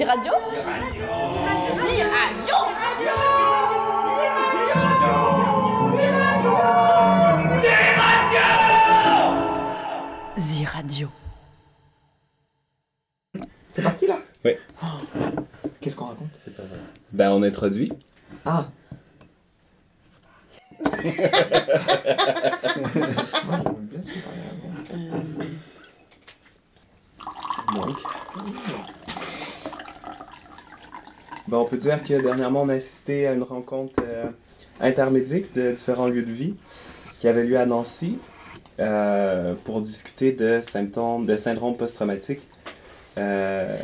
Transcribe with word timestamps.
Ziradio 0.00 0.32
Ziradio 1.74 2.56
Ziradio 10.38 11.08
C'est 13.68 13.82
parti 13.82 14.06
là 14.06 14.16
Oui. 14.42 14.52
Oh. 14.82 14.86
Qu'est-ce 15.82 15.96
qu'on 15.96 16.06
raconte 16.06 16.30
C'est 16.32 16.56
pas 16.56 16.62
vrai. 16.62 16.78
Ben, 17.12 17.30
on 17.32 17.42
introduit. 17.42 17.92
Ah 18.46 18.68
Moi, 20.80 20.92
j'aime 23.62 23.86
bien 23.90 24.00
ce 24.00 24.08
qu'on 24.08 24.20
parlait 24.20 24.48
avant. 24.48 24.70
Donc. 27.74 27.98
Ben, 31.50 31.56
on 31.56 31.59
peut 31.70 31.76
dire 31.76 32.02
que 32.02 32.20
dernièrement, 32.20 32.62
on 32.62 32.68
a 32.68 32.74
assisté 32.74 33.28
à 33.28 33.32
une 33.32 33.44
rencontre 33.44 33.94
euh, 34.02 34.26
intermédique 34.80 35.54
de 35.54 35.70
différents 35.70 36.08
lieux 36.08 36.22
de 36.22 36.32
vie 36.32 36.54
qui 37.20 37.28
avait 37.28 37.44
lieu 37.44 37.58
à 37.58 37.64
Nancy 37.64 38.18
euh, 38.80 39.54
pour 39.64 39.80
discuter 39.80 40.32
de 40.32 40.60
symptômes, 40.60 41.26
de 41.26 41.36
syndrome 41.36 41.76
post-traumatique. 41.76 42.40
Euh, 43.18 43.76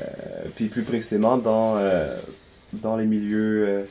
puis 0.55 0.67
plus 0.67 0.83
précisément 0.83 1.37
dans, 1.37 1.77
dans 2.73 2.97
les 2.97 3.05
milieux 3.05 3.87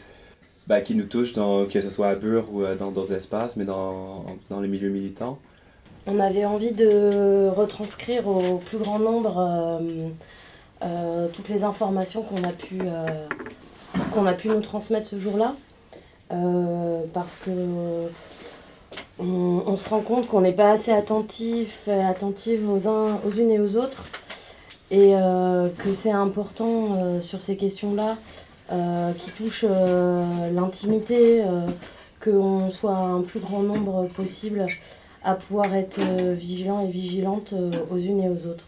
ben, 0.68 0.82
qui 0.82 0.96
nous 0.96 1.06
touchent, 1.06 1.34
que 1.34 1.82
ce 1.82 1.90
soit 1.90 2.08
à 2.08 2.16
Bure 2.16 2.52
ou 2.52 2.64
dans 2.78 2.92
d'autres 2.92 3.14
espaces, 3.14 3.56
mais 3.56 3.66
dans, 3.66 4.26
dans 4.50 4.62
les 4.62 4.68
milieux 4.68 4.90
militants. 4.90 5.38
On 6.08 6.20
avait 6.20 6.46
envie 6.46 6.72
de 6.72 7.50
retranscrire 7.50 8.28
au 8.28 8.58
plus 8.58 8.78
grand 8.78 8.98
nombre 8.98 9.82
toutes 11.34 11.50
les 11.50 11.64
informations 11.64 12.24
qu'on 12.24 12.44
a 12.44 12.52
pu 12.52 12.80
qu'on 14.12 14.26
a 14.26 14.34
pu 14.34 14.48
nous 14.50 14.62
transmettre 14.62 15.08
ce 15.08 15.20
jour-là, 15.20 15.56
Euh, 16.32 17.04
parce 17.14 17.36
que 17.36 17.52
on, 19.20 19.78
se 19.78 19.90
rend 19.90 20.02
compte 20.02 20.26
qu'on 20.28 20.42
n'est 20.42 20.54
pas 20.54 20.72
assez 20.72 20.92
attentif 20.92 21.88
et 21.88 22.04
attentive 22.04 22.68
aux 22.70 22.88
uns 22.88 23.20
aux 23.26 23.32
unes 23.32 23.52
et 23.52 23.60
aux 23.60 23.76
autres, 23.78 24.06
et 24.90 25.16
euh, 25.16 25.70
que 25.78 25.94
c'est 25.94 26.12
important 26.12 26.98
euh, 26.98 27.22
sur 27.22 27.42
ces 27.42 27.58
questions-là 27.58 28.18
euh, 28.72 29.12
qui 29.14 29.32
touchent 29.32 29.66
euh, 29.70 30.52
l'intimité, 30.52 31.44
euh, 31.44 31.68
qu'on 32.24 32.70
soit 32.72 32.98
un 32.98 33.22
plus 33.22 33.40
grand 33.40 33.62
nombre 33.62 34.08
possible 34.16 34.66
à 35.24 35.36
pouvoir 35.36 35.74
être 35.76 36.00
euh, 36.00 36.34
vigilant 36.34 36.82
et 36.84 36.88
vigilante 36.88 37.54
euh, 37.54 37.72
aux 37.92 37.98
unes 37.98 38.22
et 38.22 38.30
aux 38.30 38.48
autres. 38.48 38.66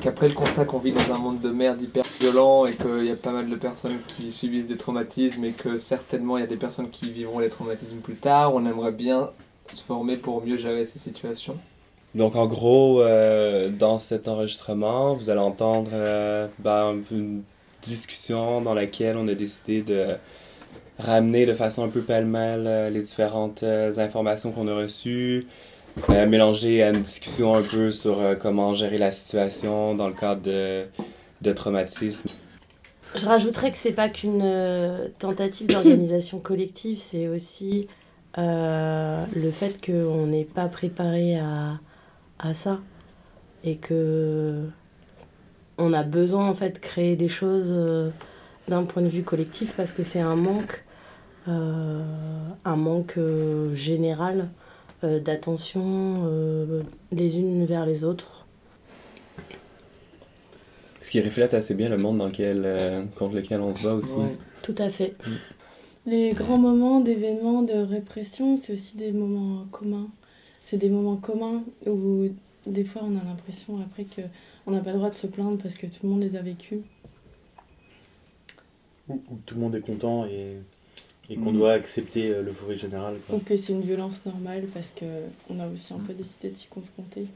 Qu'après 0.00 0.28
le 0.28 0.34
constat 0.34 0.64
qu'on 0.64 0.78
vit 0.78 0.92
dans 0.92 1.14
un 1.14 1.18
monde 1.18 1.40
de 1.40 1.50
merde 1.50 1.80
hyper 1.82 2.04
violent 2.20 2.66
et 2.66 2.74
qu'il 2.74 3.04
y 3.04 3.10
a 3.10 3.16
pas 3.16 3.32
mal 3.32 3.48
de 3.48 3.56
personnes 3.56 3.98
qui 4.06 4.30
subissent 4.30 4.68
des 4.68 4.76
traumatismes 4.76 5.44
et 5.44 5.52
que 5.52 5.78
certainement 5.78 6.36
il 6.36 6.42
y 6.42 6.44
a 6.44 6.46
des 6.48 6.56
personnes 6.56 6.90
qui 6.90 7.10
vivront 7.10 7.38
les 7.38 7.48
traumatismes 7.48 7.98
plus 7.98 8.14
tard, 8.14 8.54
on 8.54 8.64
aimerait 8.66 8.92
bien 8.92 9.30
se 9.68 9.82
former 9.82 10.16
pour 10.16 10.44
mieux 10.44 10.56
gérer 10.56 10.84
ces 10.84 10.98
situations. 10.98 11.56
Donc, 12.14 12.34
en 12.34 12.46
gros, 12.46 13.02
euh, 13.02 13.70
dans 13.70 13.98
cet 13.98 14.26
enregistrement, 14.26 15.14
vous 15.14 15.28
allez 15.28 15.40
entendre 15.40 15.90
euh, 15.92 16.48
ben, 16.58 17.02
une 17.10 17.42
discussion 17.82 18.62
dans 18.62 18.72
laquelle 18.74 19.16
on 19.18 19.28
a 19.28 19.34
décidé 19.34 19.82
de 19.82 20.16
ramener 20.98 21.44
de 21.44 21.52
façon 21.52 21.84
un 21.84 21.88
peu 21.88 22.00
pêle-mêle 22.00 22.64
euh, 22.66 22.90
les 22.90 23.02
différentes 23.02 23.62
informations 23.62 24.50
qu'on 24.50 24.66
a 24.68 24.74
reçues, 24.74 25.46
euh, 26.10 26.26
mélanger 26.26 26.82
à 26.82 26.90
une 26.90 27.02
discussion 27.02 27.54
un 27.54 27.62
peu 27.62 27.90
sur 27.90 28.20
euh, 28.20 28.34
comment 28.34 28.74
gérer 28.74 28.98
la 28.98 29.12
situation 29.12 29.94
dans 29.94 30.08
le 30.08 30.14
cadre 30.14 30.42
de, 30.42 30.84
de 31.42 31.52
traumatisme. 31.52 32.28
Je 33.14 33.26
rajouterais 33.26 33.70
que 33.70 33.78
c'est 33.78 33.92
pas 33.92 34.08
qu'une 34.08 34.42
euh, 34.42 35.08
tentative 35.18 35.68
d'organisation 35.68 36.38
collective, 36.40 36.98
c'est 36.98 37.28
aussi 37.28 37.88
euh, 38.38 39.24
le 39.34 39.50
fait 39.50 39.84
qu'on 39.84 40.26
n'est 40.26 40.44
pas 40.44 40.68
préparé 40.68 41.38
à, 41.38 41.80
à 42.38 42.54
ça 42.54 42.80
et 43.64 43.76
que 43.76 44.64
on 45.78 45.92
a 45.92 46.02
besoin 46.02 46.48
en 46.48 46.54
fait 46.54 46.70
de 46.70 46.78
créer 46.78 47.16
des 47.16 47.28
choses 47.28 47.66
euh, 47.68 48.10
d'un 48.68 48.84
point 48.84 49.02
de 49.02 49.08
vue 49.08 49.22
collectif 49.22 49.72
parce 49.76 49.92
que 49.92 50.02
c'est 50.02 50.20
un 50.20 50.36
manque, 50.36 50.84
euh, 51.48 52.02
un 52.64 52.76
manque 52.76 53.18
euh, 53.18 53.74
général 53.74 54.40
euh, 54.40 54.65
d'attention 55.02 56.24
euh, 56.26 56.82
les 57.12 57.38
unes 57.38 57.64
vers 57.66 57.86
les 57.86 58.04
autres. 58.04 58.46
Ce 61.02 61.10
qui 61.10 61.20
reflète 61.20 61.54
assez 61.54 61.74
bien 61.74 61.88
le 61.88 61.98
monde 61.98 62.18
dans 62.18 62.26
lequel, 62.26 62.62
euh, 62.64 63.04
contre 63.16 63.36
lequel 63.36 63.60
on 63.60 63.74
se 63.74 63.82
bat 63.82 63.94
aussi. 63.94 64.12
Ouais. 64.12 64.32
Tout 64.62 64.74
à 64.78 64.88
fait. 64.88 65.14
Les 66.04 66.32
grands 66.32 66.58
moments 66.58 67.00
d'événements 67.00 67.62
de 67.62 67.74
répression, 67.74 68.56
c'est 68.56 68.72
aussi 68.72 68.96
des 68.96 69.12
moments 69.12 69.66
communs. 69.70 70.08
C'est 70.62 70.78
des 70.78 70.88
moments 70.88 71.16
communs 71.16 71.62
où 71.86 72.28
des 72.66 72.84
fois 72.84 73.02
on 73.04 73.16
a 73.16 73.24
l'impression 73.24 73.80
après 73.80 74.04
que 74.04 74.22
on 74.66 74.72
n'a 74.72 74.80
pas 74.80 74.90
le 74.90 74.98
droit 74.98 75.10
de 75.10 75.16
se 75.16 75.28
plaindre 75.28 75.58
parce 75.62 75.76
que 75.76 75.86
tout 75.86 76.00
le 76.02 76.08
monde 76.08 76.22
les 76.22 76.34
a 76.34 76.42
vécus. 76.42 76.80
où, 79.08 79.14
où 79.14 79.38
tout 79.46 79.54
le 79.54 79.60
monde 79.60 79.74
est 79.76 79.80
content 79.80 80.26
et, 80.26 80.56
et 81.30 81.36
qu'on 81.36 81.52
Mm. 81.52 81.56
doit 81.58 81.72
accepter 81.72 82.30
euh, 82.30 82.42
l'euphorie 82.42 82.76
générale. 82.78 83.18
Quoi. 83.26 83.36
Ou 83.36 83.40
que 83.40 83.56
c'est 83.56 83.72
une 83.72 83.82
violence 83.82 84.24
normale 84.24 84.66
parce 84.72 84.90
que 84.90 85.04
on 85.50 85.58
a 85.60 85.66
aussi 85.68 85.92
un 85.92 85.98
peu 85.98 86.14
décidé 86.14 86.50
de 86.50 86.56
s'y 86.56 86.66
confronter. 86.68 87.26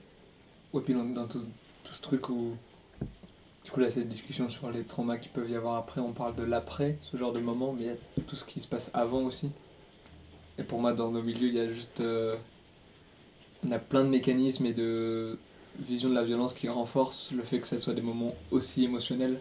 Ouais, 0.73 0.83
puis 0.83 0.95
dans, 0.95 1.05
dans 1.05 1.27
tout, 1.27 1.45
tout 1.85 1.93
ce 1.93 2.01
truc 2.03 2.29
où. 2.29 2.55
Du 3.65 3.71
coup, 3.71 3.81
là, 3.81 3.91
cette 3.91 4.09
discussion 4.09 4.49
sur 4.49 4.71
les 4.71 4.85
traumas 4.85 5.19
qui 5.19 5.29
peuvent 5.29 5.51
y 5.51 5.55
avoir 5.55 5.77
après, 5.77 6.01
on 6.01 6.13
parle 6.13 6.35
de 6.35 6.43
l'après, 6.45 6.97
ce 7.03 7.17
genre 7.17 7.33
de 7.33 7.41
moment, 7.41 7.73
mais 7.77 7.83
il 7.83 7.87
y 7.89 7.91
a 7.91 7.97
tout 8.27 8.35
ce 8.37 8.45
qui 8.45 8.59
se 8.61 8.67
passe 8.67 8.91
avant 8.95 9.23
aussi. 9.25 9.51
Et 10.59 10.63
pour 10.63 10.81
moi, 10.81 10.93
dans 10.93 11.11
nos 11.11 11.23
milieux, 11.23 11.49
il 11.49 11.55
y 11.55 11.61
a 11.61 11.69
juste. 11.69 12.01
euh, 12.01 12.37
on 13.67 13.71
a 13.73 13.79
plein 13.79 14.05
de 14.05 14.09
mécanismes 14.09 14.65
et 14.67 14.73
de 14.73 15.39
vision 15.79 16.09
de 16.09 16.15
la 16.15 16.23
violence 16.25 16.55
qui 16.55 16.69
renforcent 16.69 17.31
le 17.33 17.43
fait 17.43 17.61
que 17.61 17.67
ça 17.67 17.77
soit 17.79 17.93
des 17.95 18.01
moments 18.01 18.35
aussi 18.51 18.85
émotionnels. 18.85 19.41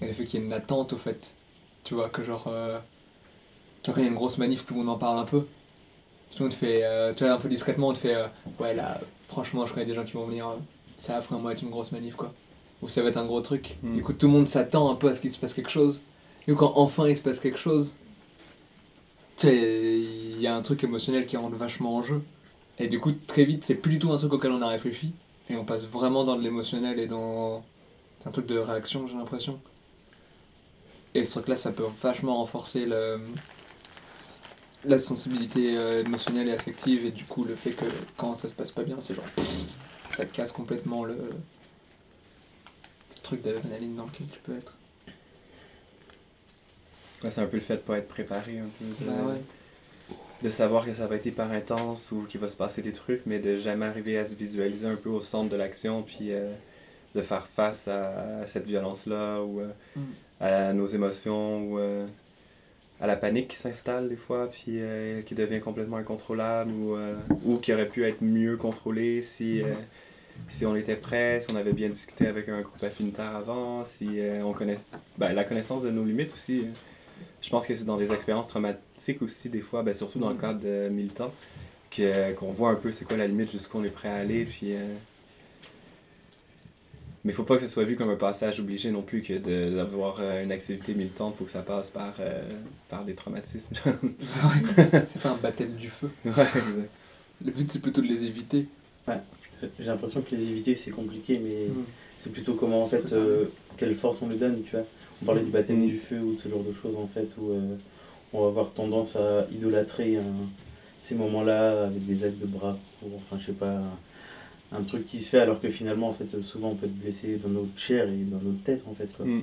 Et 0.00 0.06
le 0.08 0.12
fait 0.12 0.24
qu'il 0.26 0.40
y 0.40 0.42
ait 0.42 0.46
une 0.46 0.52
attente, 0.52 0.92
au 0.92 0.98
fait. 0.98 1.34
Tu 1.84 1.94
vois, 1.94 2.08
que 2.08 2.24
genre. 2.24 2.46
euh, 2.48 2.78
tu 3.82 3.90
vois, 3.90 3.94
quand 3.94 4.00
il 4.00 4.04
y 4.04 4.06
a 4.06 4.10
une 4.10 4.16
grosse 4.16 4.38
manif, 4.38 4.64
tout 4.64 4.74
le 4.74 4.80
monde 4.80 4.90
en 4.90 4.98
parle 4.98 5.18
un 5.18 5.24
peu. 5.24 5.40
Tout 5.40 6.38
le 6.38 6.44
monde 6.44 6.54
fait. 6.54 6.84
euh, 6.84 7.12
tu 7.14 7.24
vois, 7.24 7.32
un 7.34 7.38
peu 7.38 7.48
discrètement, 7.48 7.88
on 7.88 7.92
te 7.92 7.98
fait. 7.98 8.14
euh, 8.14 8.26
ouais, 8.60 8.74
là, 8.74 9.00
franchement, 9.28 9.66
je 9.66 9.72
connais 9.74 9.86
des 9.86 9.94
gens 9.94 10.04
qui 10.04 10.12
vont 10.14 10.26
venir. 10.26 10.48
euh, 10.48 10.56
ça 10.98 11.18
va 11.18 11.38
moi 11.38 11.52
être 11.52 11.62
une 11.62 11.70
grosse 11.70 11.92
manif, 11.92 12.14
quoi. 12.16 12.32
Ou 12.80 12.88
ça 12.88 13.02
va 13.02 13.08
être 13.08 13.16
un 13.16 13.26
gros 13.26 13.40
truc. 13.40 13.76
Mm. 13.82 13.94
Du 13.96 14.02
coup, 14.02 14.12
tout 14.12 14.26
le 14.26 14.32
monde 14.32 14.48
s'attend 14.48 14.90
un 14.90 14.94
peu 14.94 15.08
à 15.08 15.14
ce 15.14 15.20
qu'il 15.20 15.32
se 15.32 15.38
passe 15.38 15.54
quelque 15.54 15.70
chose. 15.70 16.00
Et 16.48 16.54
quand 16.54 16.72
enfin 16.76 17.08
il 17.08 17.16
se 17.16 17.22
passe 17.22 17.38
quelque 17.40 17.58
chose, 17.58 17.94
tu 19.36 19.46
sais, 19.46 20.00
il 20.00 20.40
y 20.40 20.46
a 20.46 20.54
un 20.54 20.62
truc 20.62 20.82
émotionnel 20.84 21.26
qui 21.26 21.36
rentre 21.36 21.56
vachement 21.56 21.96
en 21.96 22.02
jeu. 22.02 22.22
Et 22.78 22.88
du 22.88 22.98
coup, 23.00 23.12
très 23.12 23.44
vite, 23.44 23.64
c'est 23.64 23.74
plus 23.76 23.92
du 23.92 23.98
tout 23.98 24.12
un 24.12 24.16
truc 24.16 24.32
auquel 24.32 24.50
on 24.52 24.62
a 24.62 24.68
réfléchi. 24.68 25.14
Et 25.48 25.56
on 25.56 25.64
passe 25.64 25.86
vraiment 25.86 26.24
dans 26.24 26.36
de 26.36 26.42
l'émotionnel 26.42 26.98
et 26.98 27.06
dans. 27.06 27.64
C'est 28.20 28.28
un 28.28 28.32
truc 28.32 28.46
de 28.46 28.58
réaction, 28.58 29.06
j'ai 29.08 29.16
l'impression. 29.16 29.60
Et 31.14 31.24
ce 31.24 31.32
truc-là, 31.32 31.56
ça 31.56 31.72
peut 31.72 31.84
vachement 32.00 32.36
renforcer 32.38 32.86
le... 32.86 33.20
la 34.84 34.98
sensibilité 34.98 35.76
euh, 35.78 36.00
émotionnelle 36.04 36.48
et 36.48 36.52
affective. 36.52 37.04
Et 37.06 37.10
du 37.10 37.24
coup, 37.24 37.44
le 37.44 37.54
fait 37.56 37.70
que 37.72 37.84
quand 38.16 38.34
ça 38.36 38.48
se 38.48 38.54
passe 38.54 38.70
pas 38.70 38.82
bien, 38.82 38.96
c'est 39.00 39.14
genre. 39.14 39.24
Ça 40.16 40.24
casse 40.26 40.52
complètement 40.52 41.04
le. 41.04 41.14
le 41.14 41.30
truc 43.22 43.42
d'adrénaline 43.42 43.96
dans 43.96 44.06
lequel 44.06 44.26
tu 44.32 44.40
peux 44.40 44.56
être. 44.56 44.74
Ouais, 47.24 47.30
c'est 47.30 47.40
un 47.40 47.46
peu 47.46 47.56
le 47.56 47.62
fait 47.62 47.76
de 47.76 47.80
pas 47.82 47.98
être 47.98 48.08
préparé, 48.08 48.58
un 48.58 48.68
peu. 48.78 48.84
de- 49.04 49.08
Bah 49.10 49.28
ouais. 49.28 49.40
de 50.42 50.50
savoir 50.50 50.84
que 50.84 50.92
ça 50.92 51.06
va 51.06 51.14
être 51.16 51.26
hyper 51.26 51.50
intense 51.52 52.10
ou 52.10 52.22
qu'il 52.28 52.40
va 52.40 52.48
se 52.48 52.56
passer 52.56 52.82
des 52.82 52.92
trucs, 52.92 53.22
mais 53.26 53.38
de 53.38 53.58
jamais 53.58 53.86
arriver 53.86 54.18
à 54.18 54.28
se 54.28 54.34
visualiser 54.34 54.88
un 54.88 54.96
peu 54.96 55.08
au 55.08 55.20
centre 55.20 55.48
de 55.48 55.56
l'action, 55.56 56.02
puis 56.02 56.32
euh, 56.32 56.52
de 57.14 57.22
faire 57.22 57.46
face 57.54 57.86
à, 57.86 58.44
cette 58.48 58.66
violence-là, 58.66 59.40
ou 59.42 59.60
euh, 59.60 59.68
Mm. 59.94 60.00
à 60.40 60.72
nos 60.72 60.86
émotions, 60.86 61.62
ou 61.62 61.78
à 63.02 63.06
la 63.08 63.16
panique 63.16 63.48
qui 63.48 63.56
s'installe 63.56 64.08
des 64.08 64.16
fois, 64.16 64.48
puis 64.50 64.76
euh, 64.80 65.20
qui 65.22 65.34
devient 65.34 65.60
complètement 65.60 65.96
incontrôlable, 65.98 66.70
ou, 66.70 66.94
euh, 66.96 67.16
ou 67.44 67.56
qui 67.58 67.72
aurait 67.74 67.88
pu 67.88 68.04
être 68.04 68.22
mieux 68.22 68.56
contrôlée 68.56 69.22
si, 69.22 69.60
euh, 69.60 69.74
si 70.48 70.64
on 70.64 70.76
était 70.76 70.94
prêt, 70.96 71.40
si 71.40 71.52
on 71.52 71.56
avait 71.56 71.72
bien 71.72 71.88
discuté 71.88 72.28
avec 72.28 72.48
un 72.48 72.60
groupe 72.60 72.82
affinitaire 72.84 73.34
avant, 73.34 73.84
si 73.84 74.20
on 74.44 74.52
connaissait... 74.52 74.96
Ben, 75.18 75.32
la 75.32 75.42
connaissance 75.44 75.82
de 75.82 75.90
nos 75.90 76.04
limites 76.04 76.32
aussi. 76.32 76.60
euh, 76.60 76.70
je 77.42 77.50
pense 77.50 77.66
que 77.66 77.74
c'est 77.74 77.84
dans 77.84 77.96
des 77.96 78.12
expériences 78.12 78.46
traumatiques 78.46 79.20
aussi, 79.20 79.48
des 79.48 79.62
fois, 79.62 79.82
ben, 79.82 79.92
surtout 79.92 80.20
dans 80.20 80.28
le 80.28 80.36
Mhm. 80.36 80.40
cadre 80.40 80.60
de 80.60 80.88
militants, 80.88 81.32
que- 81.90 82.32
qu'on 82.34 82.52
voit 82.52 82.70
un 82.70 82.76
peu 82.76 82.92
c'est 82.92 83.04
quoi 83.04 83.16
la 83.16 83.26
limite, 83.26 83.50
jusqu'où 83.50 83.78
on 83.78 83.84
est 83.84 83.88
prêt 83.90 84.08
à 84.10 84.14
aller. 84.14 84.44
Puis, 84.44 84.74
Mais 87.24 87.32
il 87.32 87.34
faut 87.34 87.44
pas 87.44 87.54
que 87.56 87.62
ce 87.62 87.68
soit 87.68 87.84
vu 87.84 87.94
comme 87.94 88.10
un 88.10 88.16
passage 88.16 88.58
obligé 88.58 88.90
non 88.90 89.02
plus 89.02 89.22
que 89.22 89.34
de- 89.34 89.76
d'avoir 89.76 90.16
euh, 90.20 90.42
une 90.42 90.50
activité 90.50 90.92
militante, 90.94 91.36
faut 91.36 91.44
que 91.44 91.50
ça 91.52 91.62
passe 91.62 91.90
par, 91.90 92.14
euh, 92.18 92.42
par 92.88 93.04
des 93.04 93.14
traumatismes. 93.14 93.74
Ouais, 93.86 94.74
c'est 95.06 95.22
pas 95.22 95.30
un 95.30 95.36
baptême 95.36 95.74
du 95.74 95.88
feu. 95.88 96.10
ouais, 96.24 96.32
exact. 96.32 96.90
Le 97.44 97.50
but, 97.52 97.70
c'est 97.70 97.80
plutôt 97.80 98.00
de 98.02 98.08
les 98.08 98.24
éviter. 98.24 98.66
J'ai 99.78 99.86
l'impression 99.86 100.22
que 100.22 100.34
les 100.34 100.48
éviter 100.48 100.74
c'est 100.76 100.90
compliqué, 100.90 101.38
mais 101.42 101.66
Mm. 101.68 101.84
c'est 102.18 102.32
plutôt 102.32 102.54
comment 102.54 102.78
en 102.78 102.88
fait, 102.88 103.12
euh, 103.12 103.46
quelle 103.76 103.94
force 103.94 104.20
on 104.22 104.28
lui 104.28 104.36
donne, 104.38 104.62
tu 104.64 104.72
vois. 104.72 104.84
On 105.22 105.24
parlait 105.24 105.42
du 105.42 105.50
baptême 105.50 105.82
Mm. 105.84 105.86
du 105.86 105.96
feu 105.96 106.18
ou 106.20 106.34
de 106.34 106.40
ce 106.40 106.48
genre 106.48 106.64
de 106.64 106.72
choses 106.72 106.96
en 106.96 107.06
fait, 107.06 107.28
où 107.38 107.50
euh, 107.52 107.76
on 108.32 108.42
va 108.42 108.48
avoir 108.48 108.72
tendance 108.72 109.14
à 109.16 109.46
idolâtrer 109.52 110.18
ces 111.00 111.14
moments-là 111.14 111.84
avec 111.86 112.04
des 112.06 112.24
actes 112.24 112.38
de 112.40 112.46
bras, 112.46 112.76
ou 113.02 113.08
enfin 113.16 113.36
je 113.40 113.46
sais 113.46 113.52
pas, 113.52 113.80
un, 114.72 114.82
truc 114.82 115.06
qui 115.06 115.18
se 115.18 115.28
fait 115.28 115.38
alors 115.38 115.60
que 115.60 115.68
finalement 115.68 116.08
en 116.08 116.12
fait 116.12 116.40
souvent 116.42 116.70
on 116.70 116.74
peut 116.74 116.86
être 116.86 116.98
blessé 116.98 117.36
dans 117.36 117.48
notre 117.48 117.76
chair 117.76 118.08
et 118.08 118.24
dans 118.24 118.38
notre 118.38 118.62
tête 118.62 118.84
en 118.88 118.94
fait 118.94 119.08
quoi. 119.16 119.26
Mm. 119.26 119.42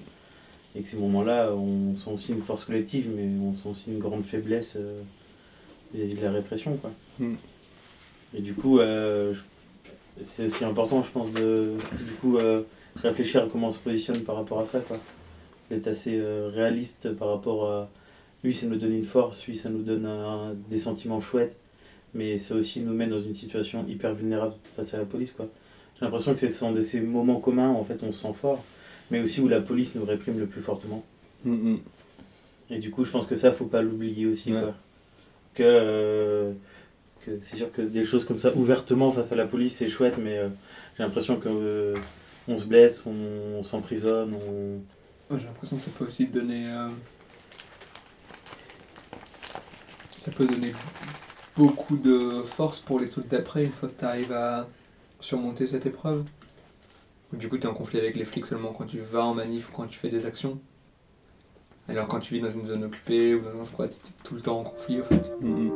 Et 0.75 0.81
que 0.81 0.87
ces 0.87 0.97
moments-là, 0.97 1.51
on 1.53 1.95
sent 1.95 2.11
aussi 2.11 2.31
une 2.31 2.41
force 2.41 2.63
collective, 2.63 3.09
mais 3.15 3.27
on 3.41 3.55
sent 3.55 3.69
aussi 3.69 3.91
une 3.91 3.97
grande 3.97 4.23
faiblesse 4.23 4.75
euh, 4.75 5.01
vis-à-vis 5.93 6.15
de 6.15 6.21
la 6.21 6.31
répression 6.31 6.77
quoi. 6.77 6.91
Mm. 7.17 7.35
Et 8.35 8.41
du 8.41 8.53
coup, 8.53 8.79
euh, 8.79 9.33
c'est 10.21 10.45
aussi 10.45 10.63
important, 10.63 11.01
je 11.01 11.09
pense, 11.09 11.31
de 11.31 11.73
du 11.97 12.11
coup, 12.21 12.37
euh, 12.37 12.61
réfléchir 13.01 13.43
à 13.43 13.47
comment 13.47 13.69
on 13.69 13.71
se 13.71 13.79
positionne 13.79 14.19
par 14.19 14.35
rapport 14.35 14.59
à 14.59 14.67
ça. 14.67 14.79
Quoi. 14.81 14.97
D'être 15.71 15.87
assez 15.87 16.21
réaliste 16.53 17.13
par 17.13 17.29
rapport 17.29 17.69
à. 17.69 17.89
Lui, 18.43 18.53
ça 18.53 18.67
nous 18.67 18.77
donne 18.77 18.93
une 18.93 19.03
force, 19.03 19.45
lui, 19.47 19.55
ça 19.55 19.69
nous 19.69 19.81
donne 19.81 20.05
un- 20.05 20.53
des 20.69 20.77
sentiments 20.77 21.19
chouettes, 21.19 21.57
mais 22.13 22.38
ça 22.38 22.56
aussi 22.56 22.81
nous 22.81 22.94
met 22.94 23.07
dans 23.07 23.21
une 23.21 23.33
situation 23.35 23.85
hyper 23.88 24.13
vulnérable 24.13 24.53
face 24.75 24.94
à 24.94 24.97
la 24.97 25.06
police. 25.06 25.31
quoi. 25.31 25.47
J'ai 25.97 26.06
l'impression 26.06 26.33
que 26.33 26.39
ce 26.39 26.51
sont 26.51 26.71
de 26.71 26.81
ces 26.81 27.01
moments 27.01 27.39
communs 27.39 27.69
où 27.71 27.77
en 27.77 27.83
fait 27.83 28.01
on 28.03 28.11
se 28.11 28.21
sent 28.21 28.33
fort, 28.33 28.63
mais 29.11 29.19
aussi 29.19 29.41
où 29.41 29.47
la 29.47 29.59
police 29.61 29.95
nous 29.95 30.06
réprime 30.06 30.39
le 30.39 30.45
plus 30.47 30.61
fortement. 30.61 31.03
Mm, 31.44 31.71
mm. 31.73 31.79
Et 32.71 32.79
du 32.79 32.91
coup, 32.91 33.03
je 33.03 33.11
pense 33.11 33.25
que 33.25 33.35
ça, 33.35 33.51
faut 33.51 33.65
pas 33.65 33.81
l'oublier 33.81 34.25
aussi. 34.27 34.53
Ouais. 34.53 34.59
Quoi. 34.61 34.75
Que, 35.56 35.63
euh, 35.65 36.51
que 37.25 37.31
c'est 37.44 37.57
sûr 37.57 37.71
que 37.71 37.81
des 37.81 38.06
choses 38.06 38.23
comme 38.25 38.39
ça, 38.39 38.56
ouvertement 38.56 39.11
face 39.11 39.31
à 39.31 39.35
la 39.35 39.45
police, 39.45 39.75
c'est 39.75 39.89
chouette, 39.89 40.15
mais 40.17 40.38
euh, 40.38 40.50
j'ai 40.97 41.03
l'impression 41.03 41.38
que 41.38 41.50
euh, 41.50 41.95
on 42.47 42.56
se 42.57 42.65
blesse, 42.65 43.03
on, 43.06 43.13
on 43.57 43.63
s'emprisonne, 43.63 44.33
on... 44.35 45.33
Ouais, 45.33 45.39
J'ai 45.39 45.47
l'impression 45.47 45.77
que 45.77 45.83
ça 45.83 45.91
peut 45.97 46.06
aussi 46.06 46.27
donner. 46.27 46.67
euh, 46.69 46.88
Ça 50.15 50.31
peut 50.31 50.45
donner 50.45 50.71
beaucoup 51.59 51.97
de 51.97 52.41
force 52.44 52.79
pour 52.79 53.01
les 53.01 53.09
trucs 53.09 53.27
d'après 53.27 53.65
une 53.65 53.71
fois 53.71 53.89
que 53.89 54.00
tu 54.00 54.06
arrives 54.06 54.31
à 54.31 54.65
surmonter 55.19 55.67
cette 55.67 55.85
épreuve. 55.85 56.23
Du 57.33 57.50
coup, 57.50 57.57
tu 57.57 57.67
es 57.67 57.69
en 57.69 57.73
conflit 57.73 58.00
avec 58.00 58.15
les 58.15 58.23
flics 58.23 58.45
seulement 58.45 58.71
quand 58.71 58.85
tu 58.85 59.00
vas 59.00 59.25
en 59.25 59.33
manif 59.33 59.69
ou 59.69 59.73
quand 59.73 59.85
tu 59.85 60.00
fais 60.00 60.07
des 60.07 60.25
actions. 60.25 60.57
Alors 61.89 62.07
quand 62.07 62.19
tu 62.19 62.35
vis 62.35 62.39
dans 62.39 62.50
une 62.50 62.65
zone 62.65 62.85
occupée 62.85 63.35
ou 63.35 63.41
dans 63.41 63.59
un 63.59 63.65
squat, 63.65 63.89
tu 63.91 64.11
tout 64.23 64.35
le 64.35 64.41
temps 64.41 64.59
en 64.59 64.63
conflit 64.63 65.01
au 65.01 65.03
fait. 65.03 65.35
Mm, 65.41 65.71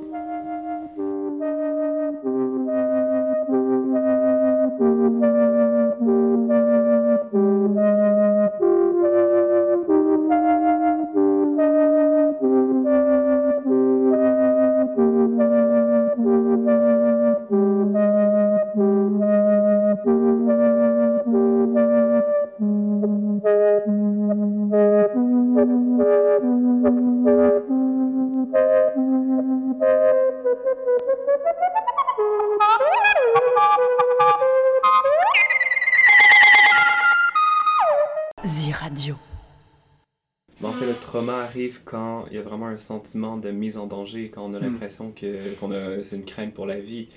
il 42.29 42.35
y 42.35 42.39
a 42.39 42.41
vraiment 42.41 42.67
un 42.67 42.77
sentiment 42.77 43.37
de 43.37 43.51
mise 43.51 43.77
en 43.77 43.87
danger, 43.87 44.29
quand 44.29 44.43
on 44.45 44.53
a 44.53 44.59
Mm. 44.59 44.59
l'impression 44.59 45.11
que 45.11 45.53
qu'on 45.55 45.71
a 45.71 46.03
c'est 46.03 46.15
une 46.17 46.25
crainte 46.25 46.53
pour 46.53 46.65
la 46.65 46.79
vie. 46.79 47.09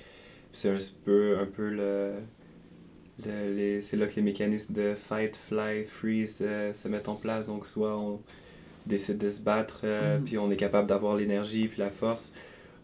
C'est 0.53 0.69
un 0.71 0.77
peu 1.05 1.39
un 1.39 1.45
peu 1.47 1.69
le, 1.69 2.13
le- 3.25 3.53
les 3.55 3.81
c'est 3.81 3.97
là 3.97 4.07
que 4.07 4.15
les 4.15 4.21
mécanismes 4.21 4.73
de 4.73 4.93
fight, 4.95 5.35
fly, 5.35 5.83
freeze 5.85 6.39
euh, 6.41 6.73
se 6.73 6.87
mettent 6.87 7.09
en 7.09 7.15
place. 7.15 7.47
Donc 7.47 7.65
soit 7.65 7.97
on 7.97 8.21
décide 8.87 9.17
de 9.19 9.29
se 9.29 9.41
battre, 9.41 9.81
euh, 9.85 10.19
Mm. 10.19 10.25
puis 10.25 10.37
on 10.39 10.51
est 10.51 10.57
capable 10.57 10.87
d'avoir 10.89 11.15
l'énergie 11.17 11.67
puis 11.69 11.79
la 11.79 11.91
force, 11.91 12.33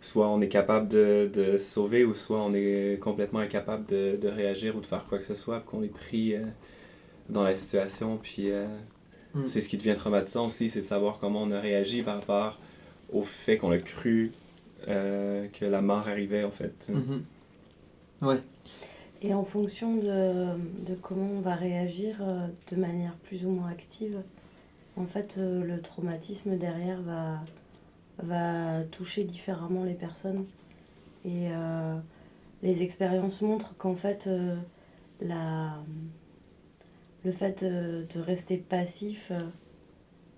soit 0.01 0.29
on 0.29 0.41
est 0.41 0.49
capable 0.49 0.89
de, 0.89 1.29
de 1.33 1.57
se 1.57 1.65
sauver, 1.65 2.05
ou 2.05 2.13
soit 2.15 2.41
on 2.43 2.53
est 2.55 2.99
complètement 3.01 3.39
incapable 3.39 3.85
de, 3.87 4.17
de 4.21 4.27
réagir 4.29 4.75
ou 4.77 4.81
de 4.81 4.87
faire 4.87 5.05
quoi 5.07 5.19
que 5.19 5.25
ce 5.25 5.35
soit, 5.35 5.61
qu'on 5.61 5.83
est 5.83 5.87
pris 5.93 6.35
euh, 6.35 6.41
dans 7.29 7.43
la 7.43 7.55
situation, 7.55 8.17
puis 8.21 8.51
Mm. 9.33 9.47
c'est 9.47 9.61
ce 9.61 9.69
qui 9.69 9.77
devient 9.77 9.95
traumatisant 9.95 10.47
aussi, 10.47 10.69
c'est 10.69 10.81
de 10.81 10.85
savoir 10.85 11.19
comment 11.19 11.41
on 11.41 11.51
a 11.51 11.59
réagi 11.59 12.03
par 12.03 12.15
rapport 12.15 12.59
au 13.11 13.23
fait 13.23 13.57
qu'on 13.57 13.71
a 13.71 13.79
cru 13.79 14.31
euh, 14.87 15.47
que 15.47 15.65
la 15.65 15.81
mort 15.81 16.07
arrivait 16.07 16.43
en 16.43 16.51
fait. 16.51 16.87
Mhm. 16.89 17.23
Ouais. 18.21 18.41
Et 19.21 19.33
en 19.33 19.43
fonction 19.45 19.95
de, 19.95 20.47
de 20.85 20.95
comment 21.01 21.27
on 21.31 21.41
va 21.41 21.55
réagir 21.55 22.17
euh, 22.21 22.47
de 22.71 22.75
manière 22.75 23.13
plus 23.23 23.45
ou 23.45 23.49
moins 23.49 23.69
active, 23.69 24.21
en 24.95 25.05
fait, 25.05 25.35
euh, 25.37 25.63
le 25.63 25.81
traumatisme 25.81 26.57
derrière 26.57 27.01
va, 27.01 27.39
va 28.21 28.83
toucher 28.91 29.23
différemment 29.23 29.83
les 29.83 29.93
personnes. 29.93 30.45
Et 31.25 31.47
euh, 31.51 31.95
les 32.61 32.83
expériences 32.83 33.41
montrent 33.41 33.75
qu'en 33.77 33.95
fait, 33.95 34.27
euh, 34.27 34.55
la, 35.21 35.77
le 37.25 37.31
fait 37.31 37.63
de, 37.63 38.05
de 38.13 38.19
rester 38.21 38.57
passif, 38.57 39.29
euh, 39.31 39.39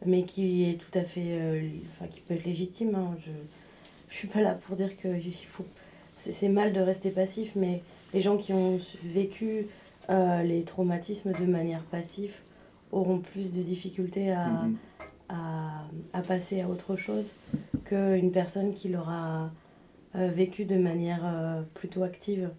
mais 0.06 0.24
qui 0.24 0.70
est 0.70 0.76
tout 0.80 0.98
à 0.98 1.04
fait, 1.04 1.22
euh, 1.40 1.60
li- 1.60 1.82
enfin, 1.92 2.08
qui 2.08 2.22
peut 2.22 2.34
être 2.36 2.46
légitime, 2.46 2.96
hein, 2.96 3.16
je 3.26 3.32
je 4.10 4.16
suis 4.20 4.28
pas 4.30 4.42
là 4.42 4.54
pour 4.54 4.76
dire 4.78 4.96
que 4.98 5.10
faut, 5.50 5.66
c'est 6.18 6.48
mal 6.48 6.72
de 6.72 6.80
rester 6.80 7.10
passif, 7.10 7.52
mais 7.56 7.82
les 8.14 8.22
gens 8.22 8.38
qui 8.38 8.54
ont 8.54 8.80
vécu 9.04 9.66
euh, 10.10 10.42
les 10.44 10.62
traumatismes 10.64 11.34
de 11.34 11.46
manière 11.46 11.82
passive 11.84 12.32
auront 12.94 13.18
plus 13.20 13.52
de 13.52 13.62
difficultés 13.62 14.32
à, 14.32 14.46
Mhm. 14.48 14.78
à, 15.30 15.84
à 16.14 16.22
passer 16.22 16.62
à 16.62 16.70
autre 16.70 16.96
chose 16.96 17.34
qu'une 17.84 18.32
personne 18.32 18.74
qui 18.74 18.88
l'aura 18.90 19.50
euh, 20.16 20.30
vécu 20.30 20.64
de 20.66 20.78
manière 20.78 21.24
euh, 21.26 21.62
plutôt 21.74 22.04
active. 22.04 22.52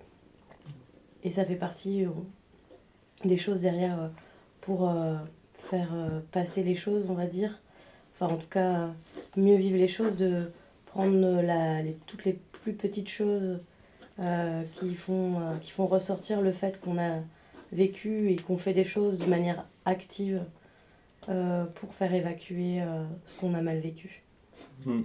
Et 1.23 1.31
ça 1.31 1.45
fait 1.47 1.55
partie 1.57 2.05
euh, 2.05 2.11
des 3.25 3.37
choses 3.37 3.61
derrière 3.61 4.01
euh, 4.01 4.09
pour 4.61 4.89
euh, 4.89 5.17
faire 5.59 5.89
euh, 5.95 6.21
passer 6.33 6.63
les 6.63 6.77
choses, 6.77 7.05
on 7.09 7.15
va 7.15 7.27
dire. 7.27 7.59
Enfin, 8.15 8.35
en 8.35 8.37
tout 8.37 8.49
cas, 8.49 8.89
mieux 9.37 9.57
vivre 9.57 9.77
les 9.77 9.89
choses, 9.89 10.17
de 10.17 10.51
prendre 10.87 11.43
la, 11.43 11.83
les- 11.83 11.97
toutes 12.07 12.25
les 12.25 12.39
plus 12.63 12.73
petites 12.73 13.09
choses 13.09 13.61
qui, 14.77 14.95
font, 14.95 15.35
qui 15.61 15.71
font 15.71 15.87
ressortir 15.87 16.41
le 16.41 16.51
fait 16.51 16.81
qu'on 16.81 16.99
a 16.99 17.21
vécu 17.71 18.31
et 18.31 18.37
qu'on 18.37 18.57
fait 18.57 18.73
des 18.73 18.87
choses 18.87 19.19
de 19.19 19.27
manière 19.27 19.63
active 19.85 20.43
pour 21.21 21.93
faire 21.93 22.15
évacuer 22.15 22.81
ce 23.27 23.39
qu'on 23.39 23.53
a 23.53 23.61
mal 23.61 23.79
vécu. 23.79 24.23
Hmm. 24.87 25.03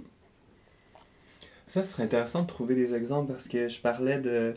Ça, 1.66 1.82
serait 1.82 2.04
intéressant 2.04 2.40
de 2.40 2.46
trouver 2.46 2.74
des 2.74 2.94
exemples 2.94 3.32
parce 3.32 3.48
que 3.48 3.68
je 3.68 3.78
parlais 3.80 4.18
de, 4.18 4.54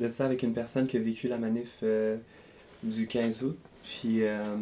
de 0.00 0.08
ça 0.08 0.24
avec 0.24 0.42
une 0.42 0.52
personne 0.52 0.88
qui 0.88 0.96
a 0.96 1.00
vécu 1.00 1.28
la 1.28 1.38
manif 1.38 1.84
du 2.82 3.06
15 3.06 3.42
août. 3.44 3.58
Puis 3.82 4.24
euh, 4.24 4.56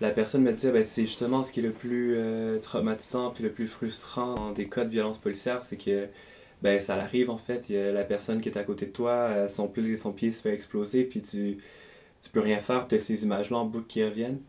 la 0.00 0.10
personne 0.10 0.42
me 0.42 0.52
disait, 0.52 0.72
ben, 0.72 0.84
c'est 0.84 1.02
justement 1.02 1.42
ce 1.42 1.52
qui 1.52 1.60
est 1.60 1.62
le 1.62 1.72
plus 1.72 2.14
euh, 2.16 2.58
traumatisant 2.58 3.30
puis 3.30 3.44
le 3.44 3.50
plus 3.50 3.68
frustrant 3.68 4.34
dans 4.34 4.52
des 4.52 4.68
cas 4.68 4.84
de 4.84 4.90
violence 4.90 5.18
policière, 5.18 5.64
c'est 5.64 5.76
que 5.76 6.08
ben, 6.62 6.80
ça 6.80 6.94
arrive 6.96 7.30
en 7.30 7.38
fait. 7.38 7.68
La 7.68 8.04
personne 8.04 8.40
qui 8.40 8.48
est 8.48 8.58
à 8.58 8.64
côté 8.64 8.86
de 8.86 8.92
toi, 8.92 9.12
euh, 9.12 9.48
son, 9.48 9.68
pied, 9.68 9.96
son 9.96 10.12
pied 10.12 10.32
se 10.32 10.42
fait 10.42 10.54
exploser, 10.54 11.04
puis 11.04 11.20
tu, 11.22 11.58
tu 12.22 12.30
peux 12.30 12.40
rien 12.40 12.60
faire, 12.60 12.86
tu 12.88 12.96
as 12.96 12.98
ces 12.98 13.24
images-là 13.24 13.58
en 13.58 13.66
boucle 13.66 13.86
qui 13.86 14.04
reviennent. 14.04 14.40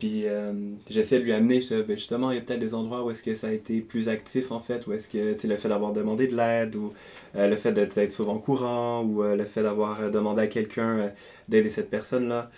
Puis 0.00 0.26
euh, 0.26 0.52
j'essaie 0.88 1.18
de 1.20 1.24
lui 1.24 1.32
amener, 1.32 1.60
ben, 1.70 1.96
justement, 1.96 2.30
il 2.32 2.36
y 2.36 2.38
a 2.38 2.40
peut-être 2.40 2.58
des 2.58 2.74
endroits 2.74 3.04
où 3.04 3.10
est-ce 3.10 3.22
que 3.22 3.34
ça 3.34 3.48
a 3.48 3.52
été 3.52 3.80
plus 3.82 4.08
actif 4.08 4.50
en 4.50 4.58
fait, 4.58 4.86
où 4.86 4.92
est-ce 4.92 5.06
que 5.08 5.46
le 5.46 5.56
fait 5.56 5.68
d'avoir 5.68 5.92
demandé 5.92 6.26
de 6.26 6.34
l'aide, 6.34 6.74
ou 6.74 6.92
euh, 7.36 7.46
le 7.46 7.56
fait 7.56 7.72
d'être 7.72 8.10
souvent 8.10 8.38
courant, 8.38 9.02
ou 9.02 9.22
euh, 9.22 9.36
le 9.36 9.44
fait 9.44 9.62
d'avoir 9.62 10.10
demandé 10.10 10.42
à 10.42 10.46
quelqu'un 10.48 11.12
d'aider 11.48 11.70
cette 11.70 11.90
personne-là. 11.90 12.50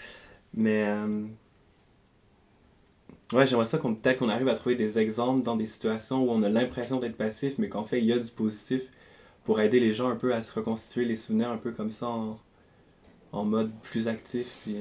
Mais 0.54 0.86
ouais, 3.32 3.46
j'aimerais 3.46 3.66
ça 3.66 3.78
qu'on 3.78 3.94
peut-être 3.94 4.18
qu'on 4.20 4.28
arrive 4.28 4.48
à 4.48 4.54
trouver 4.54 4.76
des 4.76 4.98
exemples 4.98 5.42
dans 5.42 5.56
des 5.56 5.66
situations 5.66 6.22
où 6.24 6.30
on 6.30 6.42
a 6.42 6.48
l'impression 6.48 7.00
d'être 7.00 7.16
passif, 7.16 7.54
mais 7.58 7.68
qu'en 7.68 7.84
fait 7.84 7.98
il 7.98 8.06
y 8.06 8.12
a 8.12 8.18
du 8.18 8.30
positif 8.30 8.82
pour 9.44 9.60
aider 9.60 9.80
les 9.80 9.94
gens 9.94 10.08
un 10.08 10.16
peu 10.16 10.34
à 10.34 10.42
se 10.42 10.52
reconstituer 10.52 11.04
les 11.04 11.16
souvenirs 11.16 11.50
un 11.50 11.56
peu 11.56 11.72
comme 11.72 11.90
ça 11.90 12.08
en, 12.08 12.38
en 13.32 13.44
mode 13.44 13.72
plus 13.82 14.08
actif. 14.08 14.46
Puis, 14.62 14.76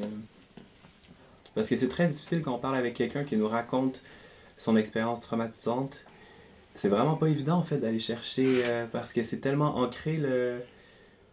parce 1.56 1.70
que 1.70 1.76
c'est 1.76 1.88
très 1.90 2.08
difficile 2.08 2.42
quand 2.42 2.54
on 2.56 2.60
parle 2.60 2.78
avec 2.78 2.96
quelqu'un 2.96 3.24
qui 3.24 3.38
nous 3.38 3.48
raconte 3.48 4.02
son 4.58 4.78
expérience 4.78 5.22
traumatisante. 5.22 6.06
C'est 6.76 6.90
vraiment 6.90 7.16
pas 7.18 7.28
évident 7.30 7.58
en 7.58 7.64
fait 7.64 7.78
d'aller 7.80 8.00
chercher 8.00 8.64
euh, 8.66 8.88
parce 8.92 9.14
que 9.14 9.24
c'est 9.24 9.40
tellement 9.40 9.78
ancré 9.78 10.18
le, 10.18 10.62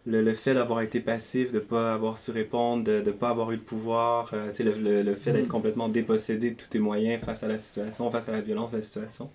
le, 0.06 0.22
le 0.22 0.34
fait 0.34 0.54
d'avoir 0.54 0.80
été 0.82 1.00
passif, 1.00 1.50
de 1.52 1.60
pas 1.60 1.94
avoir 1.94 2.18
su 2.18 2.30
répondre, 2.32 2.84
de 2.84 3.02
ne 3.04 3.12
pas 3.12 3.30
avoir 3.30 3.52
eu 3.52 3.56
de 3.58 3.62
pouvoir, 3.62 4.30
euh, 4.34 4.52
le, 4.58 4.72
le, 4.78 5.02
le 5.02 5.14
fait 5.16 5.32
d'être 5.32 5.48
Mm. 5.48 5.48
complètement 5.48 5.88
dépossédé 5.88 6.52
de 6.52 6.56
tous 6.56 6.68
tes 6.68 6.78
moyens 6.80 7.22
face 7.24 7.42
à 7.44 7.48
la 7.48 7.58
situation, 7.58 8.10
face 8.10 8.28
à 8.28 8.32
la 8.32 8.40
violence 8.42 8.72
de 8.72 8.78
la 8.78 8.82
situation. 8.82 9.30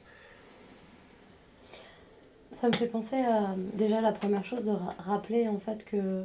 Ça 2.51 2.67
me 2.69 2.73
fait 2.73 2.87
penser 2.87 3.15
à 3.17 3.55
déjà 3.73 3.99
la 4.01 4.11
première 4.11 4.45
chose 4.45 4.63
de 4.63 4.71
ra- 4.71 4.95
rappeler 4.99 5.47
en 5.47 5.59
fait 5.59 5.83
que 5.85 6.23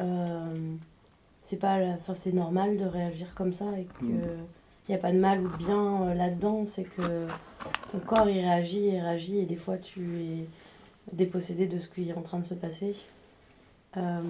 euh, 0.00 0.76
c'est 1.46 1.56
pas 1.58 1.78
la- 1.78 1.92
enfin 1.92 2.12
c'est 2.14 2.32
normal 2.32 2.76
de 2.76 2.84
réagir 2.84 3.32
comme 3.36 3.52
ça 3.52 3.66
et 3.78 3.84
que 3.84 4.04
Mm. 4.04 4.22
il 4.88 4.90
n'y 4.90 4.94
a 4.96 4.98
pas 4.98 5.12
de 5.12 5.18
mal 5.18 5.40
ou 5.40 5.48
de 5.48 5.56
bien 5.56 6.02
euh, 6.02 6.14
là-dedans, 6.14 6.66
c'est 6.66 6.82
que 6.82 7.28
ton 7.92 7.98
corps 8.00 8.28
il 8.28 8.40
réagit, 8.40 8.80
il 8.88 8.98
réagit 9.00 9.38
et 9.38 9.44
des 9.46 9.54
fois 9.54 9.76
tu 9.78 10.00
es 10.20 10.44
dépossédé 11.12 11.66
de 11.68 11.78
ce 11.78 11.86
qui 11.88 12.08
est 12.10 12.14
en 12.14 12.22
train 12.22 12.40
de 12.40 12.44
se 12.46 12.54
passer. 12.54 12.96
Euh, 13.96 14.20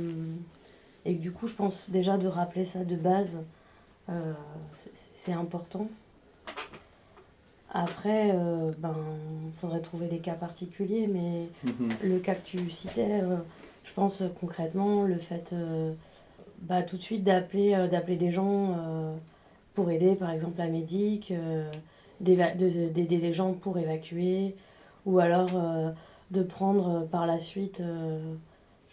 et 1.07 1.17
que 1.17 1.23
du 1.23 1.33
coup 1.33 1.47
je 1.47 1.55
pense 1.55 1.89
déjà 1.89 2.19
de 2.19 2.29
rappeler 2.29 2.67
ça 2.67 2.85
de 2.85 2.97
base, 2.97 3.39
euh, 4.11 4.33
c'est- 5.15 5.33
important. 5.33 5.89
Après, 7.73 8.31
euh, 8.33 8.71
ben, 8.79 8.95
faudrait 9.61 9.81
trouver 9.81 10.07
des 10.07 10.19
cas 10.19 10.35
particuliers, 10.35 11.07
mais 11.09 11.49
Mhm. 11.65 11.95
le 12.05 12.19
cas 12.21 12.35
que 12.35 12.45
tu 12.47 12.71
citais, 12.71 13.21
je 13.85 13.93
pense 13.93 14.23
concrètement 14.41 15.03
le 15.03 15.19
fait 15.19 15.53
bah, 16.63 16.83
tout 16.83 16.97
de 16.97 17.03
suite 17.03 17.23
d'appeler 17.25 17.75
euh, 17.75 17.87
d'appeler 17.89 18.17
des 18.17 18.31
gens 18.31 18.73
euh, 18.79 19.13
pour 19.75 19.91
aider, 19.91 20.15
par 20.15 20.31
exemple 20.31 20.59
la 20.59 20.69
médic, 20.69 21.31
euh, 21.31 21.71
d'aider 22.21 23.19
les 23.19 23.33
gens 23.33 23.53
pour 23.53 23.79
évacuer, 23.79 24.57
ou 25.05 25.19
alors 25.19 25.51
de 26.31 26.43
prendre 26.43 27.07
par 27.07 27.27
la 27.27 27.39
suite, 27.39 27.83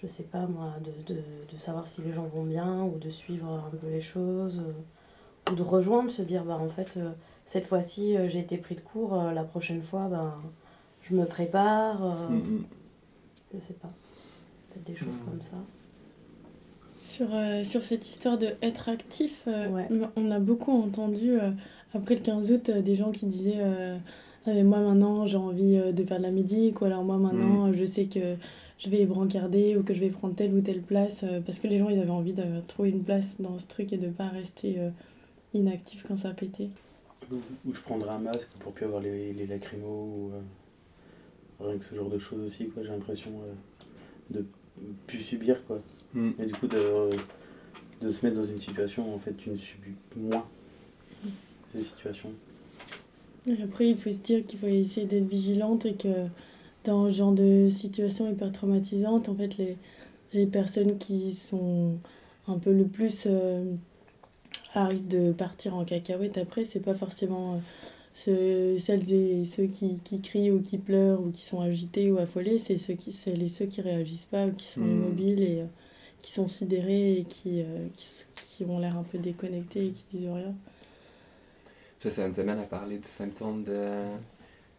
je 0.01 0.08
sais 0.08 0.24
pas 0.24 0.46
moi, 0.46 0.74
de, 0.84 1.13
de, 1.13 1.20
de 1.53 1.58
savoir 1.58 1.88
si 1.88 2.01
les 2.01 2.12
gens 2.12 2.25
vont 2.25 2.43
bien, 2.43 2.84
ou 2.84 2.98
de 3.00 3.10
suivre 3.10 3.48
un 3.48 3.75
peu 3.77 3.88
les 3.88 4.01
choses, 4.01 4.62
ou 5.50 5.55
de 5.55 5.63
rejoindre, 5.63 6.12
se 6.12 6.22
dire 6.22 6.43
bah 6.43 6.58
en 6.62 6.67
fait 6.70 7.00
cette 7.46 7.65
fois-ci 7.65 8.15
j'ai 8.27 8.39
été 8.39 8.58
pris 8.58 8.75
de 8.75 8.82
court, 8.82 9.15
la 9.34 9.43
prochaine 9.43 9.82
fois 9.82 10.08
ben 10.10 10.34
je 11.03 11.15
me 11.15 11.25
prépare. 11.25 12.03
euh, 12.03 12.29
Mhm. 12.29 12.63
je 13.53 13.60
sais 13.60 13.74
pas. 13.74 13.89
Peut-être 14.70 14.86
des 14.86 14.96
choses 14.96 15.15
Mm. 15.15 15.25
comme 15.29 15.41
ça. 15.41 15.58
Sur, 16.93 17.33
euh, 17.33 17.63
sur 17.63 17.83
cette 17.83 18.07
histoire 18.07 18.38
de 18.38 18.50
être 18.62 18.88
actif, 18.88 19.41
euh, 19.47 19.67
Ouais. 19.69 19.88
on 20.15 20.29
a 20.31 20.39
beaucoup 20.39 20.71
entendu 20.71 21.31
euh, 21.39 21.50
après 21.93 22.15
le 22.15 22.21
15 22.21 22.51
août 22.51 22.69
euh, 22.69 22.81
des 22.81 22.95
gens 22.95 23.12
qui 23.12 23.25
disaient 23.25 23.59
mais 24.45 24.63
moi 24.63 24.79
maintenant 24.79 25.25
j'ai 25.25 25.38
envie 25.38 25.77
euh, 25.77 25.91
de 25.91 26.03
faire 26.03 26.17
de 26.17 26.23
la 26.23 26.31
médic 26.31 26.81
ou 26.81 26.85
alors 26.85 27.03
moi 27.03 27.17
maintenant 27.17 27.67
euh, 27.69 27.73
je 27.73 27.85
sais 27.85 28.05
que 28.05 28.35
je 28.77 28.89
vais 28.89 29.05
brancarder 29.05 29.75
ou 29.77 29.83
que 29.83 29.93
je 29.93 30.00
vais 30.01 30.09
prendre 30.09 30.35
telle 30.35 30.53
ou 30.53 30.62
telle 30.62 30.81
place 30.81 31.23
euh, 31.23 31.39
parce 31.41 31.59
que 31.59 31.67
les 31.67 31.79
gens 31.79 31.89
ils 31.89 32.00
avaient 32.00 32.09
envie 32.09 32.33
de 32.33 32.43
trouver 32.67 32.89
une 32.89 33.03
place 33.03 33.38
dans 33.39 33.57
ce 33.57 33.65
truc 33.67 33.91
et 33.93 33.97
de 33.97 34.07
pas 34.09 34.27
rester 34.27 34.75
euh, 34.79 34.89
inactif 35.53 36.03
quand 36.07 36.17
ça 36.17 36.29
a 36.29 36.33
pété. 36.33 36.69
Ou 37.31 37.35
ou 37.65 37.73
je 37.73 37.79
prendrai 37.79 38.09
un 38.09 38.19
masque 38.19 38.50
pour 38.59 38.73
plus 38.73 38.85
avoir 38.85 39.01
les, 39.01 39.31
les 39.33 39.47
lacrymos 39.47 39.88
ou 39.88 40.31
euh, 40.33 41.65
rien 41.69 41.77
que 41.77 41.85
ce 41.85 41.95
genre 41.95 42.09
de 42.09 42.19
choses 42.19 42.41
aussi 42.41 42.67
quoi 42.67 42.83
j'ai 42.83 42.89
l'impression 42.89 43.31
euh, 43.31 43.53
de 44.39 44.45
plus 45.07 45.19
subir 45.19 45.65
quoi 45.65 45.79
Mhm. 46.13 46.34
et 46.39 46.46
du 46.46 46.53
coup 46.53 46.67
de, 46.67 47.10
de 48.01 48.12
se 48.12 48.25
mettre 48.25 48.38
dans 48.38 48.46
une 48.46 48.60
situation 48.60 49.12
où 49.12 49.15
en 49.15 49.20
fait 49.20 49.36
tu 49.38 49.50
ne 49.50 49.58
subis 49.58 49.96
moins 50.15 50.46
ces 51.74 51.84
situations 51.84 52.32
Et 53.48 53.62
après, 53.62 53.89
il 53.89 53.98
faut 53.98 54.12
se 54.12 54.20
dire 54.20 54.46
qu'il 54.46 54.60
faut 54.60 54.67
essayer 54.67 55.05
d'être 55.08 55.27
vigilante 55.27 55.86
et 55.86 55.96
que 55.96 56.27
dans 56.86 57.08
ce 57.12 57.17
genre 57.17 57.34
de 57.34 57.70
situation 57.70 58.29
hyper 58.32 58.51
traumatisante, 58.51 59.29
en 59.29 59.36
fait, 59.36 59.58
les, 59.58 59.77
les 60.34 60.48
personnes 60.48 60.98
qui 60.98 61.34
sont 61.34 61.98
un 62.48 62.60
peu 62.60 62.74
le 62.74 62.86
plus 62.88 63.24
euh, 63.27 63.75
à 64.74 64.88
risque 64.88 65.08
de 65.08 65.32
partir 65.32 65.75
en 65.75 65.86
cacahuète 65.86 66.38
après, 66.38 66.65
c'est 66.65 66.79
pas 66.79 66.96
forcément 66.96 67.55
euh, 67.55 67.60
ceux, 68.13 68.77
celles 68.79 69.12
et 69.13 69.46
ceux 69.46 69.65
qui, 69.67 70.00
qui 70.03 70.22
crient 70.22 70.51
ou 70.51 70.62
qui 70.62 70.77
pleurent 70.77 71.22
ou 71.22 71.32
qui 71.32 71.43
sont 71.46 71.62
agités 71.62 72.12
ou 72.12 72.17
affolés, 72.20 72.60
c'est 72.60 72.77
ceux 72.77 72.93
qui, 72.96 73.12
c'est 73.12 73.36
les 73.36 73.50
ceux 73.50 73.65
qui 73.65 73.82
réagissent 73.82 74.25
pas 74.25 74.48
ou 74.48 74.51
qui 74.53 74.65
sont 74.67 74.86
Mm. 74.86 74.88
immobiles 74.88 75.41
et 75.43 75.62
euh, 75.62 75.65
qui 76.23 76.33
sont 76.33 76.47
sidérés 76.49 77.19
et 77.19 77.25
qui, 77.25 77.61
euh, 77.63 77.89
qui, 77.97 78.25
qui 78.47 78.65
ont 78.65 78.79
l'air 78.79 78.97
un 78.97 79.03
peu 79.03 79.19
déconnectés 79.19 79.87
et 79.87 79.91
qui 79.93 80.05
disent 80.11 80.29
rien. 80.31 80.55
Ça, 81.99 82.09
ça 82.11 82.27
nous 82.27 82.39
amène 82.39 82.59
à 82.59 82.63
parler 82.65 82.97
du 82.99 83.07
symptôme 83.07 83.63
de 83.63 84.03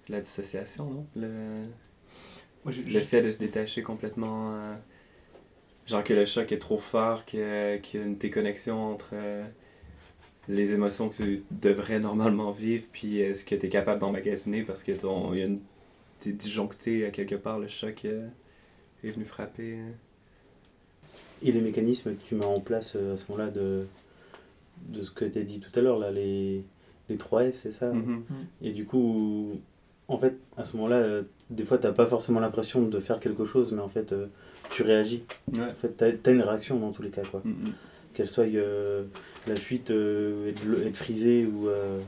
la 0.09 0.21
dissociation, 0.21 0.91
non? 0.91 1.07
Le, 1.17 1.65
Moi, 2.65 2.73
le 2.87 3.01
fait 3.01 3.21
de 3.23 3.31
se 3.31 3.39
détacher 3.39 3.83
complètement. 3.83 4.53
euh, 4.55 4.75
genre 5.87 6.05
que 6.05 6.13
le 6.15 6.27
choc 6.27 6.53
est 6.53 6.59
trop 6.59 6.77
fort, 6.79 7.25
que- 7.25 7.77
qu'il 7.79 8.01
y 8.01 8.03
a 8.03 8.07
une 8.07 8.17
déconnexion 8.19 8.83
entre 8.93 9.11
euh, 9.15 9.45
les 10.49 10.73
émotions 10.75 11.09
que 11.09 11.17
tu 11.17 11.45
devrais 11.51 12.01
normalement 12.01 12.53
vivre, 12.53 12.87
puis 12.93 13.23
euh, 13.23 13.35
ce 13.35 13.45
que 13.45 13.55
tu 13.55 13.67
es 13.67 13.69
capable 13.69 14.01
d'emmagasiner 14.01 14.63
parce 14.63 14.83
que 14.83 14.93
ton, 14.93 15.33
il 15.35 15.39
y 15.41 15.43
a 15.43 15.47
une, 15.47 15.61
t'es 16.21 16.33
disjoncté 16.33 17.07
à 17.07 17.11
quelque 17.11 17.37
part, 17.37 17.59
le 17.61 17.69
choc 17.69 18.05
euh, 18.07 18.29
est 19.05 19.11
venu 19.13 19.25
frapper. 19.27 19.79
euh. 19.81 19.93
Et 21.43 21.53
les 21.53 21.61
mécanismes 21.61 22.15
que 22.15 22.23
tu 22.23 22.35
mets 22.35 22.45
en 22.45 22.61
place 22.61 22.97
euh, 22.97 23.15
à 23.15 23.17
ce 23.17 23.31
moment-là 23.31 23.51
de, 23.51 23.87
de 24.89 25.03
ce 25.03 25.11
que 25.11 25.25
tu 25.25 25.39
as 25.39 25.43
dit 25.43 25.61
tout 25.61 25.71
à 25.79 25.83
l'heure 25.83 25.99
là 25.99 26.11
les, 26.11 26.63
les 27.09 27.17
3 27.17 27.51
F 27.51 27.57
c'est 27.57 27.73
ça 27.73 27.93
Mhm. 27.93 28.23
Et 28.63 28.73
du 28.73 28.85
coup, 28.87 29.61
en 30.09 30.19
fait, 30.19 30.37
à 30.57 30.65
ce 30.65 30.77
moment-là, 30.77 30.97
euh, 30.97 31.23
des 31.51 31.65
fois, 31.65 31.79
t'as 31.79 31.93
pas 31.93 32.07
forcément 32.07 32.41
l'impression 32.41 32.83
de 32.83 33.01
faire 33.01 33.21
quelque 33.21 33.45
chose, 33.47 33.73
mais 33.73 33.81
en 33.81 33.89
fait, 33.89 34.13
euh, 34.13 34.27
tu 34.71 34.83
réagis. 34.83 35.23
Ouais. 35.53 35.61
En 35.63 35.75
fait, 35.75 35.89
t'as 35.97 36.31
as 36.31 36.35
une 36.35 36.43
réaction 36.43 36.79
dans 36.79 36.93
tous 36.93 37.03
les 37.03 37.11
cas, 37.11 37.23
quoi. 37.31 37.41
Mhm. 37.45 37.73
Qu'elle 38.13 38.29
soit 38.29 38.45
euh, 38.45 39.05
la 39.47 39.57
fuite, 39.57 39.91
euh, 39.91 40.51
être, 40.51 40.63
être 40.87 40.97
frisé 40.97 41.47
ou, 41.47 41.69
euh, 41.69 42.01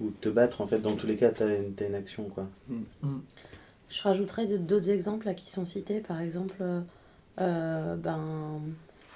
ou 0.00 0.10
te 0.20 0.28
battre, 0.28 0.60
en 0.60 0.66
fait, 0.66 0.78
dans 0.80 0.94
tous 0.96 1.06
les 1.06 1.16
cas, 1.16 1.30
t'as 1.30 1.48
une, 1.56 1.72
t'as 1.74 1.86
une 1.88 1.94
action, 1.94 2.24
quoi. 2.24 2.46
Je 3.88 4.02
rajouterais 4.02 4.46
d'autres 4.58 4.90
exemples 4.90 5.26
là, 5.26 5.34
qui 5.34 5.50
sont 5.50 5.64
cités. 5.66 6.00
Par 6.00 6.20
exemple, 6.20 6.62
ben, 7.38 8.60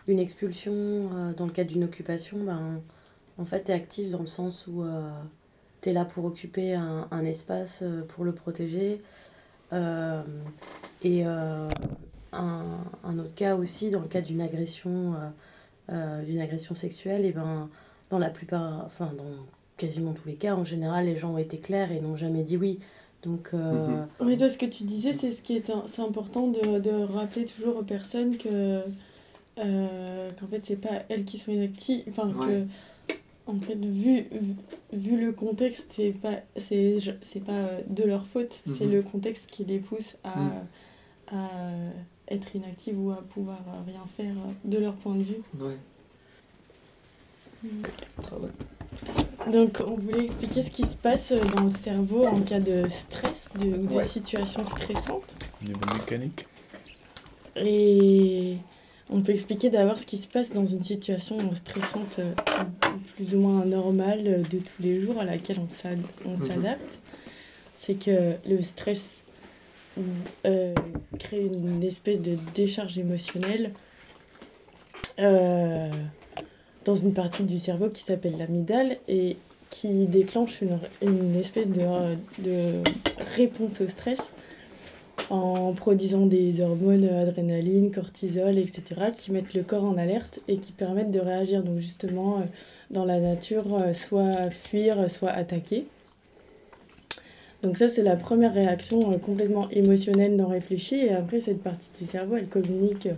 une 0.09 0.19
expulsion 0.19 0.73
euh, 0.75 1.33
dans 1.35 1.47
le 1.47 1.53
cadre 1.53 1.71
d'une 1.71 1.85
occupation, 1.85 2.39
ben, 2.39 2.81
en 3.39 3.45
fait, 3.45 3.65
tu 3.65 3.71
es 3.71 3.75
actif 3.75 4.11
dans 4.11 4.21
le 4.21 4.27
sens 4.27 4.67
où 4.67 4.85
tu 5.83 5.91
es 5.91 5.93
là 5.93 6.05
pour 6.05 6.25
occuper 6.25 6.75
un, 6.75 7.25
espace, 7.25 7.81
euh, 7.83 8.03
pour 8.03 8.25
le 8.25 8.33
protéger. 8.33 9.01
Euh, 9.73 10.23
et 11.03 11.23
euh, 11.27 11.69
un, 12.33 13.19
autre 13.19 13.35
cas 13.35 13.55
aussi, 13.55 13.91
dans 13.91 14.01
le 14.01 14.09
cadre 14.09 14.27
d'une 14.27 14.41
agression, 14.41 15.15
euh, 15.15 15.29
euh, 15.93 16.25
d'une 16.25 16.41
agression 16.41 16.75
sexuelle, 16.75 17.25
et 17.25 17.33
ben, 17.33 17.69
dans 18.11 18.19
la 18.19 18.31
plupart, 18.31 18.85
enfin, 18.87 19.13
dans 19.17 19.47
quasiment 19.77 20.13
tous 20.13 20.27
les 20.27 20.35
cas, 20.35 20.55
en 20.55 20.65
général, 20.65 21.07
les 21.07 21.17
gens 21.17 21.35
ont 21.35 21.39
été 21.39 21.59
clairs 21.59 21.93
et 21.93 22.01
n'ont 22.01 22.17
jamais 22.17 22.43
dit 22.43 22.57
oui. 22.57 22.81
Donc, 23.23 23.51
euh, 23.53 23.89
Mhm. 23.89 24.07
Oui, 24.21 24.37
toi, 24.37 24.49
ce 24.49 24.59
que 24.59 24.67
tu 24.67 24.85
disais, 24.85 25.13
c'est 25.13 25.33
ce 25.33 25.43
qui 25.43 25.57
est, 25.57 25.71
un- 25.71 25.85
c'est 25.89 26.03
important 26.03 26.47
de, 26.49 26.79
de 26.79 26.91
rappeler 26.91 27.45
toujours 27.47 27.77
aux 27.79 27.83
personnes 27.83 28.37
que 28.37 28.83
euh, 29.59 30.31
qu'en 30.39 30.47
fait, 30.47 30.61
c'est 30.65 30.77
pas 30.81 31.03
elles 31.09 31.25
qui 31.25 31.37
sont 31.37 31.51
inactives. 31.51 32.05
Enfin, 32.11 32.29
Ouais. 32.33 32.47
que, 33.09 33.13
en 33.51 33.59
fait, 33.59 33.75
vu, 33.75 34.27
vu, 34.93 35.21
le 35.21 35.33
contexte, 35.33 35.89
c'est 35.97 36.13
pas, 36.13 36.37
c'est, 36.57 37.01
pas 37.45 37.53
euh, 37.53 37.81
de 37.89 38.05
leur 38.05 38.25
faute, 38.29 38.61
c'est 38.69 38.85
Mhm. 38.87 38.93
le 38.93 39.03
contexte 39.03 39.51
qui 39.51 39.65
les 39.65 39.81
pousse 39.81 40.17
à, 40.23 40.39
Mhm. 40.39 40.53
à 41.33 41.49
être 42.31 42.55
inactives 42.55 43.01
ou 43.01 43.11
à 43.11 43.17
pouvoir 43.17 43.59
rien 43.85 44.05
faire 44.17 44.35
de 44.65 44.79
leur 44.79 44.95
point 44.95 45.17
de 45.17 45.23
vue. 45.23 45.43
Ouais. 45.59 45.77
Mm. 47.65 47.83
Ah 48.23 48.39
ouais. 48.39 48.51
Donc, 49.53 49.79
on 49.87 49.95
voulait 49.97 50.25
expliquer 50.25 50.63
ce 50.63 50.71
qui 50.71 50.87
se 50.87 50.97
passe 50.97 51.33
dans 51.33 51.65
le 51.65 51.71
cerveau 51.71 52.27
en 52.27 52.41
cas 52.43 52.61
de 52.61 52.89
stress 52.91 53.49
de, 53.59 53.67
ou 53.79 53.87
de 53.87 53.95
Ouais. 53.95 54.05
situation 54.05 54.67
stressante. 54.67 55.35
Niveau 55.63 55.81
mécanique 55.95 56.47
Et 57.57 58.59
on 59.11 59.23
peut 59.23 59.33
expliquer 59.33 59.71
d'abord 59.71 59.97
ce 59.99 60.05
qui 60.07 60.19
se 60.19 60.27
passe 60.27 60.53
dans 60.53 60.67
une 60.67 60.83
situation 60.83 61.55
stressante 61.55 62.19
euh, 62.19 62.33
plus 63.17 63.35
ou 63.35 63.41
moins 63.41 63.65
normale 63.65 64.23
euh, 64.27 64.43
de 64.43 64.59
tous 64.59 64.83
les 64.83 65.01
jours 65.01 65.19
à 65.19 65.25
laquelle 65.25 65.59
on 66.27 66.31
Mhm. 66.33 66.39
s'adapte. 66.47 66.99
C'est 67.77 67.95
que 67.95 68.35
le 68.47 68.63
stress 68.63 69.23
euh, 70.47 70.75
crée 71.19 71.47
une 71.47 71.83
espèce 71.83 72.21
de 72.21 72.37
décharge 72.55 72.99
émotionnelle 72.99 73.73
euh, 75.19 75.91
dans 76.89 76.95
une 76.95 77.13
partie 77.13 77.43
du 77.43 77.59
cerveau 77.59 77.91
qui 77.91 78.03
s'appelle 78.03 78.39
l'amygdale 78.39 78.97
et 79.09 79.37
qui 79.69 80.07
déclenche 80.07 80.63
une, 80.63 80.79
une 81.03 81.37
espèce 81.37 81.69
de, 81.69 81.83
de 82.39 82.83
réponse 83.37 83.83
au 83.83 83.89
stress 83.89 84.19
en 85.29 85.75
produisant 85.75 86.25
des 86.25 86.63
hormones 86.63 87.07
adrénaline, 87.07 87.91
cortisol, 87.91 88.57
etc., 88.57 88.83
qui 89.15 89.33
mettent 89.33 89.53
le 89.53 89.65
corps 89.65 89.85
en 89.85 89.99
alerte 89.99 90.41
et 90.49 90.57
qui 90.57 90.73
permettent 90.73 91.11
de 91.11 91.21
réagir. 91.21 91.63
Donc 91.63 91.79
justement, 91.79 92.39
euh, 92.39 92.43
dans 92.91 93.05
la 93.05 93.21
nature, 93.21 93.67
euh, 93.75 93.93
soit 93.93 94.51
fuir, 94.51 95.11
soit 95.11 95.31
attaquer. 95.31 95.87
Donc 97.63 97.77
ça, 97.77 97.89
c'est 97.89 98.03
la 98.03 98.17
première 98.17 98.55
réaction 98.55 99.13
euh, 99.13 99.19
complètement 99.19 99.69
émotionnelle 99.69 100.37
non 100.37 100.47
réfléchie. 100.47 100.97
Et 100.97 101.13
après, 101.13 101.43
cette 101.43 101.63
partie 101.63 101.91
du 102.01 102.07
cerveau, 102.07 102.37
elle 102.37 102.49
communique 102.49 103.09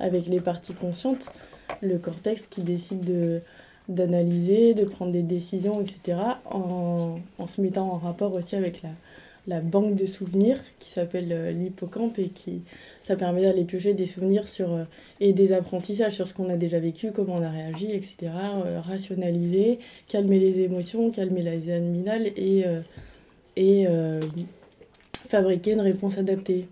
avec 0.00 0.26
les 0.26 0.40
parties 0.40 0.74
conscientes, 0.74 1.30
le 1.80 1.98
cortex 1.98 2.46
qui 2.46 2.62
décide 2.62 3.04
de 3.04 3.40
d'analyser, 3.88 4.74
de 4.74 4.84
prendre 4.84 5.10
des 5.10 5.22
décisions, 5.22 5.80
etc., 5.80 6.16
en, 6.48 7.18
en, 7.38 7.46
se 7.48 7.60
mettant 7.60 7.92
en 7.92 7.98
rapport 7.98 8.32
aussi 8.32 8.54
avec 8.54 8.80
la, 8.82 8.90
la 9.48 9.60
banque 9.60 9.96
de 9.96 10.06
souvenirs 10.06 10.56
qui 10.78 10.90
s'appelle 10.90 11.32
euh, 11.32 11.50
l'hippocampe 11.50 12.16
et 12.20 12.28
qui 12.28 12.62
ça 13.02 13.16
permet 13.16 13.42
d'aller 13.42 13.64
piocher 13.64 13.92
des 13.92 14.06
souvenirs 14.06 14.46
sur 14.46 14.86
et 15.18 15.32
des 15.32 15.52
apprentissages 15.52 16.14
sur 16.14 16.28
ce 16.28 16.32
qu'on 16.32 16.48
a 16.48 16.56
déjà 16.56 16.78
vécu, 16.78 17.10
comment 17.10 17.34
on 17.34 17.42
a 17.42 17.50
réagi, 17.50 17.90
etc., 17.90 18.32
rationaliser, 18.84 19.80
calmer 20.06 20.38
les 20.38 20.60
émotions, 20.60 21.10
calmer 21.10 21.42
les 21.42 21.72
aminales 21.72 22.28
et 22.36 22.64
et 23.56 23.86
euh, 23.86 24.20
fabriquer 25.28 25.72
une 25.72 25.80
réponse 25.80 26.18
adaptée. 26.18 26.66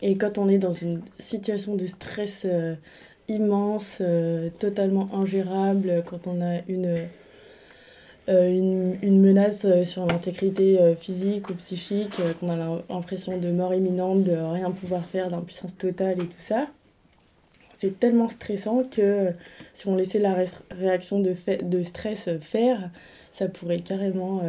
Et 0.00 0.16
quand 0.16 0.38
on 0.38 0.48
est 0.48 0.58
dans 0.58 0.72
une 0.72 1.00
situation 1.18 1.76
de 1.76 1.86
stress 1.86 2.42
euh, 2.44 2.74
immense, 3.34 3.98
euh, 4.00 4.48
totalement 4.58 5.08
ingérable, 5.14 6.02
quand 6.06 6.26
on 6.26 6.40
a 6.40 6.60
une, 6.68 7.06
une, 8.28 9.20
menace 9.20 9.66
sur 9.84 10.06
l'intégrité 10.06 10.78
physique 11.00 11.50
ou 11.50 11.54
psychique, 11.54 12.20
qu'on 12.38 12.50
a 12.50 12.82
l'impression 12.88 13.38
de 13.38 13.48
mort 13.48 13.74
imminente, 13.74 14.22
de 14.22 14.32
rien 14.32 14.70
pouvoir 14.70 15.04
faire, 15.04 15.30
d'impuissance 15.30 15.76
totale 15.76 16.20
et 16.20 16.26
tout 16.26 16.42
ça, 16.46 16.66
c'est 17.78 17.98
tellement 17.98 18.28
stressant 18.28 18.84
que 18.84 19.32
si 19.74 19.88
on 19.88 19.96
laissait 19.96 20.20
la 20.20 20.36
réaction 20.70 21.18
de, 21.20 21.82
stress 21.82 22.28
faire, 22.40 22.90
ça 23.32 23.48
pourrait 23.48 23.80
carrément 23.80 24.40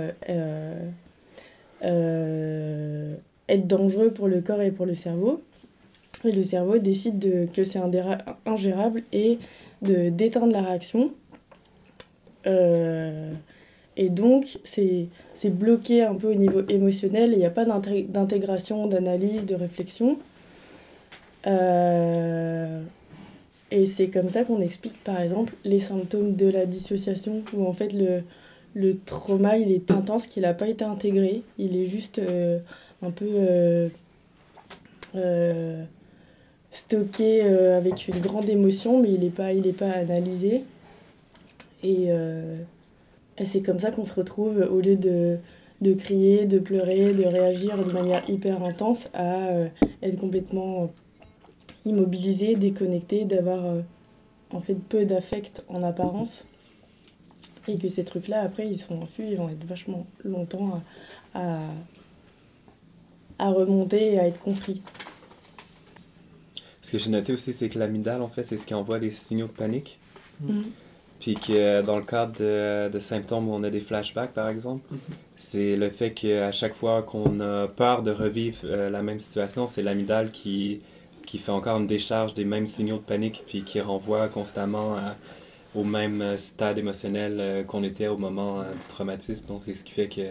euh, 1.84 3.16
être 3.50 3.68
dangereux 3.68 4.12
pour 4.12 4.28
le 4.28 4.42
corps 4.42 4.62
et 4.62 4.72
pour 4.72 4.86
le 4.86 4.96
cerveau. 4.96 5.44
Et 6.26 6.32
le 6.32 6.44
cerveau 6.44 6.78
décide 6.78 7.20
de, 7.20 7.46
que 7.54 7.64
c'est 7.64 7.80
ingérable 8.46 9.04
et 9.12 9.40
de 9.82 10.10
d'éteindre 10.10 10.54
la 10.54 10.62
réaction. 10.62 11.12
Euh, 12.48 13.34
et 13.96 14.10
donc, 14.10 14.58
c'est 14.66 15.10
bloqué 15.46 16.04
un 16.04 16.16
peu 16.16 16.28
au 16.32 16.36
niveau 16.36 16.62
émotionnel, 16.68 17.32
il 17.34 17.40
n'y 17.40 17.46
a 17.46 17.52
pas 17.52 17.66
d'intégration, 17.66 18.88
d'analyse, 18.88 19.46
de 19.46 19.56
réflexion. 19.56 20.18
Euh, 21.46 22.82
et 23.70 23.86
c'est 23.86 24.08
comme 24.08 24.32
ça 24.32 24.46
qu'on 24.46 24.62
explique, 24.62 25.04
par 25.04 25.20
exemple, 25.22 25.54
les 25.64 25.80
symptômes 25.80 26.36
de 26.36 26.48
la 26.48 26.66
dissociation, 26.66 27.44
où 27.54 27.68
en 27.68 27.74
fait 27.74 27.94
le, 27.94 28.24
le 28.74 28.98
trauma, 28.98 29.58
il 29.58 29.72
est 29.72 29.92
intense, 29.92 30.28
qu'il 30.28 30.44
n'a 30.44 30.54
pas 30.54 30.70
été 30.70 30.86
intégré. 30.86 31.44
Il 31.60 31.76
est 31.76 31.88
juste 31.88 32.20
euh, 32.20 32.60
un 33.04 33.12
peu 33.12 33.26
stocké 36.74 37.42
avec 37.42 38.08
une 38.08 38.20
grande 38.20 38.50
émotion, 38.50 39.02
mais 39.02 39.12
il 39.12 39.22
n'est 39.22 39.30
pas, 39.30 39.54
il 39.54 39.74
pas 39.74 39.92
analysé. 39.92 40.64
Et, 41.84 42.08
et 43.38 43.46
c'est 43.46 43.62
comme 43.62 43.80
ça 43.80 43.92
qu'on 43.92 44.06
se 44.06 44.14
retrouve, 44.14 44.68
au 44.72 44.82
lieu 44.82 44.96
de, 44.96 45.38
de 45.82 45.94
crier, 45.94 46.46
de 46.46 46.60
pleurer, 46.60 47.14
de 47.14 47.26
réagir 47.26 47.78
de 47.78 47.92
manière 47.92 48.28
hyper 48.30 48.64
intense, 48.64 49.10
à 49.14 49.50
être 50.02 50.20
complètement 50.20 50.92
immobilisé, 51.86 52.56
déconnecté, 52.56 53.26
d'avoir 53.26 53.64
en 54.52 54.62
fait 54.62 54.76
peu 54.76 55.06
d'affect 55.06 55.64
en 55.68 55.84
apparence 55.84 56.46
et 57.68 57.78
que 57.78 57.88
ces 57.88 58.04
trucs-là, 58.04 58.42
après, 58.42 58.68
ils 58.68 58.78
sont 58.78 59.02
enfuis, 59.02 59.32
ils 59.32 59.38
vont 59.38 59.50
être 59.50 59.64
vachement 59.66 60.06
longtemps 60.24 60.82
à, 61.34 61.60
à, 63.40 63.50
remonter 63.50 64.14
et 64.14 64.20
à 64.20 64.28
être 64.28 64.40
compris. 64.40 64.82
Ce 66.94 67.00
que 67.00 67.04
j'ai 67.06 67.10
noté 67.10 67.34
aussi, 67.34 67.54
c'est 67.54 67.70
que 67.70 67.80
l'amygdale, 67.80 68.22
en 68.22 68.28
fait, 68.28 68.44
c'est 68.44 68.56
ce 68.56 68.68
qui 68.68 68.76
envoie 68.76 69.00
les 69.00 69.10
signaux 69.10 69.48
de 69.48 69.52
panique. 69.52 69.98
Mm. 70.42 70.62
Puis 71.20 71.34
que 71.34 71.82
dans 71.82 71.98
le 71.98 72.04
cadre 72.04 72.34
de, 72.34 72.88
de, 72.88 73.00
symptômes 73.00 73.50
où 73.50 73.54
on 73.56 73.64
a 73.64 73.72
des 73.72 73.80
flashbacks, 73.80 74.32
par 74.32 74.48
exemple, 74.48 74.84
mm-hmm. 74.94 75.14
c'est 75.36 75.76
le 75.76 75.90
fait 75.90 76.12
qu'à 76.12 76.52
chaque 76.52 76.76
fois 76.76 77.02
qu'on 77.02 77.40
a 77.40 77.68
peur 77.68 78.04
de 78.04 78.12
revivre 78.12 78.60
euh, 78.66 78.92
la 78.92 79.02
même 79.02 79.20
situation, 79.20 79.66
c'est 79.66 79.82
l'amygdale 79.82 80.30
qui, 80.30 80.82
qui 81.26 81.40
fait 81.40 81.52
encore 81.52 81.80
une 81.80 81.88
décharge 81.88 82.36
des 82.36 82.46
mêmes 82.46 82.68
signaux 82.68 82.98
de 82.98 83.02
panique, 83.02 83.44
puis 83.48 83.64
qui 83.64 83.82
renvoie 83.82 84.28
constamment 84.28 84.96
à 84.96 85.16
au 85.76 85.84
même 85.84 86.22
euh, 86.22 86.38
stade 86.38 86.78
émotionnel 86.78 87.38
euh, 87.40 87.64
qu'on 87.64 87.84
était 87.84 88.08
au 88.08 88.18
moment 88.18 88.62
euh, 88.62 88.72
du 88.72 88.88
traumatisme. 88.90 89.46
Donc, 89.48 89.62
c'est 89.64 89.76
ce 89.76 89.84
qui 89.84 89.94
fait 89.94 90.08
que 90.08 90.22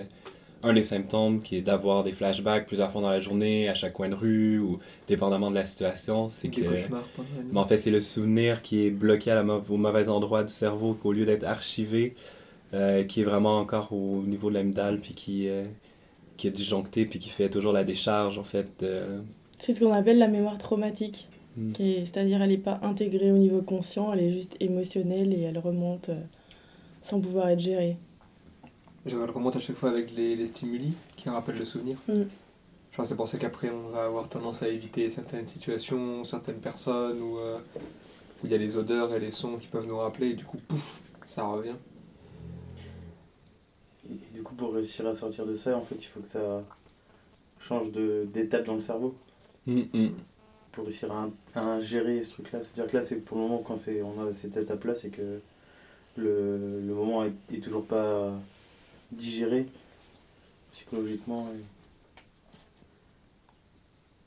un 0.63 0.73
des 0.73 0.85
symptômes 0.85 1.43
qui 1.43 1.57
est 1.57 1.63
d'avoir 1.63 2.05
des 2.05 2.13
flashbacks 2.13 2.67
plusieurs 2.67 2.91
fois 2.93 3.03
dans 3.03 3.11
la 3.11 3.21
journée, 3.21 3.69
à 3.69 3.75
chaque 3.75 3.93
coin 3.93 4.09
de 4.09 4.15
rue 4.15 4.59
ou 4.59 4.79
dépendamment 5.09 5.51
de 5.51 5.57
la 5.57 5.67
situation, 5.67 6.29
c'est 6.29 6.49
que. 6.49 6.61
Mais 7.53 7.59
en 7.59 7.67
fait, 7.67 7.79
c'est 7.79 7.91
le 7.91 8.01
souvenir 8.01 8.63
qui 8.63 8.87
est 8.87 8.91
bloqué 8.91 9.31
à 9.31 9.35
la 9.35 9.43
au 9.43 9.77
mauvais 9.77 10.09
endroit 10.09 10.45
du 10.45 10.53
cerveau, 10.53 10.95
qu'au 10.95 11.13
lieu 11.13 11.25
d'être 11.25 11.45
archivé, 11.45 12.15
qui 12.73 13.21
est 13.21 13.25
vraiment 13.25 13.59
encore 13.59 13.93
au 13.93 14.23
niveau 14.23 14.51
de 14.51 14.55
l'amygdale, 14.55 15.01
puis 15.01 15.15
qui, 15.15 15.49
qui 16.37 16.49
est 16.49 16.53
disjoncté, 16.53 17.07
puis 17.07 17.19
qui 17.19 17.31
fait 17.31 17.51
toujours 17.51 17.73
la 17.73 17.85
décharge, 17.85 18.39
en 18.39 18.45
fait. 18.45 18.85
C'est 19.59 19.75
ce 19.75 19.81
qu'on 19.81 19.93
appelle 19.93 20.19
la 20.19 20.29
mémoire 20.29 20.59
traumatique. 20.59 21.29
Mm. 21.57 21.73
C'est-à-dire 21.77 22.43
elle 22.43 22.51
n'est 22.51 22.59
pas 22.59 22.81
intégrée 22.83 23.33
au 23.33 23.37
niveau 23.37 23.63
conscient, 23.63 24.13
elle 24.13 24.21
est 24.21 24.33
juste 24.33 24.57
émotionnelle 24.61 25.33
et 25.33 25.43
elle 25.43 25.59
remonte 25.59 26.09
euh, 26.09 26.21
sans 27.03 27.21
pouvoir 27.21 27.49
être 27.51 27.61
gérée. 27.61 27.97
Elle 29.07 29.31
remonte 29.31 29.57
à 29.57 29.61
chaque 29.61 29.77
fois 29.77 29.91
avec 29.91 30.15
les, 30.15 30.37
les 30.37 30.47
stimuli 30.47 30.95
qui 31.17 31.29
rappellent 31.29 31.59
le 31.59 31.65
souvenir. 31.65 31.99
Mm. 32.09 32.23
Genre 32.93 33.07
c'est 33.07 33.17
pour 33.17 33.29
ça 33.29 33.39
qu'après 33.39 33.71
on 33.71 33.89
va 33.89 34.05
avoir 34.05 34.29
tendance 34.29 34.63
à 34.63 34.69
éviter 34.69 35.09
certaines 35.09 35.47
situations, 35.47 36.25
certaines 36.25 36.61
personnes 36.61 37.21
où, 37.21 37.39
euh, 37.39 37.57
où 38.43 38.47
il 38.47 38.51
y 38.51 38.55
a 38.55 38.59
les 38.59 38.77
odeurs 38.77 39.15
et 39.15 39.19
les 39.19 39.31
sons 39.31 39.57
qui 39.57 39.67
peuvent 39.67 39.87
nous 39.87 39.97
rappeler 39.97 40.31
et 40.31 40.35
du 40.35 40.45
coup 40.45 40.59
pouf, 40.59 41.01
ça 41.27 41.45
revient. 41.45 41.75
Et, 44.11 44.15
du 44.35 44.43
coup 44.43 44.55
pour 44.55 44.75
réussir 44.75 45.07
à 45.07 45.15
sortir 45.15 45.47
de 45.47 45.57
ça, 45.57 45.77
en 45.77 45.83
fait 45.83 45.97
il 45.97 46.07
faut 46.07 46.21
que 46.21 46.29
ça 46.29 46.63
change 47.61 47.91
d'étape 47.93 48.67
dans 48.67 48.75
le 48.75 48.81
cerveau. 48.81 49.15
Mm, 49.67 50.09
pour 50.73 50.85
réussir 50.85 51.13
à, 51.55 51.81
gérer 51.81 52.23
ce 52.23 52.33
truc-là. 52.33 52.61
C'est-à-dire 52.63 52.91
que 52.91 52.97
là, 52.97 53.03
c'est 53.03 53.17
pour 53.17 53.37
le 53.37 53.43
moment, 53.45 53.59
quand 53.59 53.77
c'est, 53.77 54.03
on 54.03 54.21
a 54.27 54.33
cette 54.33 54.57
étape-là, 54.57 54.95
c'est 54.95 55.11
que 55.11 55.41
le, 56.17 56.81
le 56.81 56.95
moment 56.95 57.25
est, 57.25 57.61
toujours 57.63 57.85
pas 57.85 58.33
digéré 59.13 59.67
psychologiquement. 60.73 61.49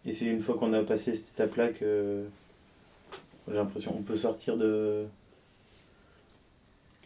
Et, 0.06 0.12
c'est 0.12 0.26
une 0.26 0.42
fois 0.42 0.56
qu'on 0.56 0.74
a 0.74 0.84
passé 0.84 1.16
cette 1.16 1.30
étape-là 1.30 1.70
que 1.70 2.26
j'ai 3.48 3.56
l'impression 3.56 3.92
qu'on 3.92 4.04
peut 4.04 4.16
sortir 4.16 4.58
de. 4.58 5.06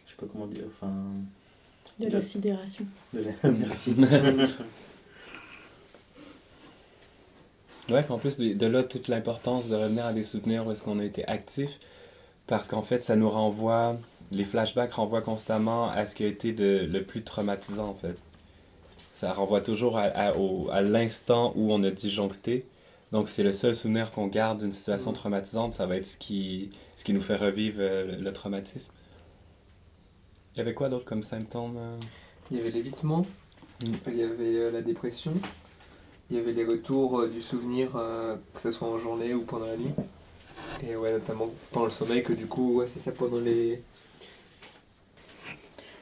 Je 0.04 0.10
sais 0.10 0.16
pas 0.16 0.26
comment 0.30 0.46
dire. 0.46 0.64
Enfin. 0.66 0.92
De, 1.98 2.08
la 2.08 2.22
sidération. 2.22 2.86
De 3.12 3.20
la... 3.20 3.50
Merci. 3.50 3.94
Ouais, 7.90 8.04
en 8.08 8.18
plus, 8.18 8.38
de 8.38 8.66
là, 8.66 8.84
toute 8.84 9.08
l'importance 9.08 9.68
de 9.68 9.74
revenir 9.74 10.06
à 10.06 10.12
des 10.12 10.22
souvenirs 10.22 10.66
où 10.66 10.70
est-ce 10.70 10.82
qu'on 10.82 11.00
a 11.00 11.04
été 11.04 11.26
actif, 11.26 11.70
parce 12.50 12.66
qu'en 12.66 12.82
fait, 12.82 13.04
ça 13.04 13.14
nous 13.14 13.30
renvoie, 13.30 13.96
les 14.32 14.42
flashbacks 14.42 14.94
renvoient 14.94 15.22
constamment 15.22 15.88
à 15.88 16.04
ce 16.04 16.16
qui 16.16 16.24
a 16.24 16.26
été 16.26 16.52
de, 16.52 16.84
le 16.84 17.04
plus 17.04 17.22
traumatisant, 17.22 17.86
en 17.86 17.94
fait. 17.94 18.20
Ça 19.14 19.32
renvoie 19.32 19.60
toujours 19.60 19.96
à, 19.96 20.02
à, 20.02 20.32
à 20.72 20.80
l'instant 20.82 21.52
où 21.54 21.72
on 21.72 21.80
a 21.84 21.90
disjoncté. 21.90 22.66
Donc, 23.12 23.28
c'est 23.28 23.44
le 23.44 23.52
seul 23.52 23.76
souvenir 23.76 24.10
qu'on 24.10 24.26
garde 24.26 24.58
d'une 24.58 24.72
situation 24.72 25.12
mm. 25.12 25.14
traumatisante, 25.14 25.72
ça 25.74 25.86
va 25.86 25.96
être 25.96 26.06
ce 26.06 26.16
qui, 26.16 26.70
ce 26.96 27.04
qui 27.04 27.12
nous 27.12 27.20
fait 27.20 27.36
revivre 27.36 27.78
euh, 27.80 28.16
le, 28.18 28.32
traumatisme. 28.32 28.90
Il 30.54 30.58
y 30.58 30.60
avait 30.60 30.74
quoi 30.74 30.88
d'autre 30.88 31.04
comme 31.04 31.22
symptômes 31.22 31.76
euh? 31.78 31.96
Il 32.50 32.56
y 32.56 32.60
avait 32.60 32.72
l'évitement, 32.72 33.24
mm. 33.80 33.92
il 34.08 34.16
y 34.16 34.24
avait 34.24 34.56
euh, 34.56 34.70
la 34.72 34.82
dépression, 34.82 35.34
il 36.30 36.36
y 36.36 36.40
avait 36.40 36.52
les 36.52 36.64
retours 36.64 37.28
du 37.28 37.40
souvenir, 37.40 37.92
que 37.92 38.60
ce 38.60 38.72
soit 38.72 38.88
en 38.88 38.98
journée 38.98 39.34
ou 39.34 39.42
pendant 39.42 39.66
la 39.66 39.76
nuit. 39.76 39.92
Et 40.86 40.96
ouais, 40.96 41.12
notamment 41.12 41.50
pendant 41.72 41.86
le 41.86 41.92
sommeil, 41.92 42.22
que 42.22 42.32
du 42.32 42.46
coup, 42.46 42.76
ouais, 42.76 42.86
c'est 42.92 43.00
ça 43.00 43.12
pendant 43.12 43.38
les. 43.38 43.82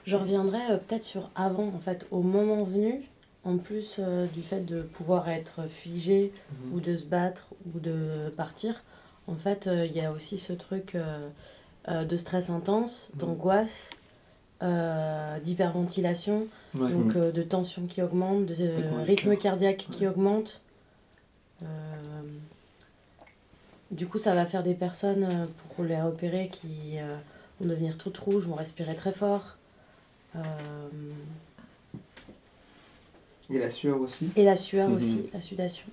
Je 0.05 0.17
reviendrai 0.17 0.61
euh, 0.71 0.77
peut-être 0.77 1.03
sur 1.03 1.31
avant, 1.35 1.69
en 1.69 1.79
fait, 1.79 2.07
au 2.11 2.23
moment 2.23 2.65
venu, 2.65 3.03
en 3.45 3.59
plus 3.59 4.01
du 4.33 4.43
fait 4.43 4.65
de 4.65 4.83
pouvoir 4.83 5.29
être 5.29 5.69
figé 5.69 6.33
mhm. 6.51 6.75
ou 6.75 6.81
de 6.81 6.97
se 6.97 7.05
battre 7.05 7.49
ou 7.75 7.81
de 7.81 8.33
partir. 8.37 8.83
En 9.27 9.37
fait, 9.37 9.69
il 9.73 9.93
y 9.93 10.01
a 10.01 10.11
aussi 10.11 10.39
ce 10.39 10.53
truc 10.53 10.97
de 11.87 12.17
stress 12.17 12.51
intense, 12.51 13.11
mhm. 13.15 13.21
d'angoisse, 13.21 13.91
d'hyperventilation 14.61 16.49
donc 16.75 17.17
euh, 17.17 17.33
de 17.33 17.43
tension 17.43 17.87
qui 17.87 18.03
augmente, 18.03 18.47
de 18.47 18.55
euh, 18.61 19.03
rythme 19.03 19.37
cardiaque 19.37 19.87
qui 19.91 20.07
augmente. 20.07 20.61
Euh, 23.91 23.95
du 23.95 24.07
coup, 24.07 24.19
ça 24.19 24.35
va 24.35 24.47
faire 24.47 24.63
des 24.63 24.75
personnes, 24.75 25.49
pour 25.75 25.85
les 25.85 26.01
repérer, 26.01 26.49
qui 26.53 26.97
vont 27.61 27.67
devenir 27.69 27.97
toutes 27.97 28.19
rouges, 28.19 28.45
vont 28.47 28.55
respirer 28.55 28.95
très 28.95 29.13
fort. 29.13 29.57
Et 33.51 33.59
la 33.59 33.71
sueur 33.71 34.01
aussi. 34.01 34.29
Et 34.37 34.45
la 34.45 34.57
sueur 34.57 34.91
Mhm. 34.91 34.97
aussi, 34.97 35.19
la 35.33 35.41
sudation. 35.41 35.87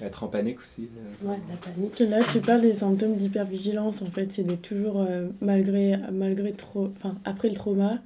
Être 0.00 0.24
en 0.24 0.28
panique 0.28 0.58
aussi. 0.58 0.88
là. 1.22 1.30
Ouais, 1.30 1.38
la 1.48 1.56
panique. 1.56 1.94
Que 1.94 2.04
Là, 2.04 2.20
tu 2.24 2.40
parles 2.40 2.62
des 2.62 2.74
symptômes 2.74 3.14
d'hypervigilance. 3.14 4.02
En 4.02 4.06
fait, 4.06 4.32
c'est 4.32 4.42
d'être 4.42 4.62
toujours, 4.62 5.00
euh, 5.00 5.28
malgré, 5.40 5.96
malgré 6.10 6.52
trop, 6.52 6.90
enfin, 6.96 7.14
après 7.24 7.48
le 7.48 7.54
trauma, 7.54 7.98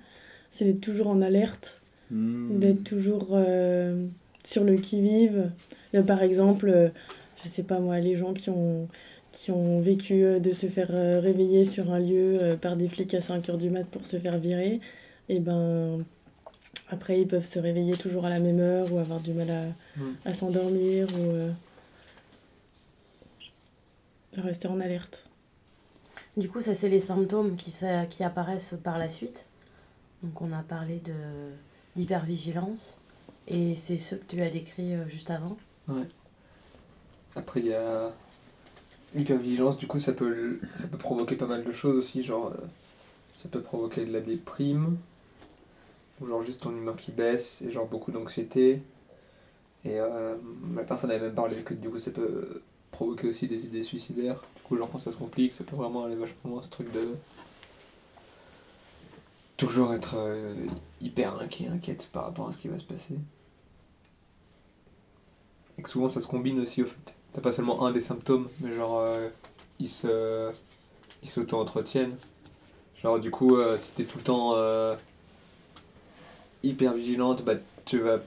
c'est 0.51 0.65
d'être 0.67 0.81
toujours 0.81 1.09
en 1.09 1.23
alerte, 1.23 1.81
Hmm. 2.11 2.59
d'être 2.61 2.85
toujours 2.85 3.29
euh, 3.33 4.07
sur 4.47 4.63
le 4.63 4.77
qui-vive. 4.77 5.51
Là, 5.93 6.03
par 6.03 6.23
exemple, 6.23 6.69
euh, 6.69 6.89
je 7.43 7.49
sais 7.49 7.65
pas 7.65 7.81
moi, 7.81 7.99
les 7.99 8.17
gens 8.17 8.33
qui 8.33 8.49
ont, 8.49 8.89
qui 9.33 9.51
ont 9.51 9.81
vécu 9.81 10.25
euh, 10.25 10.39
de 10.39 10.53
se 10.53 10.69
faire 10.69 10.91
euh, 10.93 11.19
réveiller 11.21 11.65
sur 11.65 11.93
un 11.93 11.99
lieu 11.99 12.39
euh, 12.41 12.57
par 12.57 12.77
des 12.77 12.89
flics 12.89 13.13
à 13.15 13.19
5h 13.19 13.57
du 13.57 13.71
mat 13.71 13.85
pour 13.85 14.07
se 14.07 14.19
faire 14.19 14.39
virer, 14.39 14.81
et 15.29 15.41
ben 15.41 16.05
après 16.89 17.21
ils 17.21 17.27
peuvent 17.27 17.45
se 17.47 17.59
réveiller 17.59 17.97
toujours 17.97 18.25
à 18.25 18.31
la 18.31 18.39
même 18.39 18.61
heure 18.61 18.93
ou 18.93 18.99
avoir 18.99 19.21
du 19.21 19.33
mal 19.33 19.51
à, 19.51 19.63
Mm. 19.97 20.15
à 20.25 20.35
s'endormir 20.35 21.09
ou 21.19 21.23
euh, 21.23 21.51
rester 24.37 24.69
en 24.69 24.79
alerte. 24.81 25.25
Du 26.37 26.49
coup, 26.51 26.61
ça, 26.61 26.75
c'est 26.75 26.91
les 26.91 27.01
symptômes 27.01 27.57
qui, 27.57 27.73
apparaissent 28.23 28.75
par 28.85 28.99
la 28.99 29.09
suite. 29.09 29.47
Donc, 30.23 30.43
on 30.43 30.53
a 30.53 30.63
parlé 30.63 30.99
de 30.99 31.15
d'hypervigilance. 31.97 32.99
Et 33.49 33.77
c'est 33.77 33.99
ce 33.99 34.17
que 34.17 34.25
tu 34.25 34.43
as 34.43 34.51
décrit 34.51 34.95
euh, 34.95 35.09
juste 35.09 35.31
avant. 35.31 35.57
Après, 37.37 37.61
il 37.61 37.67
y 37.67 37.75
a 37.75 38.13
l'hypervigilance, 39.15 39.79
du 39.79 39.87
coup, 39.87 39.99
ça 39.99 40.13
peut, 40.13 40.59
ça 40.75 40.89
peut 40.89 40.99
provoquer 40.99 41.37
pas 41.37 41.47
mal 41.47 41.65
de 41.65 41.73
choses 41.73 41.97
aussi, 41.97 42.23
genre, 42.25 42.49
euh, 42.49 42.67
ça 43.35 43.49
peut 43.49 43.61
provoquer 43.61 44.05
de 44.05 44.13
la 44.13 44.21
déprime, 44.21 44.97
ou 46.21 46.27
genre 46.27 46.43
juste 46.43 46.63
ton 46.63 46.71
humeur 46.71 46.97
qui 46.97 47.13
baisse, 47.13 47.63
et 47.63 47.71
genre 47.71 47.87
beaucoup 47.87 48.11
d'anxiété. 48.11 48.83
Et 49.85 50.01
euh, 50.01 50.35
la 50.75 50.83
personne 50.83 51.11
avait 51.11 51.27
même 51.27 51.35
parlé 51.35 51.63
que 51.63 51.75
du 51.75 51.89
coup, 51.89 51.99
ça 51.99 52.11
peut 52.11 52.63
provoquer 52.91 53.29
aussi 53.29 53.47
des 53.47 53.67
idées 53.67 53.83
suicidaires. 53.83 54.43
Du 54.57 54.63
coup, 54.63 54.77
genre, 54.77 54.91
quand 54.91 54.99
ça 54.99 55.13
se 55.13 55.17
complique, 55.17 55.53
ça 55.53 55.65
peut 55.65 55.77
vraiment 55.77 56.05
aller 56.05 56.17
vachement 56.17 56.51
loin, 56.51 56.63
ce 56.63 56.71
truc 56.71 56.91
de. 56.93 57.15
Toujours 59.57 59.95
être 59.95 60.17
euh, 60.17 60.55
hyper 61.01 61.39
inquiet, 61.39 61.69
inquiète 61.69 62.09
par 62.13 62.25
rapport 62.25 62.49
à 62.49 62.53
ce 62.53 62.59
qui 62.59 62.69
va 62.69 62.79
se 62.79 62.85
passer. 62.85 63.15
Et 65.79 65.83
que 65.83 65.89
souvent 65.89 66.09
ça 66.09 66.21
se 66.21 66.27
combine 66.27 66.61
aussi 66.61 66.83
au 66.83 66.87
fait. 66.87 67.15
T'as 67.33 67.41
pas 67.41 67.53
seulement 67.53 67.87
un 67.87 67.93
des 67.93 68.01
symptômes, 68.01 68.49
mais 68.61 68.75
genre 68.75 68.99
euh, 69.01 69.29
ils 69.79 69.91
se 69.91 70.51
ils 71.23 71.29
s'auto-entretiennent. 71.31 72.17
Genre 73.03 73.19
du 73.21 73.31
coup 73.31 73.57
euh, 73.57 73.77
si 73.77 73.93
t'es 73.93 74.05
tout 74.05 74.19
le 74.19 74.25
temps 74.25 74.53
euh, 74.55 74.97
hyper 76.63 76.95
vigilante, 76.95 77.45
bah 77.45 77.55
tu 77.85 77.99
vas 77.99 78.19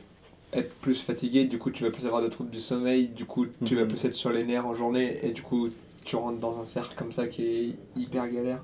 être 0.53 0.73
plus 0.75 1.01
fatigué, 1.01 1.45
du 1.45 1.59
coup 1.59 1.71
tu 1.71 1.83
vas 1.83 1.91
plus 1.91 2.05
avoir 2.05 2.21
de 2.21 2.27
troubles 2.27 2.49
du 2.51 2.61
sommeil, 2.61 3.07
du 3.07 3.25
coup 3.25 3.47
tu 3.65 3.75
vas 3.75 3.83
Mhm. 3.83 3.87
plus 3.89 4.05
être 4.05 4.13
sur 4.13 4.31
les 4.31 4.43
nerfs 4.43 4.65
en 4.67 4.73
journée 4.73 5.19
et 5.23 5.31
du 5.31 5.41
coup 5.41 5.69
tu 6.05 6.15
rentres 6.15 6.39
dans 6.39 6.59
un 6.59 6.65
cercle 6.65 6.95
comme 6.95 7.11
ça 7.11 7.27
qui 7.27 7.43
est 7.45 7.75
hyper 7.95 8.27
galère. 8.29 8.63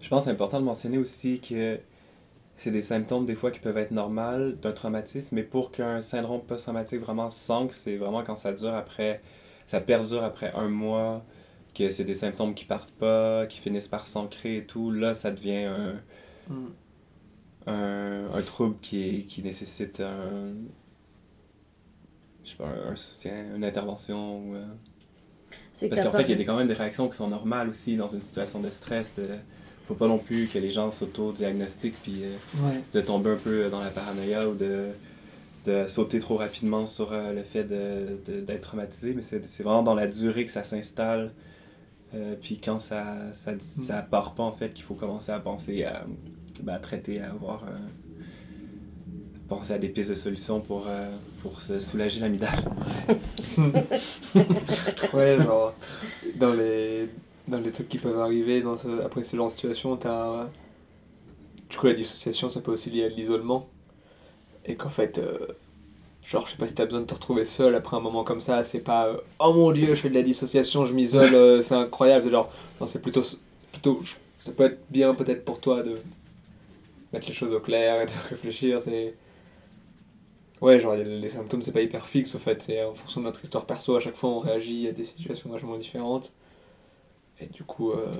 Je 0.00 0.08
pense 0.08 0.20
que 0.20 0.24
c'est 0.26 0.30
important 0.30 0.60
de 0.60 0.64
mentionner 0.64 0.98
aussi 0.98 1.40
que 1.40 1.78
c'est 2.56 2.70
des 2.70 2.82
symptômes 2.82 3.24
des 3.24 3.34
fois 3.34 3.50
qui 3.50 3.60
peuvent 3.60 3.78
être 3.78 3.90
normaux 3.92 4.52
d'un 4.52 4.72
traumatisme, 4.72 5.34
mais 5.36 5.42
pour 5.44 5.72
qu'un 5.72 6.00
syndrome 6.02 6.42
post-traumatique 6.42 7.00
vraiment 7.00 7.30
s'ancre, 7.30 7.74
c'est 7.74 7.96
vraiment 7.96 8.22
quand 8.24 8.36
ça 8.36 8.52
dure 8.52 8.74
après, 8.74 9.22
ça 9.66 9.80
perdure 9.80 10.24
après 10.24 10.52
un 10.54 10.68
mois, 10.68 11.24
que 11.74 11.90
c'est 11.90 12.04
des 12.04 12.14
symptômes 12.14 12.54
qui 12.54 12.64
partent 12.64 12.92
pas, 12.92 13.46
qui 13.46 13.60
finissent 13.60 13.88
par 13.88 14.06
s'ancrer 14.08 14.58
et 14.58 14.64
tout, 14.66 14.90
là 14.90 15.14
ça 15.14 15.30
devient 15.30 15.64
un, 15.66 15.96
Mm. 16.50 16.72
un, 17.66 18.30
un 18.32 18.42
trouble 18.42 18.76
qui, 18.80 19.02
est- 19.18 19.26
qui 19.26 19.42
nécessite 19.42 20.00
un, 20.00 20.54
je 22.44 22.50
sais 22.50 22.56
pas, 22.56 22.66
un, 22.68 22.92
un 22.92 22.96
soutien, 22.96 23.54
une 23.56 23.64
intervention. 23.64 24.38
ou, 24.50 24.54
euh, 24.54 24.64
Parce 25.88 26.00
qu'en 26.00 26.12
fait, 26.12 26.22
il 26.24 26.30
y 26.30 26.32
a 26.32 26.36
des- 26.36 26.44
quand 26.44 26.56
même 26.56 26.66
des 26.68 26.74
réactions 26.74 27.08
qui 27.08 27.16
sont 27.16 27.28
normales 27.28 27.68
aussi 27.68 27.96
dans 27.96 28.08
une 28.08 28.22
situation 28.22 28.60
de 28.60 28.70
stress. 28.70 29.14
De... 29.14 29.28
Faut 29.88 29.94
pas 29.94 30.08
non 30.08 30.18
plus 30.18 30.48
que 30.48 30.58
les 30.58 30.70
gens 30.70 30.90
s'auto-diagnostiquent 30.90 32.00
puis 32.02 32.24
euh, 32.24 32.36
Ouais. 32.66 32.80
de 32.92 33.00
tomber 33.00 33.30
un 33.30 33.36
peu 33.36 33.68
dans 33.68 33.80
la 33.80 33.90
paranoïa 33.90 34.48
ou 34.48 34.54
de, 34.54 34.86
de 35.64 35.86
sauter 35.86 36.18
trop 36.18 36.36
rapidement 36.36 36.86
sur 36.86 37.12
euh, 37.12 37.32
le 37.32 37.42
fait 37.42 37.64
de- 37.64 38.18
de- 38.30 38.40
d'être 38.40 38.62
traumatisé. 38.62 39.12
Mais 39.14 39.22
c'est 39.22 39.44
c'est 39.46 39.62
vraiment 39.62 39.82
dans 39.84 39.94
la 39.94 40.06
durée 40.08 40.44
que 40.44 40.50
ça 40.50 40.64
s'installe. 40.64 41.30
Euh, 42.14 42.34
puis 42.40 42.58
quand 42.58 42.80
ça, 42.80 43.04
ça, 43.32 43.52
ça 43.86 44.02
part 44.02 44.34
pas, 44.34 44.42
en 44.44 44.52
fait, 44.52 44.72
qu'il 44.74 44.84
faut 44.84 44.94
commencer 44.94 45.32
à 45.32 45.38
penser 45.40 45.84
à, 45.84 46.04
ben, 46.62 46.74
à 46.74 46.78
traiter, 46.78 47.20
à 47.20 47.30
avoir. 47.30 47.64
euh, 47.64 47.76
penser 49.48 49.74
à 49.74 49.78
des 49.78 49.88
pistes 49.90 50.10
de 50.10 50.16
solutions 50.16 50.60
pour, 50.60 50.86
euh, 50.88 51.08
pour 51.42 51.62
se 51.62 51.78
soulager 51.78 52.18
l'amidale. 52.20 52.64
Ouais, 55.14 55.36
genre, 55.38 55.74
dans 56.38 56.52
les, 56.54 57.08
dans 57.48 57.58
les 57.60 57.72
trucs 57.72 57.88
qui 57.88 57.98
peuvent 57.98 58.18
arriver 58.18 58.62
dans 58.62 58.76
après 59.04 59.22
ce 59.22 59.36
genre 59.36 59.48
de 59.48 59.52
situation, 59.52 59.96
t'as. 59.96 60.48
Du 61.70 61.76
coup, 61.76 61.86
la 61.86 61.94
dissociation, 61.94 62.48
ça 62.48 62.60
peut 62.60 62.72
aussi 62.72 62.90
lier 62.90 63.04
à 63.04 63.08
l'isolement. 63.08 63.68
Et 64.64 64.76
qu'en 64.76 64.88
fait, 64.88 65.18
euh, 65.18 65.38
genre, 66.22 66.46
je 66.46 66.52
sais 66.52 66.58
pas 66.58 66.68
si 66.68 66.74
t'as 66.74 66.84
besoin 66.86 67.00
de 67.00 67.06
te 67.06 67.14
retrouver 67.14 67.44
seul 67.44 67.74
après 67.74 67.96
un 67.96 68.00
moment 68.00 68.24
comme 68.24 68.40
ça, 68.40 68.64
c'est 68.64 68.80
pas 68.80 69.06
euh, 69.08 69.16
oh 69.40 69.52
mon 69.52 69.72
dieu, 69.72 69.88
je 69.88 70.00
fais 70.00 70.08
de 70.10 70.14
la 70.14 70.22
dissociation, 70.22 70.86
je 70.86 70.94
m'isole, 70.94 71.34
euh, 71.34 71.62
c'est 71.62 71.74
incroyable. 71.74 72.30
Genre, 72.30 72.50
non, 72.80 72.86
c'est 72.86 73.02
plutôt. 73.02 73.22
plutôt 73.72 74.02
ça 74.40 74.52
peut 74.52 74.64
être 74.64 74.78
bien 74.90 75.14
peut-être 75.14 75.44
pour 75.44 75.60
toi 75.60 75.82
de 75.82 75.96
mettre 77.12 77.26
les 77.28 77.34
choses 77.34 77.52
au 77.52 77.60
clair 77.60 78.00
et 78.02 78.06
de 78.06 78.12
réfléchir, 78.30 78.80
c'est. 78.82 79.14
Ouais, 80.60 80.80
genre 80.80 80.94
les 80.94 81.20
les 81.20 81.28
symptômes 81.28 81.60
c'est 81.62 81.72
pas 81.72 81.82
hyper 81.82 82.06
fixe 82.06 82.34
au 82.34 82.38
fait, 82.38 82.62
c'est 82.62 82.82
en 82.82 82.94
fonction 82.94 83.20
de 83.20 83.26
notre 83.26 83.44
histoire 83.44 83.66
perso, 83.66 83.94
à 83.96 84.00
chaque 84.00 84.16
fois 84.16 84.30
on 84.30 84.38
réagit 84.40 84.88
à 84.88 84.92
des 84.92 85.04
situations 85.04 85.50
vachement 85.50 85.76
différentes. 85.76 86.32
Et 87.40 87.46
du 87.46 87.64
coup, 87.64 87.90
euh, 87.92 88.12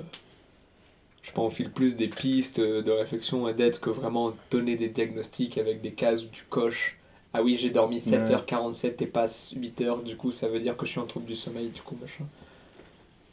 je 1.21 1.31
pense 1.31 1.45
on 1.47 1.49
file 1.55 1.71
plus 1.71 1.95
des 1.95 2.07
pistes 2.07 2.59
de 2.59 2.91
réflexion 2.91 3.47
et 3.47 3.53
d'aide 3.53 3.79
que 3.79 3.89
vraiment 3.91 4.33
donner 4.49 4.77
des 4.77 4.89
diagnostics 4.89 5.57
avec 5.59 5.81
des 5.81 5.93
cases 5.93 6.23
où 6.23 6.27
tu 6.29 6.43
coches. 6.49 6.97
Ah 7.33 7.43
oui, 7.43 7.55
j'ai 7.55 7.69
dormi 7.69 7.99
7h47 8.01 9.01
et 9.03 9.07
pas 9.07 9.27
8h, 9.55 10.01
du 10.03 10.15
coup 10.17 10.31
ça 10.31 10.47
veut 10.47 10.59
dire 10.59 10.75
que 10.77 10.85
je 10.85 10.91
suis 10.91 10.99
en 10.99 11.05
trouble 11.05 11.25
du 11.27 11.35
sommeil, 11.35 11.69
du 11.69 11.81
coup 11.81 11.95
machin. 12.01 12.25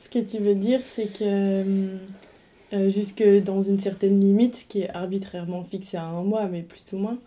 Ce 0.00 0.08
que 0.08 0.18
tu 0.18 0.38
veux 0.38 0.54
dire, 0.54 0.80
c'est 0.94 1.06
que 1.08 1.24
euh, 1.24 1.98
euh, 2.72 2.90
jusque 2.90 3.22
dans 3.44 3.62
une 3.62 3.78
certaine 3.80 4.20
limite, 4.20 4.66
qui 4.68 4.82
est 4.82 4.90
arbitrairement 4.90 5.64
fixée 5.64 5.96
à 5.96 6.06
un 6.06 6.22
mois, 6.24 6.46
mais 6.48 6.62
plus 6.62 6.84
ou 6.92 6.98
moins, 6.98 7.18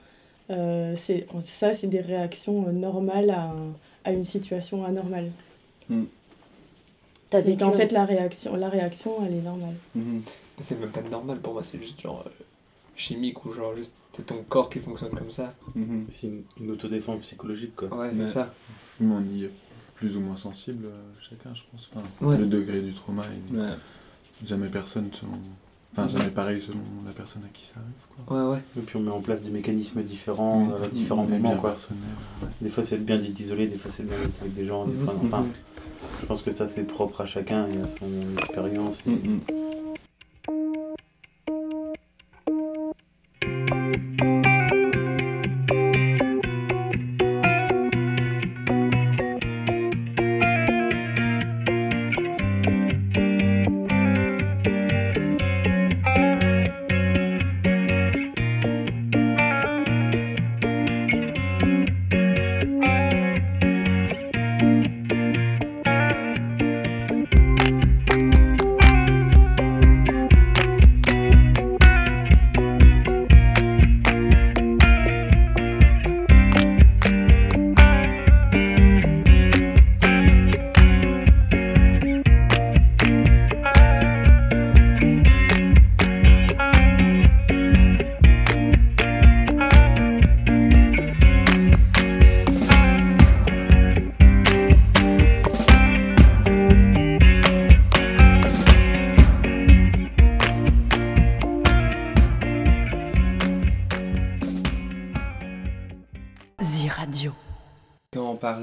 euh, 0.52 0.96
c'est 0.98 1.28
ça, 1.46 1.74
c'est 1.74 1.88
des 1.88 2.02
réactions 2.02 2.72
normales 2.74 3.32
à, 3.32 3.43
un- 3.52 3.76
à 4.06 4.12
une 4.13 4.26
situation 4.26 4.86
anormale. 4.86 5.32
T'as 7.30 7.42
vécu 7.42 7.63
un- 7.63 7.72
fait, 7.72 7.92
la 7.92 8.06
réaction, 8.06 8.56
la 8.56 8.70
réaction, 8.70 9.12
elle 9.26 9.34
est 9.36 9.42
normale. 9.42 9.76
Mhm. 9.96 10.22
C'est 10.60 10.80
même 10.80 10.90
pas 10.92 11.02
normal 11.02 11.40
pour 11.40 11.54
moi, 11.54 11.63
c'est 11.63 11.80
juste 11.80 12.02
genre 12.02 12.24
euh, 12.26 12.30
chimique 12.96 13.46
ou 13.46 13.52
genre 13.54 13.76
juste 13.76 13.94
c'est 14.13 14.26
ton 14.26 14.44
corps 14.50 14.70
qui 14.70 14.80
fonctionne 14.80 15.12
comme 15.12 15.30
ça. 15.32 15.54
Mhm. 15.76 16.06
C'est 16.10 16.28
une, 16.28 16.42
une 16.60 16.72
autodéfense 16.72 17.20
psychologique, 17.22 17.76
quoi. 17.76 17.90
Ouais, 17.96 18.12
c'est 18.20 18.28
ça. 18.28 18.54
Mais 19.00 19.13
on 19.13 19.22
y 19.36 19.44
est 19.46 19.52
plus 19.96 20.18
ou 20.18 20.22
moins 20.22 20.36
sensible 20.36 20.86
euh, 20.86 21.02
chacun, 21.20 21.54
je 21.54 21.62
pense. 21.72 21.90
Enfin, 21.94 22.06
Ouais. 22.26 22.38
Le 22.38 22.46
degré 22.48 22.82
du 22.82 22.94
trauma 22.94 23.24
est 23.26 23.54
Ouais. 23.56 23.74
jamais 24.44 24.70
personne 24.70 25.10
selon... 25.12 25.34
Enfin, 25.94 26.08
jamais 26.08 26.30
pareil 26.32 26.62
selon 26.62 26.80
la 27.06 27.12
personne 27.12 27.44
à 27.46 27.48
qui 27.50 27.66
ça 27.66 27.74
arrive, 27.76 28.26
quoi. 28.26 28.36
Ouais, 28.50 28.56
ouais. 28.56 28.63
Et 28.78 28.82
puis 28.82 28.98
on 28.98 29.00
met 29.02 29.10
en 29.12 29.22
place 29.22 29.42
des 29.42 29.50
mécanismes 29.50 30.02
différents 30.04 30.68
Oui. 30.68 30.86
à 30.86 30.88
différents 30.90 31.26
moments, 31.26 31.56
quoi. 31.58 31.76
Des 32.62 32.70
fois, 32.70 32.84
c'est 32.84 33.04
bien 33.04 33.18
d'isoler, 33.18 33.68
des 33.68 33.78
fois, 33.78 33.90
c'est 33.92 34.04
bien 34.08 34.18
d'être 34.18 34.40
avec 34.42 34.54
des 34.56 34.66
gens. 34.68 34.86
Des 34.86 34.94
Mhm, 34.94 35.06
fois, 35.06 35.16
enfin. 35.24 35.46
Je 36.22 36.26
pense 36.26 36.42
que 36.42 36.54
ça, 36.54 36.68
c'est 36.68 36.84
propre 36.84 37.22
à 37.22 37.26
chacun 37.26 37.68
et 37.68 37.82
à 37.82 37.88
son 37.88 38.34
expérience. 38.38 39.06
Mhm. 39.06 39.42
Radio. 39.48 39.77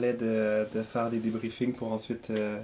Parlait 0.05 0.15
de, 0.15 0.67
de 0.75 0.83
faire 0.83 1.11
des 1.11 1.19
débriefings 1.19 1.73
pour 1.73 1.93
ensuite 1.93 2.31
euh, 2.31 2.59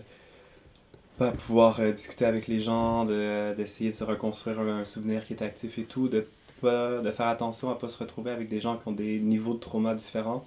pas 1.19 1.33
pouvoir 1.33 1.81
euh, 1.81 1.93
discuter 1.93 2.25
avec 2.25 2.47
les 2.49 2.61
gens, 2.61 3.05
de- 3.05 3.55
d'essayer 3.55 3.91
de, 3.91 3.97
se 3.97 4.05
reconstruire 4.05 4.61
un, 4.61 4.85
souvenir 4.85 5.25
qui 5.25 5.35
est 5.35 5.43
actif 5.43 5.79
et 5.79 5.85
tout, 5.85 6.09
de, 6.09 6.27
pas, 6.61 7.01
de 7.01 7.11
faire 7.11 7.29
attention 7.29 7.71
à 7.71 7.75
pas 7.77 7.89
se 7.89 7.99
retrouver 7.99 8.31
avec 8.31 8.49
des 8.49 8.61
gens 8.61 8.77
qui 8.77 8.89
ont 8.89 8.93
des 8.93 9.19
niveaux 9.19 9.55
de 9.55 9.61
trauma 9.61 9.95
différents. 9.95 10.45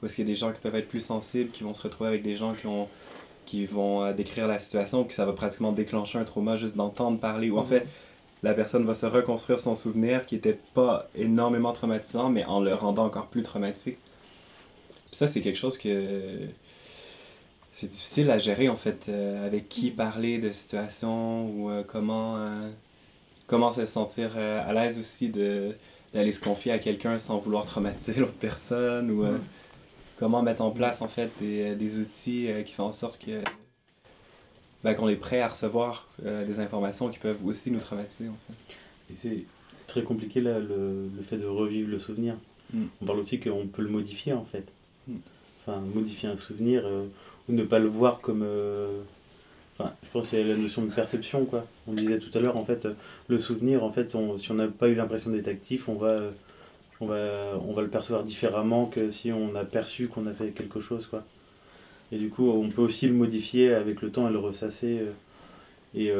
Parce 0.00 0.14
qu'il 0.14 0.26
y 0.26 0.30
a 0.30 0.32
des 0.32 0.38
gens 0.38 0.52
qui 0.52 0.60
peuvent 0.60 0.74
être 0.76 0.88
plus 0.88 1.00
sensibles, 1.04 1.50
qui 1.50 1.62
vont 1.62 1.74
se 1.74 1.82
retrouver 1.82 2.08
avec 2.08 2.22
des 2.22 2.36
gens 2.36 2.54
qui 2.54 2.66
ont 2.66 2.88
qui 3.46 3.66
vont 3.66 4.04
euh, 4.04 4.12
décrire 4.12 4.46
la 4.48 4.60
situation, 4.60 5.04
puis 5.04 5.14
ça 5.14 5.26
va 5.26 5.32
pratiquement 5.32 5.72
déclencher 5.72 6.18
un 6.18 6.24
trauma 6.24 6.56
juste 6.56 6.76
d'entendre 6.76 7.18
parler. 7.20 7.50
Ou 7.50 7.58
en 7.58 7.64
fait, 7.64 7.86
la 8.42 8.54
personne 8.54 8.84
va 8.84 8.94
se 8.94 9.06
reconstruire 9.06 9.60
son 9.60 9.74
souvenir 9.74 10.24
qui 10.26 10.36
était 10.36 10.58
pas 10.74 11.08
énormément 11.16 11.72
traumatisant, 11.72 12.30
mais 12.30 12.44
en 12.46 12.60
le 12.60 12.74
rendant 12.74 13.04
encore 13.06 13.28
plus 13.28 13.42
traumatique. 13.42 13.98
Ça, 15.12 15.28
c'est 15.28 15.40
quelque 15.40 15.58
chose 15.58 15.76
que 15.78 16.48
c'est 17.74 17.88
difficile 17.88 18.30
à 18.30 18.38
gérer 18.38 18.68
en 18.68 18.76
fait, 18.76 19.06
euh, 19.08 19.46
avec 19.46 19.68
qui 19.68 19.90
parler 19.90 20.38
de 20.38 20.52
situation 20.52 21.48
ou 21.50 21.70
euh, 21.70 21.82
comment, 21.82 22.36
euh, 22.36 22.68
comment 23.46 23.72
se 23.72 23.86
sentir 23.86 24.36
à 24.36 24.72
l'aise 24.72 24.98
aussi 24.98 25.28
de 25.30 25.74
d'aller 26.12 26.32
se 26.32 26.40
confier 26.40 26.72
à 26.72 26.78
quelqu'un 26.80 27.18
sans 27.18 27.38
vouloir 27.38 27.64
traumatiser 27.66 28.20
l'autre 28.20 28.34
personne 28.34 29.10
ou 29.12 29.22
Ouais. 29.22 29.30
comment 30.16 30.42
mettre 30.42 30.60
en 30.62 30.72
place 30.72 31.00
en 31.02 31.08
fait 31.08 31.30
des, 31.40 31.76
des 31.76 31.98
outils 31.98 32.48
qui 32.66 32.72
font 32.74 32.84
en 32.84 32.92
sorte 32.92 33.18
que 33.24 33.40
ben, 34.82 34.94
qu'on 34.94 35.08
est 35.08 35.14
prêt 35.16 35.40
à 35.40 35.46
recevoir 35.48 36.08
des 36.22 36.58
informations 36.58 37.08
qui 37.10 37.18
peuvent 37.20 37.44
aussi 37.46 37.70
nous 37.70 37.78
traumatiser 37.78 38.28
en 38.28 38.36
fait. 38.48 38.74
Et 39.08 39.12
c'est 39.12 39.44
très 39.86 40.02
compliqué 40.02 40.40
là, 40.40 40.58
le, 40.58 41.08
le 41.16 41.22
fait 41.22 41.36
de 41.38 41.46
revivre 41.46 41.88
le 41.88 41.98
souvenir. 42.00 42.34
Mm. 42.74 42.86
On 43.02 43.04
parle 43.04 43.20
aussi 43.20 43.38
qu'on 43.38 43.68
peut 43.68 43.82
le 43.82 43.88
modifier 43.90 44.32
en 44.32 44.44
fait. 44.44 44.66
Enfin, 45.66 45.80
modifier 45.94 46.28
un 46.28 46.36
souvenir 46.36 46.82
euh, 46.86 47.04
ou 47.48 47.52
ne 47.52 47.62
pas 47.64 47.78
le 47.78 47.88
voir 47.88 48.20
comme. 48.20 48.42
euh, 48.44 49.00
Enfin, 49.78 49.92
je 50.02 50.08
pense 50.10 50.28
qu'il 50.30 50.38
y 50.38 50.42
a 50.42 50.46
la 50.46 50.56
notion 50.56 50.82
de 50.82 50.92
perception 50.92 51.46
quoi. 51.46 51.66
On 51.88 51.92
disait 51.94 52.18
tout 52.18 52.30
à 52.36 52.40
l'heure 52.40 52.56
en 52.58 52.64
fait, 52.66 52.86
le 53.28 53.38
souvenir 53.38 53.82
en 53.84 53.90
fait, 53.90 54.14
on- 54.14 54.36
si 54.36 54.50
on 54.52 54.54
n'a 54.54 54.68
pas 54.68 54.88
eu 54.88 54.94
l'impression 54.94 55.30
d'être 55.30 55.48
actif, 55.48 55.88
on 55.88 55.94
va, 55.94 56.20
on, 57.00 57.06
va, 57.06 57.58
on 57.66 57.72
va 57.72 57.82
le 57.82 57.88
percevoir 57.88 58.24
différemment 58.24 58.86
que 58.86 59.10
si 59.10 59.32
on 59.32 59.54
a 59.54 59.64
perçu 59.64 60.08
qu'on 60.08 60.26
a 60.26 60.32
fait 60.34 60.50
quelque 60.50 60.80
chose 60.80 61.06
quoi. 61.06 61.24
Et 62.12 62.18
du 62.18 62.28
coup, 62.30 62.50
on 62.50 62.68
peut 62.68 62.82
aussi 62.82 63.06
le 63.06 63.14
modifier 63.14 63.72
avec 63.74 64.02
le 64.02 64.10
temps 64.10 64.28
et 64.28 64.32
le 64.32 64.38
ressasser. 64.38 65.00
euh, 65.00 65.12
et 65.94 66.10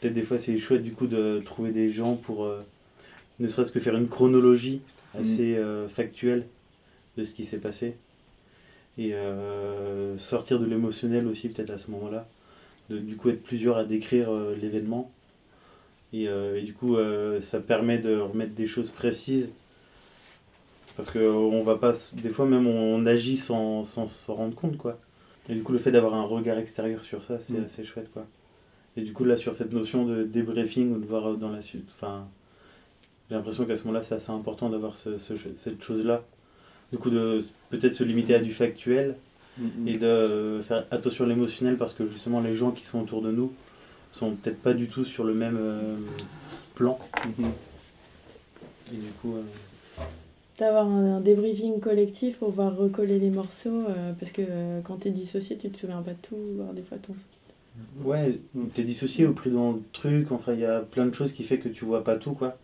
peut-être 0.00 0.14
des 0.14 0.22
fois 0.22 0.38
c'est 0.38 0.58
chouette 0.58 0.82
du 0.82 0.92
coup 0.92 1.06
de 1.06 1.42
trouver 1.44 1.72
des 1.72 1.92
gens 1.92 2.14
pour 2.16 2.48
ne 3.40 3.48
serait-ce 3.48 3.72
que 3.72 3.80
faire 3.80 3.96
une 3.96 4.08
chronologie 4.08 4.80
assez 5.18 5.56
euh, 5.56 5.88
factuelle 5.88 6.46
de 7.18 7.24
ce 7.24 7.32
qui 7.32 7.44
s'est 7.44 7.58
passé 7.58 7.96
et 8.98 9.14
euh, 9.14 10.16
sortir 10.18 10.58
de 10.60 10.66
l'émotionnel 10.66 11.26
aussi 11.26 11.48
peut-être 11.48 11.70
à 11.70 11.78
ce 11.78 11.90
moment-là. 11.90 12.26
De 12.90 12.98
du 12.98 13.16
coup 13.16 13.30
être 13.30 13.42
plusieurs 13.42 13.76
à 13.78 13.84
décrire 13.84 14.30
euh, 14.32 14.56
l'événement. 14.60 15.10
Et, 16.12 16.28
euh, 16.28 16.58
et 16.58 16.62
du 16.62 16.74
coup 16.74 16.96
ça 17.40 17.60
permet 17.60 17.98
de 17.98 18.16
remettre 18.18 18.54
des 18.54 18.66
choses 18.66 18.90
précises. 18.90 19.52
Parce 20.96 21.10
que 21.10 21.18
on 21.30 21.62
va 21.62 21.76
pas 21.76 21.92
des 22.12 22.28
fois 22.28 22.46
même 22.46 22.66
on, 22.66 23.06
agit 23.06 23.36
sans 23.36 23.84
sans 23.84 24.06
s'en 24.06 24.34
rendre 24.34 24.54
compte 24.54 24.76
quoi. 24.76 24.98
Et 25.48 25.54
du 25.54 25.62
coup 25.62 25.72
le 25.72 25.78
fait 25.78 25.90
d'avoir 25.90 26.14
un 26.14 26.24
regard 26.24 26.58
extérieur 26.58 27.02
sur 27.04 27.22
ça 27.22 27.40
c'est 27.40 27.54
Mm. 27.54 27.64
assez 27.64 27.84
chouette 27.84 28.10
quoi. 28.12 28.26
Et 28.96 29.02
du 29.02 29.12
coup 29.14 29.24
là 29.24 29.36
sur 29.36 29.54
cette 29.54 29.72
notion 29.72 30.04
de 30.06 30.24
débriefing 30.24 30.92
ou 30.94 30.98
de 30.98 31.06
voir 31.06 31.36
dans 31.36 31.50
la 31.50 31.60
suite 31.62 31.88
enfin 31.96 32.26
j'ai 33.30 33.36
l'impression 33.36 33.64
qu'à 33.64 33.76
ce 33.76 33.84
moment-là, 33.84 34.02
c'est 34.02 34.14
assez 34.16 34.30
important 34.32 34.68
d'avoir 34.68 34.94
ce, 34.94 35.18
ce- 35.18 35.34
cette 35.54 35.82
chose-là. 35.82 36.22
Du 36.92 36.98
coup, 36.98 37.10
de 37.10 37.42
peut-être 37.70 37.94
se 37.94 38.04
limiter 38.04 38.34
à 38.34 38.38
du 38.38 38.52
factuel 38.52 39.16
et 39.86 39.96
de 39.98 40.60
faire 40.62 40.86
attention 40.90 41.24
à 41.24 41.28
l'émotionnel 41.28 41.76
parce 41.76 41.92
que 41.92 42.06
justement, 42.06 42.40
les 42.40 42.54
gens 42.54 42.70
qui 42.70 42.86
sont 42.86 43.00
autour 43.00 43.22
de 43.22 43.30
nous 43.32 43.52
sont 44.12 44.32
peut-être 44.32 44.60
pas 44.60 44.74
du 44.74 44.88
tout 44.88 45.04
sur 45.04 45.24
le 45.24 45.34
même 45.34 45.58
euh, 45.58 45.96
plan. 46.74 46.98
Mhm. 47.38 47.50
Et 48.92 48.96
du 48.96 49.10
coup, 49.20 49.36
euh, 49.36 49.42
D'avoir 50.58 50.86
un, 50.86 51.16
un 51.16 51.20
débriefing 51.20 51.80
collectif 51.80 52.38
pour 52.38 52.50
pouvoir 52.50 52.76
recoller 52.76 53.18
les 53.18 53.30
morceaux, 53.30 53.84
euh, 53.88 54.12
parce 54.20 54.32
que 54.32 54.42
euh, 54.42 54.80
quand 54.82 54.96
t'es 54.98 55.10
dissocié, 55.10 55.56
tu 55.56 55.70
te 55.70 55.78
souviens 55.78 56.02
pas 56.02 56.12
de 56.12 56.18
tout, 56.20 56.36
voire 56.56 56.72
des 56.74 56.82
fois 56.82 56.98
ton... 56.98 57.14
ouais, 58.04 58.38
t'es 58.74 58.84
dissocié 58.84 59.26
ou 59.26 59.32
pris 59.32 59.50
dans 59.50 59.72
le 59.72 59.82
truc. 59.92 60.30
Enfin, 60.30 60.52
il 60.52 60.60
y 60.60 60.66
a 60.66 60.80
plein 60.80 61.06
de 61.06 61.14
choses 61.14 61.32
qui 61.32 61.42
fait 61.42 61.58
que 61.58 61.68
tu 61.68 61.84
vois 61.86 62.04
pas 62.04 62.16
tout, 62.16 62.32
quoi. 62.32 62.58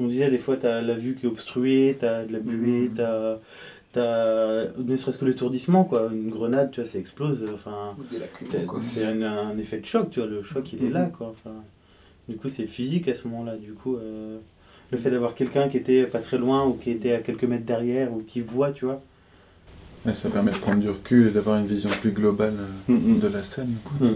Comme 0.00 0.06
on 0.06 0.10
disait, 0.10 0.30
des 0.30 0.38
fois, 0.38 0.56
t'as 0.56 0.80
la 0.80 0.94
vue 0.94 1.14
qui 1.14 1.26
est 1.26 1.28
obstruée, 1.28 1.94
t'as 2.00 2.24
de 2.24 2.32
la 2.32 2.38
buée, 2.38 2.88
Mhm. 2.88 2.94
t'as. 2.96 3.36
T'as 3.92 4.68
ne 4.78 4.96
serait-ce 4.96 5.18
que 5.18 5.26
l'étourdissement, 5.26 5.84
quoi. 5.84 6.08
Une 6.10 6.30
grenade, 6.30 6.70
tu 6.70 6.80
vois, 6.80 6.88
ça 6.88 6.98
explose. 6.98 7.46
Enfin. 7.52 7.94
C'est 8.80 9.04
un, 9.04 9.20
un 9.22 9.58
effet 9.58 9.78
de 9.80 9.84
choc, 9.84 10.08
tu 10.10 10.20
vois, 10.20 10.28
le 10.28 10.42
choc 10.42 10.72
il 10.72 10.84
est 10.84 10.86
Mhm. 10.86 10.92
là, 10.94 11.06
quoi. 11.06 11.34
Enfin, 11.36 11.54
du 12.30 12.36
coup, 12.36 12.48
c'est 12.48 12.64
physique 12.66 13.08
à 13.08 13.14
ce 13.14 13.28
moment-là. 13.28 13.56
Du 13.56 13.72
coup, 13.74 13.96
euh, 13.96 14.38
le 14.90 14.96
fait 14.96 15.10
d'avoir 15.10 15.34
quelqu'un 15.34 15.68
qui 15.68 15.76
était 15.76 16.04
pas 16.04 16.20
très 16.20 16.38
loin 16.38 16.64
ou 16.64 16.72
qui 16.74 16.90
était 16.92 17.12
à 17.12 17.18
quelques 17.18 17.44
mètres 17.44 17.66
derrière 17.66 18.10
ou 18.10 18.22
qui 18.22 18.40
voit, 18.40 18.70
tu 18.70 18.86
vois. 18.86 19.02
Ça 20.14 20.30
permet 20.30 20.52
de 20.52 20.56
prendre 20.56 20.80
du 20.80 20.88
recul 20.88 21.26
et 21.26 21.30
d'avoir 21.30 21.58
une 21.58 21.66
vision 21.66 21.90
plus 21.90 22.12
globale 22.12 22.54
euh, 22.88 22.92
Mhm. 22.94 23.18
de 23.20 23.28
la 23.28 23.42
scène, 23.42 23.74
quoi. 23.84 24.08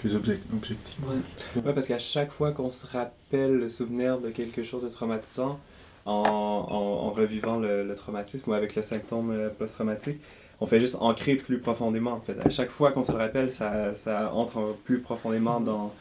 Plus 0.00 0.16
obje- 0.16 0.38
objective. 0.52 0.96
Ouais. 1.06 1.62
Ouais, 1.62 1.72
parce 1.72 1.86
qu'à 1.86 1.98
chaque 1.98 2.32
fois 2.32 2.52
qu'on 2.52 2.70
se 2.70 2.86
rappelle 2.86 3.56
le 3.56 3.68
souvenir 3.68 4.18
de 4.18 4.30
quelque 4.30 4.64
chose 4.64 4.82
de 4.82 4.88
traumatisant, 4.88 5.60
en, 6.06 6.12
en, 6.12 7.06
en 7.06 7.10
revivant 7.10 7.56
le, 7.56 7.84
le 7.84 7.94
traumatisme 7.94 8.50
ou 8.50 8.54
avec 8.54 8.74
le 8.74 8.82
symptôme 8.82 9.30
euh, 9.30 9.50
post-traumatique, 9.50 10.18
on 10.60 10.66
fait 10.66 10.80
juste 10.80 10.96
ancrer 11.00 11.36
plus 11.36 11.58
profondément. 11.58 12.12
En 12.12 12.20
fait. 12.20 12.36
À 12.44 12.48
chaque 12.50 12.70
fois 12.70 12.92
qu'on 12.92 13.04
se 13.04 13.12
le 13.12 13.18
rappelle, 13.18 13.52
ça, 13.52 13.94
ça 13.94 14.32
entre 14.34 14.74
plus 14.84 15.00
profondément 15.00 15.60
dans, 15.60 15.92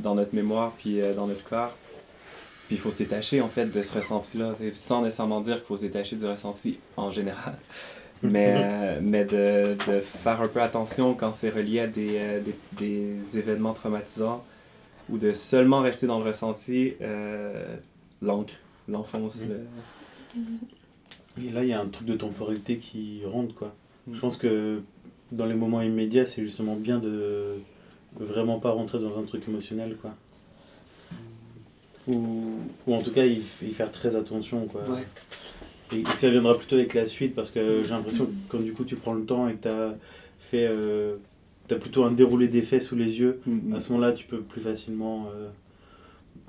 dans 0.00 0.14
notre 0.14 0.34
mémoire 0.34 0.72
puis 0.78 1.00
euh, 1.00 1.12
dans 1.14 1.26
notre 1.26 1.44
corps. 1.44 1.72
Puis 2.68 2.76
il 2.76 2.78
faut 2.78 2.90
se 2.90 2.98
détacher 2.98 3.42
en 3.42 3.48
fait 3.48 3.66
de 3.66 3.82
ce 3.82 3.94
ressenti-là, 3.94 4.54
sans 4.74 5.02
nécessairement 5.02 5.42
dire 5.42 5.56
qu'il 5.56 5.66
faut 5.66 5.76
se 5.76 5.82
détacher 5.82 6.16
du 6.16 6.24
ressenti 6.26 6.78
en 6.96 7.10
général. 7.10 7.54
Mais, 8.22 8.54
euh, 8.56 9.00
mais 9.02 9.24
de, 9.24 9.74
de 9.90 10.00
faire 10.00 10.40
un 10.42 10.48
peu 10.48 10.60
attention 10.62 11.14
quand 11.14 11.32
c'est 11.34 11.50
relié 11.50 11.80
à 11.80 11.86
des, 11.88 12.18
euh, 12.18 12.40
des, 12.40 12.54
des 12.78 13.38
événements 13.38 13.72
traumatisants 13.72 14.44
ou 15.08 15.18
de 15.18 15.32
seulement 15.32 15.80
rester 15.80 16.06
dans 16.06 16.18
le 16.20 16.24
ressenti, 16.26 16.94
euh, 17.00 17.76
l'encre, 18.20 18.54
l'enfonce. 18.88 19.42
Mhm. 19.42 19.48
le- 20.36 21.44
Et 21.44 21.50
là, 21.50 21.62
il 21.62 21.68
y 21.70 21.72
a 21.72 21.80
un 21.80 21.86
truc 21.86 22.06
de 22.06 22.14
temporalité 22.14 22.76
qui 22.78 23.22
rentre, 23.26 23.54
quoi. 23.54 23.74
Mm. 24.06 24.14
Je 24.14 24.20
pense 24.20 24.36
que 24.36 24.82
dans 25.32 25.46
les 25.46 25.54
moments 25.54 25.80
immédiats, 25.82 26.26
c'est 26.26 26.42
justement 26.42 26.76
bien 26.76 26.98
de 26.98 27.54
vraiment 28.20 28.60
pas 28.60 28.70
rentrer 28.70 28.98
dans 29.00 29.18
un 29.18 29.22
truc 29.22 29.48
émotionnel, 29.48 29.96
quoi. 30.00 30.14
Ou, 32.08 32.58
ou 32.86 32.94
en 32.94 33.00
tout 33.02 33.12
cas, 33.12 33.24
y, 33.24 33.42
y 33.62 33.72
faire 33.72 33.90
très 33.90 34.14
attention, 34.16 34.66
quoi. 34.66 34.82
Ouais. 34.82 35.06
Et, 35.92 36.00
et 36.00 36.02
que 36.02 36.18
ça 36.18 36.30
viendra 36.30 36.56
plutôt 36.56 36.76
avec 36.76 36.94
la 36.94 37.06
suite 37.06 37.34
parce 37.34 37.50
que 37.50 37.82
j'ai 37.82 37.90
l'impression 37.90 38.26
que 38.26 38.30
quand 38.48 38.58
du 38.60 38.72
coup 38.72 38.84
tu 38.84 38.96
prends 38.96 39.14
le 39.14 39.24
temps 39.24 39.48
et 39.48 39.54
que 39.54 39.62
tu 39.62 39.68
as 39.68 39.94
fait. 40.38 40.66
euh, 40.66 41.16
t'as 41.68 41.76
plutôt 41.76 42.04
un 42.04 42.10
déroulé 42.12 42.48
des 42.48 42.60
faits 42.62 42.82
sous 42.82 42.96
les 42.96 43.20
yeux, 43.20 43.40
Mhm. 43.46 43.74
à 43.74 43.80
ce 43.80 43.92
moment-là 43.92 44.12
tu 44.12 44.26
peux 44.26 44.40
plus 44.40 44.60
facilement 44.60 45.26
euh, 45.34 45.48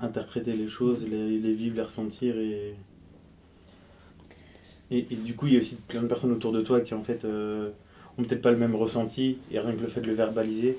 interpréter 0.00 0.54
les 0.54 0.68
choses, 0.68 1.06
les, 1.08 1.38
les 1.38 1.52
vivre, 1.54 1.76
les 1.76 1.82
ressentir 1.82 2.36
et. 2.36 2.74
Et, 4.90 4.98
et 5.10 5.16
du 5.16 5.34
coup, 5.34 5.46
il 5.46 5.54
y 5.54 5.56
a 5.56 5.60
aussi 5.60 5.76
plein 5.88 6.02
de 6.02 6.06
personnes 6.08 6.30
autour 6.32 6.52
de 6.52 6.60
toi 6.60 6.80
qui 6.80 6.92
en 6.94 7.02
fait 7.02 7.24
euh, 7.24 7.70
ont 8.18 8.22
peut-être 8.22 8.42
pas 8.42 8.50
le 8.50 8.58
même 8.58 8.74
ressenti 8.74 9.38
et 9.50 9.58
rien 9.58 9.72
que 9.72 9.80
le 9.80 9.86
fait 9.86 10.00
de 10.02 10.06
le 10.06 10.12
verbaliser, 10.12 10.76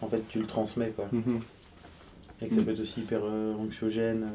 en 0.00 0.08
fait 0.08 0.22
tu 0.28 0.40
le 0.40 0.46
transmets 0.46 0.90
quoi. 0.94 1.08
Mhm. 1.12 1.40
Et 2.40 2.48
que 2.48 2.54
ça 2.56 2.62
peut 2.62 2.72
être 2.72 2.80
aussi 2.80 3.00
hyper 3.00 3.20
euh, 3.24 3.54
anxiogène. 3.54 4.26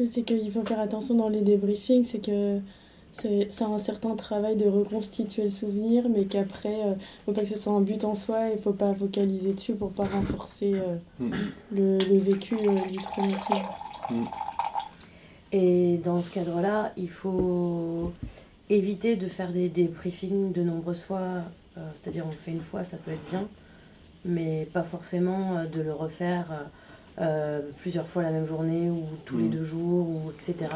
Euh. 0.00 0.06
C'est 0.10 0.22
qu'il 0.22 0.50
faut 0.50 0.64
faire 0.64 0.80
attention 0.80 1.14
dans 1.14 1.28
les 1.28 1.40
débriefings, 1.42 2.04
c'est 2.04 2.24
que 2.24 2.58
c'est 3.12 3.62
un 3.62 3.78
certain 3.78 4.14
travail 4.14 4.54
de 4.56 4.66
reconstituer 4.68 5.42
le 5.44 5.50
souvenir, 5.50 6.08
mais 6.08 6.24
qu'après, 6.26 6.72
il 6.72 6.96
faut 7.26 7.32
pas 7.32 7.40
que 7.42 7.48
ce 7.48 7.58
soit 7.58 7.72
un 7.72 7.80
but 7.80 8.04
en 8.04 8.14
soi, 8.14 8.50
il 8.54 8.60
faut 8.60 8.72
pas 8.72 8.94
focaliser 8.94 9.52
dessus 9.52 9.74
pour 9.74 9.90
pas 9.90 10.06
renforcer 10.06 10.74
euh, 10.74 10.96
Mhm. 11.18 11.32
le, 11.72 11.98
le 11.98 12.18
vécu 12.18 12.54
euh, 12.54 12.86
du 12.88 12.98
traumatisme. 12.98 13.66
Et 15.52 15.98
dans 16.04 16.22
ce 16.22 16.30
cadre-là, 16.30 16.92
il 16.96 17.10
faut 17.10 18.12
éviter 18.68 19.16
de 19.16 19.26
faire 19.26 19.52
des 19.52 19.68
débriefings 19.68 20.52
de 20.52 20.62
nombreuses 20.62 21.02
fois. 21.02 21.42
Euh, 21.76 21.80
C'est-à-dire, 21.94 22.24
on 22.26 22.30
le 22.30 22.36
fait 22.36 22.52
une 22.52 22.60
fois, 22.60 22.84
ça 22.84 22.96
peut 22.96 23.10
être 23.10 23.28
bien, 23.30 23.48
mais 24.24 24.68
pas 24.72 24.82
forcément 24.84 25.56
euh, 25.58 25.66
de 25.66 25.80
le 25.82 25.92
refaire 25.92 26.46
euh, 27.20 27.24
euh, 27.24 27.60
plusieurs 27.80 28.08
fois 28.08 28.22
la 28.22 28.30
même 28.30 28.46
journée 28.46 28.90
ou 28.90 29.04
tous 29.24 29.36
les 29.38 29.44
Mhm. 29.44 29.50
deux 29.50 29.64
jours, 29.64 30.08
ou 30.08 30.30
etc. 30.30 30.70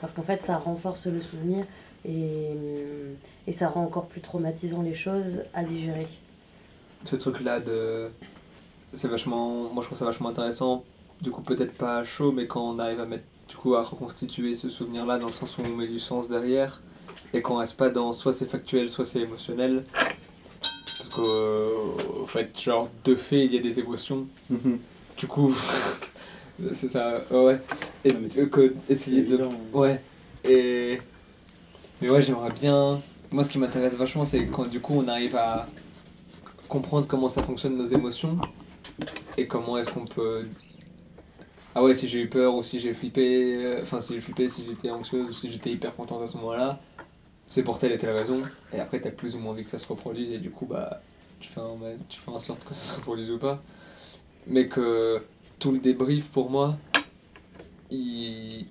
Parce 0.00 0.12
qu'en 0.12 0.22
fait, 0.22 0.40
ça 0.42 0.56
renforce 0.56 1.06
le 1.06 1.20
souvenir 1.20 1.64
et, 2.04 2.48
hum, 2.52 3.14
et 3.46 3.52
ça 3.52 3.68
rend 3.68 3.82
encore 3.84 4.06
plus 4.06 4.20
traumatisant 4.20 4.82
les 4.82 4.94
choses 4.94 5.42
à 5.54 5.62
digérer. 5.64 6.06
ce 7.06 7.16
truc 7.16 7.40
là 7.40 7.60
de 7.60 8.08
c'est 8.92 9.08
vachement 9.08 9.70
moi 9.72 9.82
je 9.82 9.86
trouve 9.88 9.96
ça 9.98 10.04
vachement 10.04 10.28
intéressant 10.28 10.84
du 11.22 11.30
coup 11.30 11.40
peut-être 11.40 11.72
pas 11.72 12.04
chaud 12.04 12.30
mais 12.32 12.46
quand 12.46 12.60
on 12.68 12.78
arrive 12.78 13.00
à 13.00 13.06
mettre 13.06 13.24
du 13.48 13.56
coup 13.56 13.74
à 13.74 13.82
reconstituer 13.82 14.54
ce 14.54 14.68
souvenir 14.68 15.06
là 15.06 15.16
dans 15.18 15.28
le 15.28 15.32
sens 15.32 15.56
où 15.56 15.62
on 15.64 15.76
met 15.76 15.86
du 15.88 15.98
sens 15.98 16.28
derrière 16.28 16.82
et 17.32 17.40
qu'on 17.40 17.56
reste 17.56 17.76
pas 17.78 17.88
dans 17.90 18.12
soit 18.12 18.32
c'est 18.34 18.44
factuel, 18.50 18.90
soit 18.90 19.04
c'est 19.06 19.20
émotionnel. 19.20 19.84
Parce 19.92 21.08
qu'au 21.14 22.26
fait, 22.26 22.58
genre, 22.60 22.88
de 23.04 23.14
fait, 23.14 23.44
il 23.46 23.54
y 23.54 23.58
a 23.58 23.62
des 23.62 23.78
émotions. 23.78 24.26
Mhm. 24.50 24.78
Du 25.20 25.26
coup, 25.26 25.54
c'est 26.72 26.88
ça, 26.88 27.20
ouais. 27.30 27.60
Et, 28.04 28.12
euh, 28.38 28.46
que- 28.46 28.74
essayer 28.88 29.22
de. 29.22 29.38
Ouais. 29.72 30.02
Et. 30.44 30.98
Mais 32.00 32.10
ouais, 32.10 32.22
j'aimerais 32.22 32.50
bien. 32.52 33.02
Moi, 33.30 33.44
ce 33.44 33.50
qui 33.50 33.58
m'intéresse 33.58 33.94
vachement, 33.94 34.24
c'est 34.24 34.46
quand 34.46 34.66
du 34.66 34.80
coup 34.80 34.94
on 34.96 35.06
arrive 35.06 35.36
à 35.36 35.68
comprendre 36.68 37.06
comment 37.06 37.28
ça 37.28 37.42
fonctionne 37.42 37.76
nos 37.76 37.84
émotions 37.84 38.38
et 39.36 39.46
comment 39.46 39.76
est-ce 39.76 39.90
qu'on 39.90 40.06
peut. 40.06 40.46
Ah 41.74 41.82
ouais, 41.84 41.94
si 41.94 42.08
j'ai 42.08 42.22
eu 42.22 42.28
peur 42.28 42.54
ou 42.56 42.62
si 42.62 42.80
j'ai 42.80 42.94
flippé, 42.94 43.54
euh, 43.64 43.82
enfin 43.82 44.00
si 44.00 44.14
j'ai 44.14 44.20
flippé, 44.20 44.48
si 44.48 44.64
j'étais 44.66 44.90
anxieuse 44.90 45.28
ou 45.28 45.32
si 45.32 45.52
j'étais 45.52 45.70
hyper 45.70 45.94
contente 45.94 46.22
à 46.22 46.26
ce 46.26 46.36
moment-là, 46.38 46.80
c'est 47.46 47.62
pour 47.62 47.78
telle 47.78 47.92
et 47.92 47.98
telle 47.98 48.10
raison. 48.10 48.42
Et 48.72 48.80
après, 48.80 49.00
t'as 49.00 49.10
plus 49.10 49.36
ou 49.36 49.38
moins 49.38 49.52
envie 49.52 49.64
que 49.64 49.70
ça 49.70 49.78
se 49.78 49.86
reproduise 49.86 50.32
et 50.32 50.38
du 50.38 50.50
coup, 50.50 50.66
bah, 50.66 51.00
tu 51.38 51.48
fais 51.50 51.60
en, 51.60 51.78
tu 52.08 52.18
fais 52.18 52.30
en 52.30 52.40
sorte 52.40 52.64
que 52.64 52.74
ça 52.74 52.92
se 52.92 52.96
reproduise 52.96 53.30
ou 53.30 53.38
pas. 53.38 53.62
Mais 54.50 54.68
que 54.68 55.22
tout 55.58 55.72
le 55.72 55.78
débrief 55.78 56.30
pour 56.30 56.50
moi, 56.50 56.76
il 57.90 58.66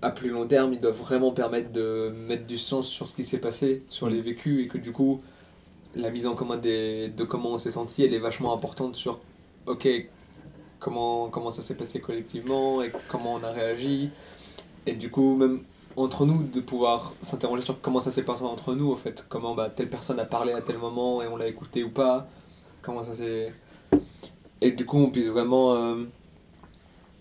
à 0.00 0.10
plus 0.10 0.30
long 0.30 0.46
terme, 0.46 0.72
ils 0.72 0.80
doivent 0.80 0.96
vraiment 0.96 1.32
permettre 1.32 1.72
de 1.72 2.10
mettre 2.28 2.46
du 2.46 2.56
sens 2.56 2.86
sur 2.86 3.08
ce 3.08 3.14
qui 3.14 3.24
s'est 3.24 3.40
passé, 3.40 3.82
sur 3.88 4.08
les 4.08 4.20
vécus, 4.20 4.64
et 4.64 4.68
que 4.68 4.78
du 4.78 4.92
coup, 4.92 5.20
la 5.94 6.10
mise 6.10 6.26
en 6.26 6.34
commun 6.34 6.56
des, 6.56 7.08
de 7.08 7.24
comment 7.24 7.50
on 7.50 7.58
s'est 7.58 7.72
senti, 7.72 8.04
elle 8.04 8.14
est 8.14 8.18
vachement 8.20 8.54
importante 8.54 8.94
sur, 8.94 9.18
ok, 9.66 9.88
comment, 10.78 11.28
comment 11.30 11.50
ça 11.50 11.62
s'est 11.62 11.74
passé 11.74 12.00
collectivement, 12.00 12.80
et 12.82 12.92
comment 13.08 13.34
on 13.34 13.42
a 13.42 13.50
réagi, 13.50 14.10
et 14.86 14.92
du 14.92 15.10
coup, 15.10 15.34
même 15.34 15.62
entre 15.96 16.24
nous, 16.26 16.44
de 16.44 16.60
pouvoir 16.60 17.14
s'interroger 17.22 17.62
sur 17.62 17.80
comment 17.80 18.00
ça 18.00 18.12
s'est 18.12 18.22
passé 18.22 18.44
entre 18.44 18.74
nous, 18.74 18.92
en 18.92 18.96
fait, 18.96 19.26
comment 19.28 19.56
bah, 19.56 19.68
telle 19.68 19.90
personne 19.90 20.20
a 20.20 20.24
parlé 20.24 20.52
à 20.52 20.60
tel 20.60 20.78
moment, 20.78 21.22
et 21.22 21.26
on 21.26 21.36
l'a 21.36 21.48
écouté 21.48 21.82
ou 21.82 21.90
pas, 21.90 22.28
comment 22.82 23.02
ça 23.02 23.16
s'est... 23.16 23.52
Et 24.60 24.72
du 24.72 24.84
coup, 24.86 24.98
on 24.98 25.10
puisse 25.10 25.28
vraiment... 25.28 25.74
euh, 25.74 26.04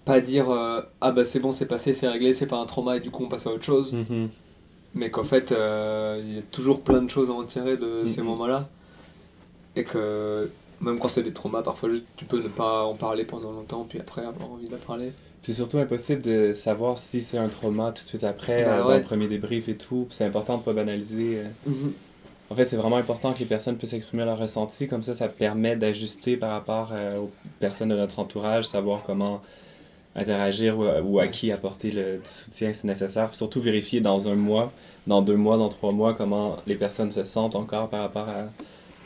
pas 0.05 0.21
dire 0.21 0.49
euh, 0.49 0.81
ah 1.01 1.11
bah 1.11 1.25
c'est 1.25 1.39
bon 1.39 1.51
c'est 1.51 1.65
passé 1.65 1.93
c'est 1.93 2.07
réglé 2.07 2.33
c'est 2.33 2.47
pas 2.47 2.57
un 2.57 2.65
trauma 2.65 2.95
et 2.95 2.99
du 3.01 3.11
coup 3.11 3.25
on 3.25 3.29
passe 3.29 3.45
à 3.45 3.51
autre 3.51 3.63
chose 3.65 3.91
Mhm. 3.93 4.29
mais 4.95 5.11
qu'en 5.11 5.25
fait 5.25 5.51
euh, 5.51 6.21
il 6.25 6.35
y 6.35 6.39
a 6.39 6.41
toujours 6.43 6.81
plein 6.81 7.01
de 7.01 7.09
choses 7.09 7.29
à 7.29 7.33
en 7.33 7.43
tirer 7.43 7.75
de 7.77 8.05
ces 8.05 8.21
Mhm. 8.21 8.27
moments 8.27 8.47
là 8.47 8.69
et 9.75 9.83
que 9.83 10.49
même 10.81 10.99
quand 10.99 11.09
c'est 11.09 11.23
des 11.23 11.33
traumas 11.33 11.61
parfois 11.61 11.89
juste 11.89 12.05
tu 12.15 12.25
peux 12.25 12.41
ne 12.41 12.47
pas 12.47 12.83
en 12.85 12.93
parler 12.95 13.25
pendant 13.25 13.51
longtemps 13.51 13.85
puis 13.89 13.99
après 13.99 14.21
avoir 14.25 14.51
envie 14.51 14.69
d'en 14.69 14.77
parler 14.77 15.11
C'est 15.43 15.53
surtout 15.53 15.77
impossible 15.77 16.21
de 16.21 16.53
savoir 16.53 16.99
si 16.99 17.21
c'est 17.21 17.37
un 17.37 17.47
trauma 17.49 17.91
tout 17.91 18.03
de 18.03 18.09
suite 18.09 18.23
après, 18.23 18.63
Bah 18.65 18.81
dans 18.83 18.89
le 18.97 19.03
premier 19.03 19.27
débrief 19.27 19.69
et 19.69 19.77
tout. 19.77 20.07
C'est 20.09 20.25
important 20.25 20.57
de 20.57 20.63
pas 20.63 20.73
banaliser. 20.73 21.39
euh. 21.39 21.69
En 22.49 22.55
fait, 22.55 22.65
c'est 22.65 22.77
vraiment 22.77 22.95
important 22.97 23.33
que 23.33 23.39
les 23.39 23.45
personnes 23.45 23.77
puissent 23.77 23.93
exprimer 23.93 24.23
leur 24.23 24.37
ressenti. 24.39 24.87
Comme 24.87 25.03
ça, 25.03 25.13
ça 25.15 25.27
permet 25.27 25.75
d'ajuster 25.75 26.37
par 26.37 26.51
rapport 26.51 26.91
euh, 26.93 27.17
aux 27.17 27.31
personnes 27.59 27.89
de 27.89 27.95
notre 27.95 28.19
entourage, 28.19 28.65
savoir 28.67 29.03
comment 29.03 29.41
interagir 30.15 30.79
ou, 30.79 30.85
ou 31.03 31.19
à 31.19 31.27
qui 31.27 31.51
apporter 31.51 31.91
le 31.91 32.17
du 32.19 32.29
soutien 32.29 32.73
si 32.73 32.87
nécessaire. 32.87 33.29
Puis 33.29 33.37
surtout 33.37 33.61
vérifier 33.61 34.01
dans 34.01 34.29
un 34.29 34.35
mois, 34.35 34.73
dans 35.07 35.21
deux 35.21 35.35
mois, 35.37 35.57
dans 35.57 35.69
trois 35.69 35.91
mois, 35.91 36.13
comment 36.13 36.57
les 36.67 36.75
personnes 36.75 37.11
se 37.11 37.23
sentent 37.25 37.55
encore 37.55 37.89
par 37.89 38.01
rapport 38.01 38.29
à, 38.29 38.45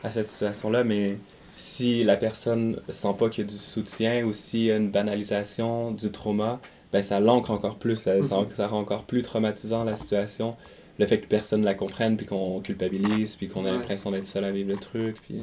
à 0.04 0.12
cette 0.12 0.30
situation-là. 0.30 0.84
Mais 0.84 1.20
si 1.58 2.04
la 2.04 2.18
personne 2.18 2.82
ne 2.88 2.94
sent 2.94 3.16
pas 3.20 3.30
qu'il 3.30 3.44
y 3.46 3.48
a 3.48 3.50
du 3.52 3.58
soutien 3.58 4.24
ou 4.26 4.34
s'il 4.34 4.64
y 4.64 4.72
a 4.72 4.78
une 4.78 4.92
banalisation 4.92 5.92
du 5.92 6.12
trauma, 6.12 6.62
ben 6.94 7.04
ça 7.04 7.20
l'ancre 7.20 7.52
encore 7.52 7.78
plus, 7.80 7.96
ça, 7.98 8.22
ça, 8.24 8.38
Mhm. 8.38 8.50
ça 8.56 8.68
rend 8.68 8.80
encore 8.80 9.06
plus 9.06 9.24
traumatisant 9.24 9.84
la 9.84 9.96
situation. 9.96 10.56
Le 11.02 11.08
fait 11.08 11.18
que 11.20 11.26
personne 11.26 11.64
la 11.66 11.74
comprenne, 11.74 12.16
puis 12.16 12.28
qu'on 12.28 12.60
culpabilise, 12.62 13.36
puis 13.36 13.48
qu'on 13.50 13.66
a 13.66 13.72
Ouais. 13.72 13.78
l'impression 13.78 14.12
d'être 14.12 14.28
seul 14.28 14.44
à 14.44 14.52
vivre 14.52 14.70
le 14.70 14.78
truc. 14.78 15.18
Puis... 15.24 15.42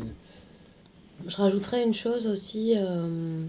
Je 1.27 1.37
rajouterais 1.37 1.83
une 1.85 1.95
chose 1.95 2.29
aussi 2.29 2.75
euh, 2.77 3.43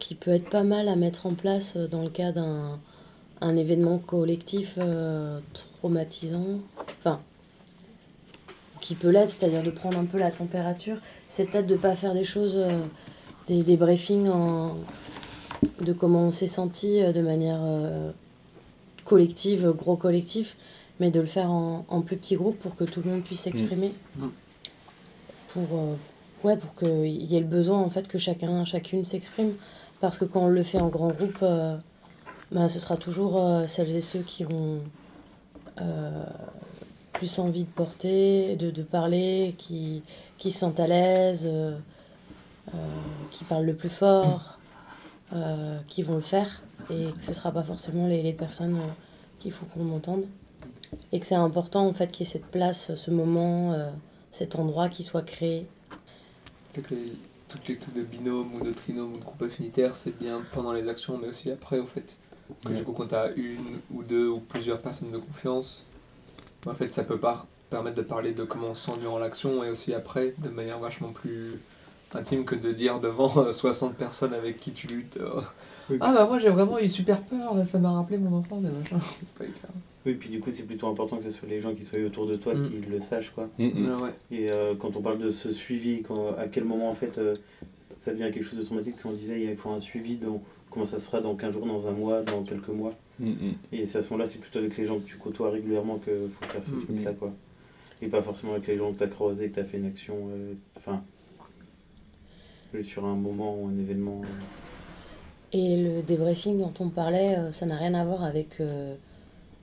qui 0.00 0.16
peut 0.16 0.32
être 0.32 0.50
pas 0.50 0.64
mal 0.64 0.88
à 0.88 0.96
mettre 0.96 1.24
en 1.26 1.34
place 1.34 1.74
euh, 1.76 1.86
dans 1.86 2.02
le 2.02 2.10
cas 2.10 2.32
d'un 2.32 2.80
un 3.40 3.56
événement 3.56 3.98
collectif 3.98 4.74
euh, 4.78 5.38
traumatisant. 5.52 6.58
Enfin, 6.98 7.20
qui 8.80 8.94
peut 8.94 9.10
l'être, 9.10 9.30
c'est-à-dire 9.30 9.62
de 9.62 9.70
prendre 9.70 9.98
un 9.98 10.04
peu 10.06 10.18
la 10.18 10.30
température. 10.30 10.96
C'est 11.28 11.44
peut-être 11.44 11.66
de 11.66 11.74
ne 11.74 11.78
pas 11.78 11.94
faire 11.94 12.14
des 12.14 12.24
choses, 12.24 12.56
euh, 12.56 12.80
des, 13.46 13.62
des 13.62 13.76
briefings 13.76 14.28
en, 14.28 14.76
de 15.80 15.92
comment 15.92 16.22
on 16.28 16.30
s'est 16.32 16.46
senti 16.46 17.00
euh, 17.02 17.12
de 17.12 17.20
manière 17.20 17.60
euh, 17.62 18.10
collective, 19.04 19.70
gros 19.76 19.96
collectif, 19.96 20.56
mais 21.00 21.10
de 21.10 21.20
le 21.20 21.26
faire 21.26 21.50
en, 21.50 21.84
en 21.88 22.00
plus 22.02 22.16
petits 22.16 22.36
groupes 22.36 22.58
pour 22.58 22.74
que 22.74 22.84
tout 22.84 23.02
le 23.04 23.10
monde 23.10 23.22
puisse 23.22 23.40
s'exprimer. 23.40 23.92
Mm. 24.16 24.28
Pour, 25.48 25.62
euh, 25.72 25.94
ouais, 26.44 26.56
pour 26.56 26.74
qu'il 26.74 27.22
y 27.22 27.36
ait 27.36 27.40
le 27.40 27.46
besoin 27.46 27.78
en 27.78 27.90
fait 27.90 28.08
que 28.08 28.18
chacun, 28.18 28.64
chacune 28.64 29.04
s'exprime. 29.04 29.54
Parce 30.00 30.18
que 30.18 30.26
quand 30.26 30.42
on 30.42 30.48
le 30.48 30.62
fait 30.62 30.80
en 30.80 30.88
grand 30.88 31.08
groupe, 31.08 31.38
euh, 31.42 31.76
bah, 32.52 32.68
ce 32.68 32.78
sera 32.78 32.96
toujours 32.96 33.42
euh, 33.42 33.66
celles 33.66 33.96
et 33.96 34.02
ceux 34.02 34.20
qui 34.20 34.44
ont 34.44 34.80
euh, 35.80 36.24
plus 37.14 37.38
envie 37.38 37.64
de 37.64 37.68
porter, 37.68 38.56
de, 38.56 38.70
de 38.70 38.82
parler, 38.82 39.54
qui, 39.56 40.02
qui 40.36 40.50
se 40.50 40.58
sentent 40.58 40.80
à 40.80 40.86
l'aise, 40.86 41.48
euh, 41.50 41.76
euh, 42.74 42.78
qui 43.30 43.44
parlent 43.44 43.64
le 43.64 43.74
plus 43.74 43.88
fort, 43.88 44.58
euh, 45.32 45.78
qui 45.88 46.02
vont 46.02 46.16
le 46.16 46.20
faire. 46.20 46.62
Et 46.90 47.06
que 47.18 47.24
ce 47.24 47.30
ne 47.30 47.34
sera 47.34 47.50
pas 47.50 47.62
forcément 47.62 48.06
les, 48.06 48.22
les 48.22 48.34
personnes 48.34 48.76
euh, 48.76 48.92
qu'il 49.38 49.50
faut 49.50 49.64
qu'on 49.66 49.90
entende. 49.92 50.24
Et 51.12 51.20
que 51.20 51.26
c'est 51.26 51.34
important 51.34 51.86
en 51.86 51.92
fait 51.92 52.10
qu'il 52.10 52.26
y 52.26 52.28
ait 52.28 52.32
cette 52.32 52.46
place, 52.46 52.94
ce 52.94 53.10
moment, 53.10 53.72
euh, 53.72 53.90
cet 54.32 54.56
endroit 54.56 54.88
qui 54.88 55.02
soit 55.02 55.22
créé. 55.22 55.66
c'est 56.68 56.82
que 56.86 56.94
les, 56.94 57.12
toutes 57.48 57.66
les 57.68 57.76
trucs 57.78 57.94
de 57.94 58.02
binôme 58.02 58.54
ou 58.54 58.64
de 58.64 58.72
trinôme 58.72 59.14
ou 59.14 59.18
de 59.18 59.24
groupe 59.24 59.42
affinitaire 59.42 59.94
c'est 59.94 60.16
bien 60.18 60.42
pendant 60.52 60.72
les 60.72 60.88
actions 60.88 61.16
mais 61.16 61.28
aussi 61.28 61.50
après 61.50 61.78
au 61.78 61.86
fait 61.86 62.16
que 62.64 62.68
Ouais. 62.68 62.74
du 62.76 62.84
coup 62.84 62.92
quand 62.92 63.06
t'as 63.08 63.32
une 63.34 63.80
ou 63.92 64.02
deux 64.02 64.28
ou 64.28 64.40
plusieurs 64.40 64.80
personnes 64.80 65.10
de 65.10 65.18
confiance 65.18 65.84
en 66.66 66.74
fait 66.74 66.92
ça 66.92 67.02
peut 67.04 67.18
pas 67.18 67.46
permettre 67.70 67.96
de 67.96 68.02
parler 68.02 68.32
de 68.32 68.44
comment 68.44 68.68
on 68.68 68.74
se 68.74 68.86
sent 68.86 68.98
durant 69.00 69.18
l'action 69.18 69.64
et 69.64 69.70
aussi 69.70 69.94
après 69.94 70.34
de 70.38 70.48
manière 70.50 70.78
vachement 70.78 71.12
plus 71.12 71.60
intime 72.14 72.44
que 72.44 72.54
de 72.54 72.70
dire 72.72 73.00
devant 73.00 73.32
euh, 73.38 73.52
60 73.64 73.94
personnes 73.94 74.34
avec 74.34 74.60
qui 74.60 74.72
tu 74.72 74.86
luttes 74.86 75.16
euh, 75.16 75.40
Oui. 75.90 75.98
ah 76.00 76.12
bah 76.12 76.24
moi 76.26 76.38
j'ai 76.38 76.50
vraiment 76.50 76.78
eu 76.78 76.88
super 76.88 77.20
peur 77.22 77.54
ça 77.66 77.78
m'a 77.78 77.92
rappelé 77.92 78.18
mon 78.18 78.36
enfance 78.38 78.62
et 78.64 78.68
machin 78.70 78.98
C'est 79.18 79.28
pas 79.38 79.44
hyper- 79.44 79.70
Oui, 80.06 80.14
puis 80.14 80.28
du 80.28 80.38
coup, 80.40 80.50
c'est 80.52 80.62
plutôt 80.62 80.86
important 80.86 81.16
que 81.16 81.24
ce 81.24 81.30
soit 81.30 81.48
les 81.48 81.60
gens 81.60 81.74
qui 81.74 81.84
soient 81.84 81.98
autour 81.98 82.26
de 82.26 82.36
toi 82.36 82.54
Mm. 82.54 82.70
qui 82.70 82.76
le 82.88 83.00
sachent, 83.00 83.30
quoi. 83.30 83.48
Ouais, 83.58 83.66
ouais. 83.74 84.10
Et 84.30 84.52
euh, 84.52 84.74
quand 84.76 84.94
on 84.96 85.02
parle 85.02 85.18
de 85.18 85.30
ce 85.30 85.50
suivi, 85.50 86.02
quand, 86.02 86.34
à 86.38 86.46
quel 86.46 86.64
moment 86.64 86.88
en 86.90 86.94
fait 86.94 87.18
euh, 87.18 87.34
ça 87.76 88.12
devient 88.12 88.30
quelque 88.32 88.44
chose 88.44 88.58
de 88.58 88.64
traumatique, 88.64 88.94
quand 89.02 89.08
on 89.10 89.12
disait 89.12 89.40
il 89.42 89.56
faut 89.56 89.70
un 89.70 89.80
suivi, 89.80 90.16
dans, 90.16 90.40
comment 90.70 90.84
ça 90.86 90.98
se 91.00 91.06
fera 91.06 91.20
dans 91.20 91.34
15 91.34 91.52
jours, 91.54 91.66
dans 91.66 91.88
un 91.88 91.90
mois, 91.90 92.22
dans 92.22 92.42
quelques 92.44 92.68
mois. 92.68 92.94
Et 93.72 93.86
c'est 93.86 93.98
à 93.98 94.02
ce 94.02 94.10
moment-là, 94.10 94.26
c'est 94.28 94.38
plutôt 94.38 94.58
avec 94.60 94.76
les 94.76 94.84
gens 94.86 94.98
que 95.00 95.06
tu 95.06 95.16
côtoies 95.16 95.50
régulièrement 95.50 95.98
qu'il 95.98 96.28
faut 96.30 96.44
faire 96.44 96.62
ce 96.62 96.70
truc-là, 96.70 97.12
quoi. 97.14 97.32
Et 98.02 98.08
pas 98.08 98.20
forcément 98.22 98.52
avec 98.52 98.66
les 98.66 98.76
gens 98.76 98.92
que 98.92 98.98
tu 98.98 99.04
as 99.04 99.08
croisés, 99.08 99.48
que 99.48 99.54
tu 99.54 99.60
as 99.60 99.64
fait 99.64 99.78
une 99.78 99.86
action, 99.86 100.14
euh, 100.30 100.52
enfin, 100.76 101.02
sur 102.84 103.04
un 103.06 103.14
moment 103.14 103.56
ou 103.58 103.68
un 103.68 103.78
événement. 103.78 104.20
euh. 104.22 104.28
Et 105.52 105.82
le 105.82 106.02
débriefing 106.02 106.58
dont 106.58 106.72
on 106.78 106.90
parlait, 106.90 107.36
ça 107.52 107.64
n'a 107.64 107.76
rien 107.76 107.94
à 107.94 108.04
voir 108.04 108.22
avec 108.22 108.60
euh, 108.60 108.94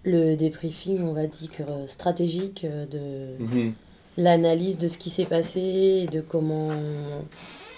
le 0.03 0.35
débriefing, 0.35 1.01
on 1.03 1.13
va 1.13 1.27
dire, 1.27 1.49
euh, 1.61 1.87
stratégique 1.87 2.65
euh, 2.65 2.85
de 2.85 3.43
Mhm. 3.43 3.73
l'analyse 4.17 4.77
de 4.77 4.87
ce 4.87 4.97
qui 4.97 5.09
s'est 5.09 5.25
passé, 5.25 5.59
et 5.59 6.07
de 6.07 6.21
comment 6.21 6.69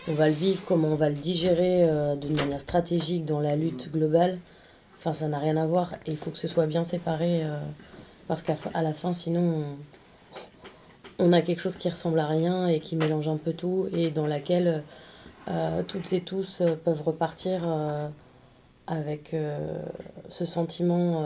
on, 0.07 0.13
va 0.13 0.27
le 0.27 0.33
vivre, 0.33 0.61
comment 0.65 0.89
on 0.89 0.95
va 0.95 1.09
le 1.09 1.15
digérer 1.15 1.83
euh, 1.83 2.15
d'une 2.15 2.35
manière 2.35 2.61
stratégique 2.61 3.25
dans 3.25 3.39
la 3.39 3.55
lutte 3.55 3.91
globale. 3.91 4.39
Enfin, 4.97 5.13
ça 5.13 5.27
n'a 5.27 5.39
rien 5.39 5.55
à 5.57 5.65
voir 5.65 5.93
et 6.07 6.11
il 6.11 6.17
faut 6.17 6.31
que 6.31 6.37
ce 6.37 6.47
soit 6.47 6.65
bien 6.65 6.83
séparé 6.83 7.43
euh, 7.43 7.59
parce 8.27 8.41
qu'à 8.41 8.55
la 8.81 8.93
fin, 8.93 9.13
sinon, 9.13 9.65
on, 11.19 11.27
on 11.27 11.33
a 11.33 11.41
quelque 11.41 11.61
chose 11.61 11.77
qui 11.77 11.89
ressemble 11.89 12.19
à 12.19 12.27
rien 12.27 12.67
et 12.67 12.79
qui 12.79 12.95
mélange 12.95 13.27
un 13.27 13.37
peu 13.37 13.53
tout 13.53 13.87
et 13.93 14.09
dans 14.09 14.25
laquelle 14.25 14.83
euh, 15.47 15.83
toutes 15.83 16.11
et 16.13 16.21
tous 16.21 16.63
peuvent 16.83 17.03
repartir 17.03 17.61
avec 18.87 19.35
ce 20.29 20.45
sentiment 20.45 21.23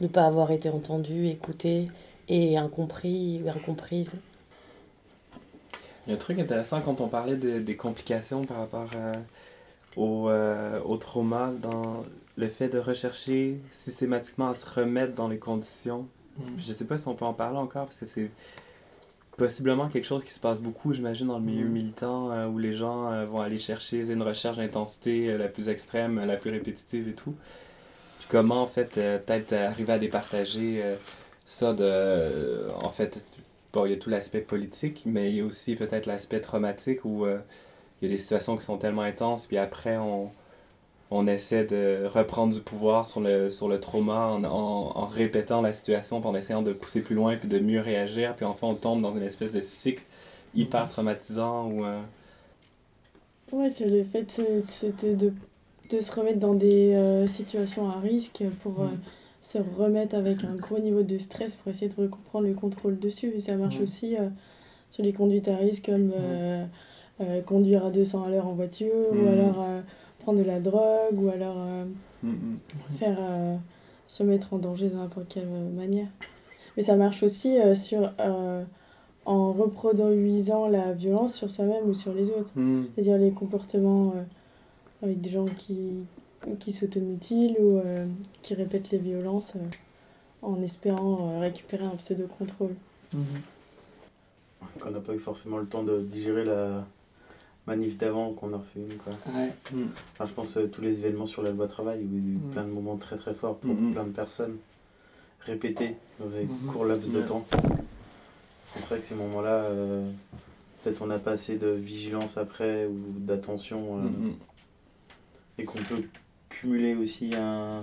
ne 0.00 0.08
pas 0.08 0.26
avoir 0.26 0.50
été 0.50 0.68
entendu, 0.68 1.28
écouté 1.28 1.88
et 2.28 2.58
incompris 2.58 3.40
ou 3.44 3.48
incomprise. 3.48 4.14
Il 6.06 6.10
y 6.10 6.12
a 6.12 6.16
un 6.16 6.18
truc 6.18 6.38
intéressant 6.38 6.80
quand 6.80 7.00
on 7.00 7.08
parlait 7.08 7.36
de- 7.36 7.58
des 7.58 7.76
complications 7.76 8.44
par 8.44 8.58
rapport 8.58 8.90
euh, 8.94 9.12
au, 9.96 10.28
euh, 10.28 10.78
au 10.84 10.96
trauma, 10.98 11.50
dans 11.60 12.04
le 12.36 12.48
fait 12.48 12.68
de 12.68 12.78
rechercher 12.78 13.58
systématiquement 13.72 14.48
à 14.48 14.54
se 14.54 14.66
remettre 14.68 15.14
dans 15.14 15.28
les 15.28 15.38
conditions. 15.38 16.06
Je 16.58 16.72
sais 16.72 16.84
pas 16.84 16.98
si 16.98 17.08
on 17.08 17.14
peut 17.14 17.24
en 17.24 17.32
parler 17.32 17.56
encore, 17.58 17.86
parce 17.86 17.98
que 18.00 18.06
c'est 18.06 18.30
possiblement 19.38 19.88
quelque 19.88 20.04
chose 20.04 20.22
qui 20.22 20.32
se 20.32 20.40
passe 20.40 20.60
beaucoup, 20.60 20.92
j'imagine, 20.92 21.26
dans 21.28 21.38
le 21.38 21.44
milieu 21.44 21.64
Mhm. 21.66 21.72
militant, 21.72 22.30
euh, 22.30 22.46
où 22.46 22.58
les 22.58 22.76
gens 22.76 23.10
euh, 23.10 23.24
vont 23.26 23.40
aller 23.40 23.58
chercher 23.58 24.00
une 24.00 24.22
recherche 24.22 24.58
d'intensité 24.58 25.30
euh, 25.30 25.38
la 25.38 25.48
plus 25.48 25.68
extrême, 25.68 26.22
la 26.24 26.36
plus 26.36 26.50
répétitive 26.50 27.08
et 27.08 27.14
tout. 27.14 27.34
Puis 28.26 28.30
comment, 28.30 28.62
en 28.62 28.66
fait, 28.66 28.98
euh, 28.98 29.18
peut-être 29.18 29.52
euh, 29.52 29.68
arriver 29.68 29.92
à 29.94 29.98
départager 29.98 30.82
euh, 30.82 30.96
ça 31.46 31.72
de. 31.74 32.70
En 32.82 32.90
fait, 32.90 33.26
bon, 33.72 33.86
il 33.86 33.92
y 33.92 33.94
a 33.94 33.98
tout 33.98 34.10
l'aspect 34.10 34.40
politique, 34.40 35.02
mais 35.06 35.30
il 35.30 35.36
y 35.36 35.40
a 35.40 35.44
aussi 35.44 35.76
peut-être 35.76 36.06
l'aspect 36.06 36.40
traumatique 36.40 37.04
où 37.04 37.26
il 37.26 37.62
y 38.02 38.06
a 38.06 38.08
des 38.16 38.18
situations 38.18 38.56
qui 38.56 38.64
sont 38.64 38.78
tellement 38.78 39.02
intenses, 39.02 39.46
puis 39.46 39.58
après, 39.58 39.96
on, 39.98 40.32
on 41.10 41.26
essaie 41.28 41.64
de 41.64 42.06
reprendre 42.06 42.54
du 42.54 42.60
pouvoir 42.62 43.08
sur 43.08 43.20
le, 43.20 43.50
sur 43.50 43.68
le 43.68 43.80
trauma 43.80 44.26
en, 44.28 44.44
en, 44.44 44.50
en 44.96 45.06
répétant 45.06 45.62
la 45.62 45.72
situation, 45.72 46.20
puis 46.20 46.30
en 46.30 46.34
essayant 46.36 46.62
de 46.62 46.72
pousser 46.72 47.02
plus 47.02 47.14
loin, 47.16 47.36
puis 47.36 47.48
de 47.48 47.58
mieux 47.60 47.80
réagir, 47.80 48.36
puis 48.36 48.44
enfin, 48.46 48.68
on 48.68 48.74
tombe 48.76 49.02
dans 49.02 49.12
une 49.16 49.22
espèce 49.24 49.52
de 49.52 49.62
cycle 49.62 50.04
hyper 50.54 50.88
traumatisant 50.88 51.66
où. 51.68 51.84
euh, 51.86 52.02
Ouais, 53.52 53.68
c'est 53.68 53.86
le 53.88 54.04
fait 54.04 54.30
c'était 54.68 55.14
de, 55.14 55.32
de 55.90 56.00
se 56.00 56.12
remettre 56.12 56.38
dans 56.38 56.54
des 56.54 56.94
euh, 56.94 57.26
situations 57.26 57.88
à 57.88 58.00
risque 58.00 58.42
pour 58.62 58.80
euh, 58.82 58.88
se 59.42 59.58
remettre 59.78 60.14
avec 60.16 60.44
un 60.44 60.54
gros 60.56 60.78
niveau 60.78 61.02
de 61.02 61.18
stress 61.18 61.54
pour 61.56 61.70
essayer 61.70 61.88
de 61.88 62.00
reprendre 62.00 62.46
le 62.46 62.54
contrôle 62.54 62.98
dessus. 62.98 63.32
Et 63.36 63.40
ça 63.40 63.56
marche 63.56 63.76
Mhm. 63.76 63.82
aussi 63.82 64.16
euh, 64.16 64.28
sur 64.90 65.02
les 65.04 65.12
conduites 65.12 65.48
à 65.48 65.56
risque 65.56 65.86
comme 65.86 66.12
euh, 66.16 66.64
euh, 67.20 67.40
conduire 67.42 67.86
à 67.86 67.90
200 67.90 68.24
à 68.24 68.30
l'heure 68.30 68.46
en 68.46 68.54
voiture 68.54 68.92
ou 69.12 69.26
alors 69.28 69.62
euh, 69.62 69.80
prendre 70.20 70.38
de 70.38 70.44
la 70.44 70.60
drogue 70.60 71.18
ou 71.20 71.28
alors 71.28 71.56
euh, 71.58 71.84
Mm, 72.22 72.30
mm. 72.30 72.58
faire 72.96 73.16
euh, 73.20 73.56
se 74.06 74.22
mettre 74.22 74.54
en 74.54 74.58
danger 74.58 74.88
de 74.88 74.94
n'importe 74.96 75.28
quelle 75.28 75.46
manière. 75.76 76.08
Mais 76.76 76.82
ça 76.82 76.96
marche 76.96 77.22
aussi 77.22 77.58
euh, 77.60 77.74
sur, 77.74 78.10
euh, 78.20 78.64
en 79.26 79.52
reproduisant 79.52 80.66
la 80.68 80.92
violence 80.92 81.34
sur 81.34 81.50
soi-même 81.50 81.86
ou 81.88 81.94
sur 81.94 82.14
les 82.14 82.30
autres. 82.30 82.50
Mm. 82.56 82.84
C'est-à-dire 82.94 83.18
les 83.18 83.32
comportements 83.32 84.14
euh, 84.16 84.22
avec 85.06 85.20
des 85.20 85.30
gens 85.30 85.46
qui, 85.46 86.04
qui 86.58 86.72
s'automutilent 86.72 87.56
ou 87.60 87.78
euh, 87.78 88.06
qui 88.42 88.54
répètent 88.54 88.90
les 88.90 88.98
violences 88.98 89.52
euh, 89.56 89.60
en 90.42 90.60
espérant 90.62 91.30
euh, 91.36 91.40
récupérer 91.40 91.84
un 91.84 91.96
pseudo-contrôle. 91.96 92.74
Qu'on 94.80 94.90
n'a 94.90 95.00
pas 95.00 95.14
eu 95.14 95.18
forcément 95.18 95.58
le 95.58 95.66
temps 95.66 95.82
de 95.82 96.00
digérer 96.00 96.44
la 96.44 96.84
manif 97.66 97.96
d'avant 97.98 98.32
qu'on 98.32 98.52
a 98.52 98.58
refait 98.58 98.80
une. 98.80 98.96
Quoi. 98.98 99.12
Ouais. 99.34 99.52
Enfin, 100.14 100.26
je 100.26 100.32
pense 100.32 100.56
euh, 100.56 100.66
tous 100.66 100.82
les 100.82 100.98
événements 100.98 101.26
sur 101.26 101.42
la 101.42 101.50
loi 101.50 101.66
travail 101.66 102.00
où 102.00 102.02
il 102.02 102.12
y 102.12 102.16
a 102.16 102.18
eu 102.18 102.36
Mm. 102.36 102.50
plein 102.52 102.64
de 102.64 102.70
moments 102.70 102.96
très 102.96 103.16
très 103.16 103.34
forts 103.34 103.56
pour 103.56 103.74
Mhm. 103.74 103.92
plein 103.92 104.04
de 104.04 104.10
personnes 104.10 104.56
répétés 105.40 105.94
dans 106.20 106.34
un 106.36 106.42
Mhm. 106.42 106.66
court 106.72 106.84
laps 106.84 107.10
de 107.10 107.22
temps. 107.22 107.46
C'est 108.66 108.84
vrai 108.84 108.98
que 108.98 109.04
ces 109.04 109.14
moments-là, 109.14 109.64
euh, 109.64 110.10
peut-être 110.82 111.00
on 111.02 111.06
n'a 111.06 111.18
pas 111.18 111.32
assez 111.32 111.56
de 111.56 111.68
vigilance 111.68 112.36
après 112.36 112.86
ou 112.86 112.98
d'attention 113.18 113.98
euh, 113.98 114.02
Mm, 114.02 114.26
mm. 114.28 114.34
Et 115.58 115.64
qu'on 115.64 115.78
peut 115.78 116.02
cumuler 116.48 116.94
aussi 116.94 117.30
un. 117.36 117.82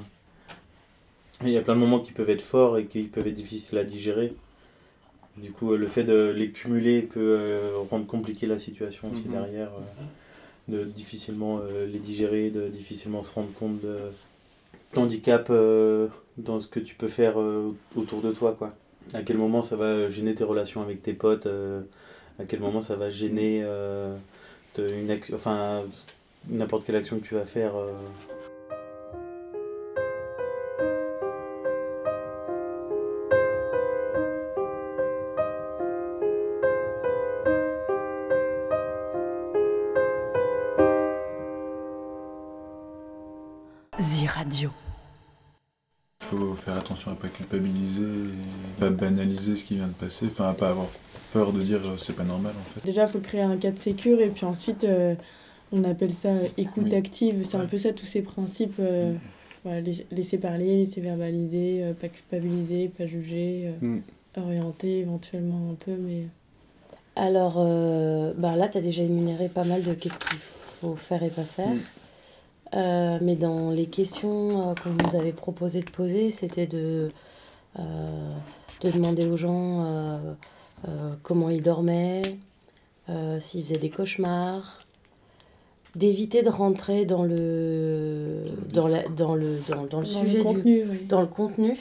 Il 1.44 1.50
y 1.50 1.58
a 1.58 1.62
plein 1.62 1.76
de 1.76 1.80
moments 1.80 2.00
qui 2.00 2.12
peuvent 2.12 2.30
être 2.30 2.42
forts 2.42 2.78
et 2.78 2.86
qui 2.86 3.04
peuvent 3.04 3.28
être 3.28 3.34
difficiles 3.34 3.78
à 3.78 3.84
digérer. 3.84 4.34
Du 5.38 5.52
coup, 5.52 5.76
le 5.76 5.88
fait 5.88 6.04
de 6.04 6.30
les 6.30 6.52
cumuler 6.52 7.02
peut 7.02 7.20
euh, 7.40 7.78
rendre 7.90 8.06
compliqué 8.06 8.46
la 8.46 8.60
situation 8.60 9.12
aussi 9.12 9.24
Mhm. 9.26 9.32
derrière, 9.32 9.72
euh, 10.70 10.74
de 10.80 10.84
difficilement 10.86 11.60
euh, 11.64 11.88
les 11.88 11.98
digérer, 12.00 12.52
de 12.52 12.68
difficilement 12.68 13.24
se 13.24 13.32
rendre 13.32 13.52
compte 13.54 13.82
de 13.82 13.98
handicap 14.96 15.48
euh, 15.50 16.08
dans 16.38 16.62
ce 16.62 16.68
que 16.68 16.80
tu 16.80 16.94
peux 16.96 17.08
faire 17.08 17.36
autour 17.96 18.22
de 18.22 18.32
toi, 18.32 18.56
quoi. 18.58 18.74
À 19.14 19.24
quel 19.24 19.38
moment 19.38 19.62
ça 19.64 19.76
va 19.76 20.10
gêner 20.10 20.34
tes 20.36 20.44
relations 20.44 20.82
avec 20.82 21.02
tes 21.02 21.14
potes, 21.14 21.48
à 22.40 22.44
quel 22.48 22.60
moment 22.60 22.80
ça 22.80 22.96
va 22.96 23.10
gêner 23.10 23.66
une 24.78 25.20
enfin 25.34 25.84
n'importe 26.50 26.86
quelle 26.86 26.96
action 26.96 27.20
que 27.20 27.26
tu 27.26 27.36
vas 27.36 27.46
faire. 27.46 27.76
euh, 27.76 27.94
Zi 44.00 44.28
Radio. 44.28 44.70
Il 46.22 46.28
faut 46.28 46.56
faire 46.56 46.78
attention 46.78 47.12
à 47.12 47.16
pas 47.16 47.28
culpabiliser, 47.28 48.04
et 48.04 48.80
pas 48.80 48.90
banaliser 48.90 49.56
ce 49.56 49.64
qui 49.64 49.76
vient 49.76 49.88
de 49.88 49.94
passer, 49.94 50.26
enfin 50.28 50.50
à 50.50 50.54
pas 50.54 50.70
avoir 50.70 50.88
peur 51.32 51.52
de 51.52 51.62
dire 51.62 51.80
euh, 51.86 51.98
c'est 51.98 52.16
pas 52.16 52.24
normal 52.24 52.54
en 52.60 52.64
fait. 52.74 52.86
Déjà, 52.86 53.04
il 53.04 53.08
faut 53.08 53.20
créer 53.20 53.42
un 53.42 53.58
cadre 53.58 53.78
sécure 53.78 54.20
et 54.20 54.30
puis 54.30 54.46
ensuite, 54.46 54.84
euh, 54.84 55.16
on 55.74 55.84
appelle 55.84 56.14
ça 56.14 56.30
euh, 56.30 56.48
écoute 56.58 56.86
Oui. 56.90 56.96
active. 56.96 57.46
C'est 57.46 57.58
un 57.58 57.66
peu 57.66 57.78
ça, 57.78 57.92
tous 57.92 58.06
ces 58.06 58.22
principes. 58.22 58.76
euh, 58.80 59.14
voilà, 59.66 59.82
lais- 59.82 60.06
laisser 60.12 60.38
parler, 60.38 60.78
laisser 60.86 61.02
verbaliser, 61.02 61.84
euh, 61.84 61.94
pas 61.94 62.10
culpabiliser, 62.10 62.90
pas 62.90 63.08
juger, 63.08 63.72
euh, 63.84 63.86
Mm. 63.88 64.02
orienter 64.38 65.00
éventuellement 65.00 65.72
un 65.72 65.76
peu, 65.76 65.96
mais... 65.96 66.24
Alors 67.16 67.56
euh, 67.58 68.34
bah 68.38 68.56
là, 68.56 68.68
tu 68.68 68.78
as 68.78 68.82
déjà 68.82 69.04
énuméré 69.04 69.48
pas 69.50 69.64
mal 69.64 69.84
de 69.84 69.94
qu'est-ce 69.94 70.18
qu'il 70.20 70.38
faut 70.40 70.96
faire 70.96 71.24
et 71.24 71.30
pas 71.30 71.44
faire. 71.44 71.70
Mm. 71.70 71.80
Euh, 72.76 73.20
mais 73.22 73.36
dans 73.36 73.70
les 73.72 73.86
questions 73.86 74.72
euh, 74.72 74.74
qu'on 74.76 74.90
nous 74.90 75.16
avait 75.20 75.32
proposé 75.32 75.82
de 75.82 75.90
poser, 75.92 76.30
c'était 76.32 76.66
de, 76.68 77.12
euh, 77.80 78.34
de 78.82 78.90
demander 78.92 79.26
aux 79.28 79.38
gens 79.38 79.86
euh, 79.86 80.18
euh, 80.88 81.14
comment 81.22 81.50
ils 81.50 81.62
dormaient, 81.62 82.24
euh, 83.10 83.40
s'ils 83.40 83.64
faisaient 83.64 83.78
des 83.78 83.92
cauchemars, 83.92 84.80
d'éviter 85.96 86.42
de 86.42 86.50
rentrer 86.50 87.06
dans 87.06 87.24
le, 87.24 88.44
dans 88.72 88.88
la, 88.88 89.08
dans 89.10 89.36
le, 89.36 89.60
dans, 89.68 89.84
dans 89.84 90.00
le 90.00 90.06
Dans 90.06 90.06
sujet 90.06 90.44
le 90.44 90.62
du, 90.62 90.84
oui. 90.90 91.06
dans 91.08 91.22
le 91.22 91.28
contenu 91.28 91.78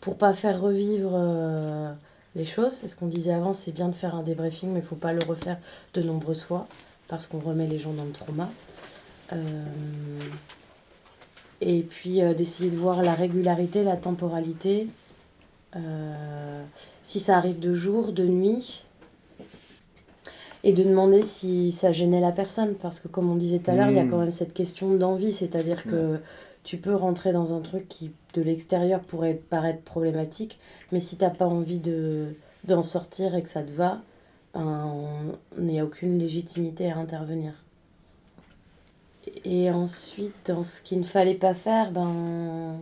pour 0.00 0.16
pas 0.16 0.34
faire 0.34 0.60
revivre 0.60 1.12
euh, 1.14 1.92
les 2.36 2.44
choses. 2.44 2.72
C'est 2.72 2.88
ce 2.88 2.96
qu'on 2.96 3.06
disait 3.06 3.32
avant, 3.32 3.52
c'est 3.52 3.72
bien 3.72 3.88
de 3.88 3.94
faire 3.94 4.14
un 4.14 4.22
débriefing, 4.22 4.70
mais 4.70 4.80
il 4.80 4.84
faut 4.84 4.96
pas 4.96 5.12
le 5.12 5.24
refaire 5.26 5.58
de 5.94 6.02
nombreuses 6.02 6.42
fois 6.42 6.66
parce 7.08 7.26
qu'on 7.26 7.38
remet 7.38 7.66
les 7.66 7.78
gens 7.78 7.92
dans 7.92 8.04
le 8.04 8.12
trauma. 8.12 8.50
Euh, 9.32 9.36
et 11.60 11.80
puis 11.82 12.22
euh, 12.22 12.34
d'essayer 12.34 12.68
de 12.70 12.76
voir 12.76 13.02
la 13.02 13.14
régularité, 13.14 13.82
la 13.82 13.96
temporalité. 13.96 14.88
Euh, 15.76 16.62
si 17.02 17.18
ça 17.20 17.36
arrive 17.38 17.58
de 17.58 17.72
jour, 17.72 18.12
de 18.12 18.24
nuit. 18.26 18.84
Et 20.66 20.72
de 20.72 20.82
demander 20.82 21.22
si 21.22 21.70
ça 21.72 21.92
gênait 21.92 22.20
la 22.20 22.32
personne. 22.32 22.74
Parce 22.74 22.98
que 22.98 23.06
comme 23.08 23.30
on 23.30 23.36
disait 23.36 23.58
tout 23.60 23.70
à 23.70 23.74
l'heure, 23.74 23.90
il 23.90 23.96
y 23.96 24.00
a 24.00 24.04
Mm. 24.04 24.10
quand 24.10 24.18
même 24.18 24.32
cette 24.32 24.54
question 24.54 24.94
d'envie. 24.94 25.30
C'est-à-dire 25.32 25.84
que 25.84 26.18
tu 26.64 26.78
peux 26.78 26.94
rentrer 26.94 27.32
dans 27.32 27.52
un 27.54 27.60
truc 27.60 27.86
qui 27.88 28.10
de 28.32 28.40
l'extérieur 28.42 29.00
pourrait 29.00 29.34
paraître 29.50 29.82
problématique, 29.82 30.58
mais 30.90 31.00
si 31.00 31.16
t'as 31.16 31.30
pas 31.30 31.46
envie 31.46 31.78
de 31.78 32.34
d'en 32.64 32.82
sortir 32.82 33.34
et 33.34 33.42
que 33.42 33.48
ça 33.50 33.62
te 33.62 33.70
va, 33.70 34.00
ben, 34.54 34.90
on 35.58 35.60
n'y 35.60 35.78
a 35.78 35.84
aucune 35.84 36.18
légitimité 36.18 36.90
à 36.90 36.96
intervenir. 36.96 37.52
Et 39.44 39.70
ensuite, 39.70 40.34
dans 40.46 40.64
ce 40.64 40.80
qu'il 40.80 40.98
ne 41.00 41.04
fallait 41.04 41.34
pas 41.34 41.52
faire, 41.54 41.90
ben, 41.92 42.76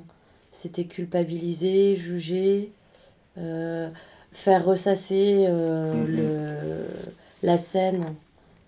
c'était 0.53 0.85
culpabiliser, 0.85 1.97
juger, 1.97 2.71
euh, 3.39 3.89
faire 4.33 4.65
ressasser 4.65 5.47
euh, 5.49 5.93
Mhm. 6.05 6.17
le, 6.17 6.87
la 7.43 7.59
scène, 7.59 8.15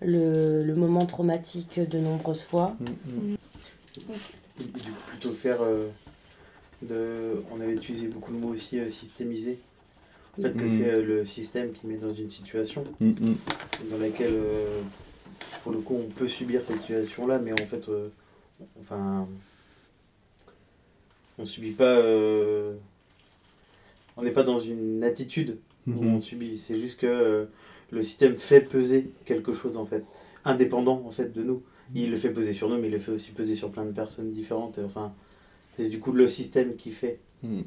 le, 0.01 0.63
le 0.63 0.75
moment 0.75 1.05
traumatique 1.05 1.79
de 1.79 1.97
nombreuses 1.99 2.43
fois. 2.43 2.75
Mm, 2.79 3.35
du 4.59 4.91
coup, 4.91 5.01
plutôt 5.09 5.31
faire 5.31 5.61
euh, 5.61 5.87
de. 6.81 7.43
On 7.51 7.61
avait 7.61 7.73
utilisé 7.73 8.07
beaucoup 8.07 8.31
le 8.31 8.37
mot 8.39 8.49
aussi 8.49 8.79
euh, 8.79 8.89
systémiser. 8.89 9.59
En 10.37 10.41
fait, 10.41 10.51
que 10.51 10.63
Mhm. 10.63 10.67
c'est 10.67 10.89
euh, 10.89 11.01
le 11.03 11.25
système 11.25 11.71
qui 11.71 11.87
met 11.87 11.95
dans 11.97 12.13
une 12.13 12.29
situation 12.29 12.83
Mm, 12.99 13.09
mm. 13.09 13.35
dans 13.89 13.97
laquelle, 13.97 14.33
euh, 14.35 14.81
pour 15.63 15.71
le 15.71 15.79
coup, 15.79 15.95
on 15.95 16.09
peut 16.09 16.27
subir 16.27 16.63
cette 16.63 16.79
situation-là, 16.79 17.39
mais 17.39 17.53
en 17.53 17.65
fait, 17.65 17.87
euh, 17.89 18.09
enfin, 18.81 19.27
on 21.37 21.45
subit 21.45 21.71
pas. 21.71 21.83
euh, 21.99 22.73
on 24.17 24.23
n'est 24.23 24.31
pas 24.31 24.43
dans 24.43 24.59
une 24.59 25.03
attitude 25.03 25.57
où 25.87 25.91
Mhm. 25.91 26.15
on 26.15 26.21
subit. 26.21 26.57
C'est 26.57 26.77
juste 26.79 26.99
que 26.99 27.05
euh, 27.07 27.45
le 27.91 28.01
système 28.01 28.35
fait 28.35 28.61
peser 28.61 29.11
quelque 29.25 29.53
chose, 29.53 29.77
en 29.77 29.85
fait, 29.85 30.03
indépendant 30.43 31.03
en 31.05 31.11
fait 31.11 31.33
de 31.33 31.43
nous. 31.43 31.63
Il 31.93 32.09
le 32.09 32.17
fait 32.17 32.29
peser 32.29 32.53
sur 32.53 32.67
nous, 32.69 32.77
mais 32.77 32.87
il 32.87 32.93
le 32.93 32.99
fait 32.99 33.11
aussi 33.11 33.31
peser 33.31 33.55
sur 33.55 33.69
plein 33.69 33.85
de 33.85 33.91
personnes 33.91 34.31
différentes. 34.31 34.79
Enfin, 34.83 35.13
c'est 35.75 35.87
du 35.87 35.99
coup 35.99 36.11
le 36.11 36.27
système 36.27 36.75
qui 36.75 36.91
fait. 36.91 37.19
Mm. 37.43 37.61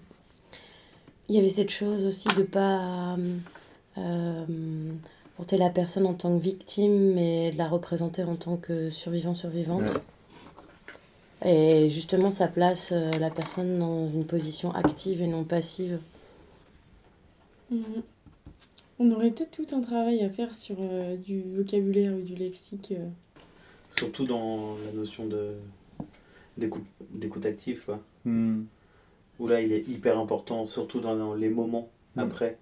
Il 1.29 1.35
y 1.35 1.39
avait 1.39 1.51
cette 1.51 1.71
chose 1.71 2.05
aussi 2.05 2.27
de 2.37 2.43
pas 2.43 3.17
euh, 3.99 4.45
porter 5.37 5.57
la 5.57 5.71
personne 5.71 6.07
en 6.07 6.15
tant 6.15 6.37
que 6.37 6.43
victime, 6.43 7.15
mais 7.15 7.53
de 7.53 7.59
la 7.59 7.69
représenter 7.69 8.25
en 8.25 8.35
tant 8.35 8.57
que 8.57 8.91
survivant-survivante. 8.91 10.01
Et 11.45 11.89
justement, 11.91 12.31
ça 12.31 12.49
place 12.49 12.91
euh, 12.91 13.11
la 13.13 13.31
personne 13.31 13.79
dans 13.79 14.09
une 14.09 14.25
position 14.25 14.75
active 14.75 15.23
et 15.23 15.29
non 15.29 15.45
passive. 15.45 16.01
Mhm. 17.71 18.03
On 18.99 19.11
aurait 19.13 19.31
peut-être 19.31 19.51
tout 19.53 19.67
un 19.75 19.81
travail 19.81 20.23
à 20.25 20.31
faire 20.31 20.55
sur 20.55 20.77
euh, 20.81 21.17
du 21.17 21.43
vocabulaire 21.57 22.15
ou 22.15 22.21
du 22.21 22.35
lexique. 22.35 22.93
euh. 22.93 23.09
Surtout 23.91 24.25
dans 24.27 24.77
la 24.85 24.93
notion 24.93 25.27
de 25.27 25.53
d'écoute 26.57 26.85
d'écoute 27.11 27.47
active, 27.47 27.83
quoi. 27.85 28.01
Mm. 28.25 28.63
Où 29.39 29.47
là, 29.47 29.61
il 29.63 29.73
est 29.73 29.87
hyper 29.89 30.19
important, 30.19 30.67
surtout 30.67 30.99
dans, 31.01 31.17
dans 31.17 31.35
les 31.35 31.49
moments 31.49 31.89
après. 32.17 32.59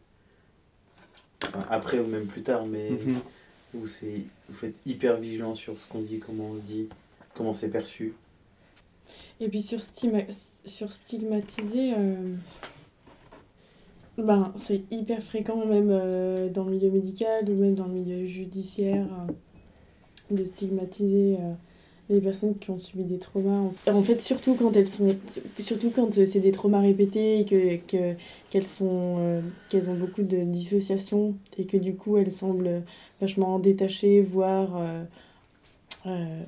Enfin, 1.47 1.67
après 1.71 1.99
ou 1.99 2.07
même 2.07 2.27
plus 2.27 2.43
tard, 2.43 2.67
mais 2.67 2.91
Mhm. 2.91 3.21
où 3.75 3.87
c'est 3.87 4.21
vous 4.49 4.55
faites 4.55 4.75
hyper 4.85 5.17
vigilant 5.17 5.55
sur 5.55 5.79
ce 5.79 5.87
qu'on 5.87 6.01
dit, 6.03 6.19
comment 6.19 6.51
on 6.51 6.55
le 6.55 6.61
dit, 6.61 6.89
comment 7.35 7.55
c'est 7.55 7.71
perçu. 7.71 8.13
Et 9.41 9.49
puis 9.49 9.63
sur, 9.63 9.81
sur 10.67 10.93
stigmatiser, 10.93 11.95
euh, 11.97 12.35
ben, 14.19 14.53
c'est 14.57 14.83
hyper 14.91 15.23
fréquent 15.23 15.67
même 15.67 15.91
euh, 15.91 16.49
dans 16.49 16.65
le 16.65 16.73
milieu 16.73 16.91
médical 16.91 17.45
ou 17.51 17.55
même 17.55 17.75
dans 17.75 17.87
le 17.87 17.93
milieu 17.93 18.25
judiciaire 18.27 19.07
euh, 20.31 20.35
de 20.35 20.45
stigmatiser 20.47 21.37
euh, 21.39 21.53
les 22.09 22.21
personnes 22.21 22.57
qui 22.57 22.71
ont 22.71 22.79
subi 22.79 23.05
des 23.05 23.19
traumas. 23.19 23.71
En 23.87 24.03
fait, 24.03 24.23
surtout 24.23 24.55
quand 24.55 24.75
elles 24.75 24.89
sont, 24.89 25.15
surtout 25.59 25.91
quand 25.91 26.15
c'est 26.15 26.41
des 26.41 26.53
traumas 26.53 26.81
répétés 26.81 27.41
et 27.41 27.45
que, 27.45 27.77
que 27.87 28.15
qu'elles 28.49 28.67
sont, 28.67 29.43
qu'elles 29.69 29.91
ont 29.91 29.97
beaucoup 29.97 30.23
de 30.23 30.45
dissociation 30.45 31.35
et 31.59 31.67
que 31.67 31.77
du 31.77 31.95
coup 31.95 32.17
elles 32.17 32.33
semblent 32.33 32.85
vachement 33.21 33.59
détachées, 33.59 34.21
voire 34.23 34.81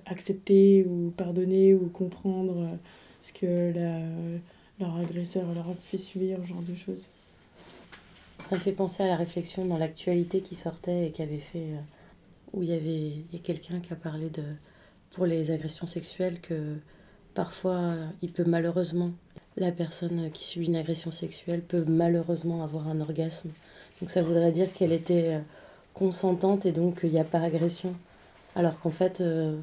accepter 0.07 0.87
ou 0.89 1.13
pardonner 1.17 1.75
ou 1.75 1.89
comprendre 1.89 2.69
ce 3.23 3.33
que 3.33 3.73
la, 3.75 3.99
leur 4.79 4.97
agresseur 4.97 5.53
leur 5.55 5.69
a 5.69 5.75
fait 5.83 5.99
subir, 5.99 6.39
ce 6.45 6.49
genre 6.49 6.63
de 6.63 6.75
choses. 6.77 7.09
Ça 8.41 8.55
me 8.55 8.61
fait 8.61 8.73
penser 8.73 9.03
à 9.03 9.07
la 9.07 9.17
réflexion 9.17 9.67
dans 9.67 9.79
l'actualité 9.79 10.41
qui 10.41 10.55
sortait 10.55 11.07
et 11.07 11.11
qui 11.11 11.23
avait 11.23 11.39
fait. 11.39 11.73
euh, 11.73 11.81
où 12.55 12.63
il 12.63 12.71
y 12.71 12.73
avait 12.73 13.09
y 13.33 13.37
a 13.37 13.39
quelqu'un 13.43 13.81
qui 13.81 13.93
a 13.93 13.97
parlé 13.97 14.31
de. 14.31 14.43
pour 15.11 15.27
les 15.27 15.51
agressions 15.51 15.87
sexuelles, 15.87 16.41
que 16.41 16.77
parfois 17.35 17.93
il 18.23 18.33
peut 18.33 18.45
malheureusement. 18.47 19.11
La 19.57 19.73
personne 19.73 20.31
qui 20.33 20.45
subit 20.45 20.67
une 20.67 20.77
agression 20.77 21.11
sexuelle 21.13 21.63
peut 21.63 21.85
malheureusement 21.87 22.63
avoir 22.63 22.89
un 22.89 23.01
orgasme. 23.01 23.51
Donc 24.01 24.11
ça 24.11 24.23
voudrait 24.23 24.53
dire 24.53 24.73
qu'elle 24.73 24.93
était 24.93 25.35
euh, 25.35 25.41
consentante 25.95 26.65
et 26.65 26.73
donc 26.73 27.01
il 27.03 27.11
n'y 27.11 27.19
a 27.21 27.25
pas 27.25 27.41
agression. 27.41 27.95
Alors 28.55 28.79
qu'en 28.81 28.91
fait, 28.91 29.21
euh, 29.21 29.59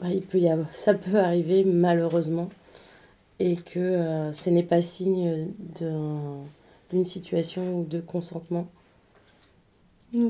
bah, 0.00 0.08
il 0.10 0.22
peut 0.22 0.38
y 0.38 0.48
avoir, 0.50 0.66
ça 0.74 0.94
peut 0.94 1.18
arriver 1.18 1.64
malheureusement 1.64 2.50
et 3.38 3.56
que 3.56 4.30
ce 4.32 4.50
n'est 4.50 4.62
pas 4.62 4.82
signe 4.82 5.48
d'un 5.80 6.44
d'une 6.92 7.04
situation 7.04 7.80
ou 7.80 7.84
de 7.84 8.00
consentement. 8.00 8.68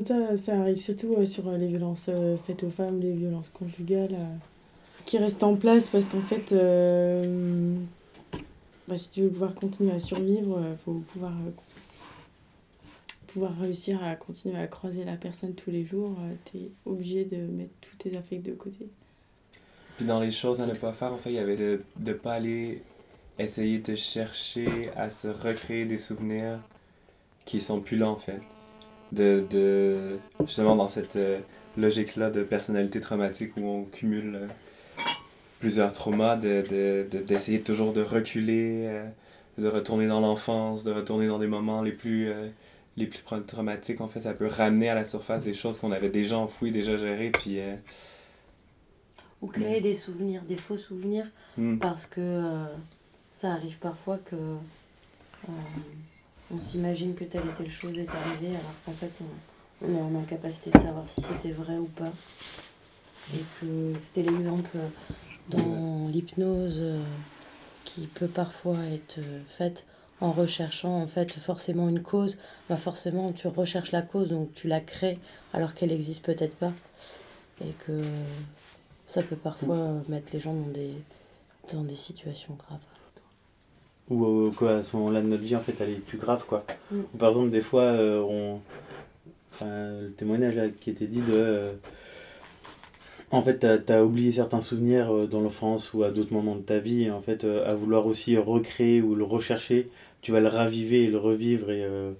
Ça, 0.06 0.36
ça 0.36 0.60
arrive 0.60 0.76
surtout 0.76 1.14
euh, 1.18 1.26
sur 1.26 1.48
euh, 1.48 1.56
les 1.56 1.66
violences 1.66 2.06
euh, 2.08 2.36
faites 2.46 2.62
aux 2.62 2.70
femmes, 2.70 3.00
les 3.00 3.12
violences 3.12 3.48
conjugales, 3.48 4.14
euh, 4.14 4.36
qui 5.06 5.18
restent 5.18 5.42
en 5.42 5.56
place 5.56 5.88
parce 5.88 6.06
qu'en 6.06 6.20
fait, 6.20 6.52
euh, 6.52 7.74
bah, 8.86 8.96
si 8.96 9.10
tu 9.10 9.22
veux 9.22 9.30
pouvoir 9.30 9.54
continuer 9.56 9.92
à 9.92 9.98
survivre, 9.98 10.60
il 10.70 10.76
faut 10.84 11.02
pouvoir, 11.12 11.32
euh, 11.32 11.50
pouvoir 13.26 13.58
réussir 13.58 14.02
à 14.04 14.14
continuer 14.14 14.56
à 14.56 14.68
croiser 14.68 15.04
la 15.04 15.16
personne 15.16 15.54
tous 15.54 15.72
les 15.72 15.84
jours. 15.84 16.16
tu 16.44 16.58
es 16.58 16.70
obligé 16.86 17.24
de 17.24 17.38
mettre 17.38 17.72
tous 17.80 17.96
tes 17.96 18.16
affects 18.16 18.42
de 18.42 18.52
côté. 18.52 18.86
Puis 19.96 20.06
dans 20.06 20.20
les 20.20 20.30
choses 20.30 20.60
à 20.60 20.66
ne 20.66 20.74
pas 20.74 20.92
faire, 20.92 21.12
en 21.12 21.18
fait, 21.18 21.30
il 21.30 21.36
y 21.36 21.40
avait 21.40 21.56
de 21.56 21.80
ne 21.98 22.12
pas 22.12 22.34
aller 22.34 22.82
essayer 23.38 23.78
de 23.78 23.96
chercher 23.96 24.90
à 24.96 25.10
se 25.10 25.28
recréer 25.28 25.84
des 25.84 25.98
souvenirs 25.98 26.58
qui 27.44 27.60
sont 27.60 27.80
plus 27.80 27.96
là, 27.96 28.08
en 28.08 28.16
fait. 28.16 28.40
De, 29.12 29.44
de 29.50 30.18
justement 30.46 30.74
dans 30.74 30.88
cette 30.88 31.16
euh, 31.16 31.38
logique-là 31.76 32.30
de 32.30 32.42
personnalité 32.42 32.98
traumatique 33.00 33.56
où 33.58 33.66
on 33.66 33.84
cumule 33.84 34.34
euh, 34.36 34.46
plusieurs 35.60 35.92
traumas, 35.92 36.36
de, 36.36 36.62
de, 36.62 37.06
de- 37.10 37.22
d'essayer 37.22 37.60
toujours 37.60 37.92
de 37.92 38.00
reculer, 38.00 38.86
euh, 38.86 39.04
de 39.58 39.68
retourner 39.68 40.06
dans 40.06 40.20
l'enfance, 40.20 40.82
de 40.82 40.92
retourner 40.92 41.26
dans 41.26 41.38
des 41.38 41.46
moments 41.46 41.82
les 41.82 41.92
plus, 41.92 42.32
les 42.96 43.06
plus 43.06 43.20
tra- 43.20 43.44
traumatiques. 43.44 44.00
En 44.00 44.08
fait, 44.08 44.20
ça 44.20 44.32
peut 44.32 44.46
ramener 44.46 44.88
à 44.88 44.94
la 44.94 45.04
surface 45.04 45.42
des 45.42 45.54
choses 45.54 45.78
qu'on 45.78 45.92
avait 45.92 46.08
déjà 46.08 46.38
enfouies, 46.38 46.70
déjà 46.70 46.96
gérées, 46.96 47.30
puis... 47.30 47.58
Ou 49.42 49.48
créer 49.48 49.80
des 49.80 49.92
souvenirs, 49.92 50.42
des 50.42 50.56
faux 50.56 50.78
souvenirs, 50.78 51.26
hmm. 51.58 51.78
parce 51.78 52.06
que 52.06 52.64
ça 53.42 53.54
arrive 53.54 53.76
parfois 53.78 54.18
que 54.18 54.36
euh, 54.36 55.52
on 56.54 56.60
s'imagine 56.60 57.16
que 57.16 57.24
telle 57.24 57.42
ou 57.42 57.52
telle 57.58 57.72
chose 57.72 57.98
est 57.98 58.08
arrivée, 58.08 58.50
alors 58.50 58.74
qu'en 58.86 58.92
fait 58.92 59.10
on, 59.82 59.92
est 59.92 60.00
en 60.00 60.14
incapacité 60.14 60.70
de 60.70 60.78
savoir 60.78 61.08
si 61.08 61.20
c'était 61.20 61.50
vrai 61.50 61.76
ou 61.76 61.86
pas. 61.86 62.12
Et 63.34 63.42
que 63.60 63.94
c'était 64.04 64.30
l'exemple 64.30 64.76
dans 65.48 66.06
l'hypnose 66.08 66.78
euh, 66.78 67.02
qui 67.84 68.06
peut 68.06 68.28
parfois 68.28 68.76
être 68.92 69.18
euh, 69.18 69.40
faite 69.48 69.86
en 70.20 70.30
recherchant 70.30 71.02
en 71.02 71.08
fait 71.08 71.32
forcément 71.32 71.88
une 71.88 72.00
cause. 72.00 72.38
Bah 72.68 72.76
forcément 72.76 73.32
tu 73.32 73.48
recherches 73.48 73.90
la 73.90 74.02
cause, 74.02 74.28
donc 74.28 74.54
tu 74.54 74.68
la 74.68 74.78
crées 74.78 75.18
alors 75.52 75.74
qu'elle 75.74 75.90
existe 75.90 76.24
peut-être 76.24 76.54
pas. 76.54 76.72
Et 77.60 77.72
que 77.72 78.02
ça 79.08 79.20
peut 79.20 79.34
parfois 79.34 79.78
euh, 79.78 80.00
mettre 80.08 80.32
les 80.32 80.38
gens 80.38 80.54
dans 80.54 80.70
des, 80.70 80.94
dans 81.72 81.82
des 81.82 81.96
situations 81.96 82.54
graves. 82.54 82.78
Ou 84.12 84.24
euh, 84.48 84.50
quoi, 84.56 84.72
à 84.76 84.82
ce 84.82 84.94
moment-là 84.96 85.22
de 85.22 85.26
notre 85.28 85.42
vie, 85.42 85.56
en 85.56 85.60
fait, 85.60 85.74
elle 85.80 85.90
est 85.90 86.04
plus 86.04 86.18
grave, 86.18 86.44
quoi. 86.46 86.64
Mm. 86.90 86.96
Ou 87.14 87.16
par 87.16 87.28
exemple, 87.30 87.50
des 87.50 87.60
fois, 87.60 87.82
euh, 87.82 88.20
on... 88.20 88.60
Enfin, 89.52 89.66
le 90.02 90.10
témoignage 90.16 90.56
là, 90.56 90.68
qui 90.68 90.90
était 90.90 91.06
dit 91.06 91.22
de... 91.22 91.32
euh, 91.32 91.72
En 93.30 93.42
fait, 93.42 93.58
t'as 93.58 93.96
as 93.98 94.02
oublié 94.04 94.32
certains 94.32 94.60
souvenirs 94.60 95.10
euh, 95.14 95.26
dans 95.26 95.40
l'enfance 95.40 95.92
ou 95.94 96.02
à 96.02 96.10
d'autres 96.10 96.32
moments 96.34 96.56
de 96.56 96.62
ta 96.62 96.78
vie, 96.78 97.04
et 97.04 97.10
en 97.10 97.20
fait, 97.20 97.44
euh, 97.44 97.66
à 97.68 97.74
vouloir 97.74 98.06
aussi 98.06 98.36
recréer 98.36 99.00
ou 99.00 99.14
le 99.14 99.24
rechercher, 99.24 99.88
tu 100.20 100.32
vas 100.32 100.40
le 100.40 100.48
raviver 100.48 101.04
et 101.04 101.08
le 101.08 101.18
revivre 101.18 101.70
et, 101.70 101.84
euh, 101.84 102.12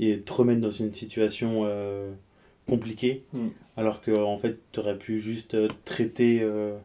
et 0.00 0.18
te 0.20 0.32
remettre 0.32 0.60
dans 0.60 0.70
une 0.70 0.92
situation 0.94 1.62
euh, 1.64 2.10
compliquée, 2.68 3.22
Mm. 3.32 3.48
alors 3.76 4.00
que 4.02 4.10
en 4.10 4.38
fait, 4.38 4.58
tu 4.72 4.80
aurais 4.80 4.98
pu 4.98 5.20
juste 5.20 5.54
euh, 5.54 5.68
traiter 5.84 6.40
euh, 6.42 6.76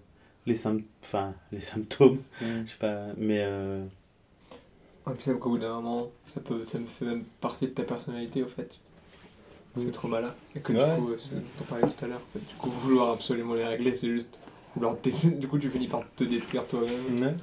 les, 0.45 0.55
symp- 0.55 0.83
enfin, 1.03 1.33
les 1.51 1.59
symptômes, 1.61 2.19
Hmm. 2.41 2.63
je 2.65 2.71
sais 2.71 2.77
pas, 2.79 2.99
mais... 3.17 3.39
euh, 3.41 3.83
Et 5.07 5.13
puis 5.15 5.29
même 5.31 5.39
qu'au 5.39 5.49
bout 5.51 5.57
d'un 5.57 5.73
moment, 5.75 6.09
ça, 6.27 6.39
peut, 6.39 6.61
ça 6.63 6.77
me 6.79 6.85
fait 6.87 7.05
même 7.05 7.23
partie 7.41 7.65
de 7.67 7.71
ta 7.71 7.83
personnalité, 7.83 8.43
au 8.43 8.47
fait. 8.47 8.79
Ces 9.77 9.85
Oui. 9.85 9.91
traumas-là. 9.91 10.35
Et 10.55 10.59
que 10.59 10.73
Ouais. 10.73 10.95
du 10.95 11.01
coup, 11.01 11.11
euh, 11.11 11.39
on 11.61 11.63
parlait 11.63 11.87
tout 11.87 12.05
à 12.05 12.07
l'heure, 12.07 12.21
en 12.21 12.33
fait, 12.37 12.45
du 12.47 12.55
coup, 12.55 12.69
vouloir 12.69 13.11
absolument 13.13 13.53
les 13.55 13.65
régler, 13.65 13.93
c'est 13.93 14.09
juste 14.09 14.29
vouloir 14.75 14.95
Du 15.39 15.47
coup, 15.47 15.57
tu 15.59 15.69
finis 15.69 15.87
par 15.87 16.03
te 16.15 16.23
détruire 16.23 16.65
toi-même. 16.67 17.19
Ouais. 17.21 17.33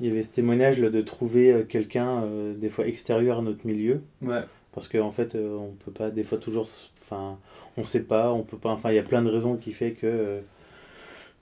Il 0.00 0.06
y 0.06 0.10
avait 0.10 0.22
ce 0.22 0.28
témoignage 0.28 0.78
là, 0.78 0.88
de 0.90 1.00
trouver 1.02 1.52
euh, 1.52 1.64
quelqu'un 1.64 2.22
euh, 2.22 2.54
des 2.54 2.68
fois 2.68 2.86
extérieur 2.86 3.38
à 3.40 3.42
notre 3.42 3.66
milieu 3.66 4.02
Ouais. 4.22 4.42
parce 4.72 4.88
qu'en 4.88 5.00
en 5.06 5.10
fait 5.10 5.34
euh, 5.34 5.56
on 5.58 5.72
peut 5.84 5.90
pas 5.90 6.10
des 6.10 6.22
fois 6.22 6.38
toujours 6.38 6.66
enfin 7.02 7.36
on 7.76 7.82
sait 7.84 8.04
pas 8.04 8.32
on 8.32 8.42
peut 8.42 8.56
pas 8.56 8.70
enfin 8.70 8.92
il 8.92 8.94
y 8.94 8.98
a 9.00 9.02
plein 9.02 9.20
de 9.20 9.28
raisons 9.28 9.56
qui 9.56 9.72
fait 9.72 9.90
que 9.92 10.06
euh, 10.06 10.40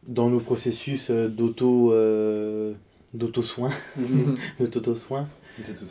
dans 0.08 0.28
nos 0.30 0.40
processus 0.40 1.10
euh, 1.10 1.28
d'auto 1.28 1.92
euh, 3.14 3.18
d'auto 3.18 3.42
soin 3.42 3.70
de 4.60 4.66
toto 4.66 4.94
soin 4.94 5.28
C'est 5.64 5.74
tout. 5.74 5.86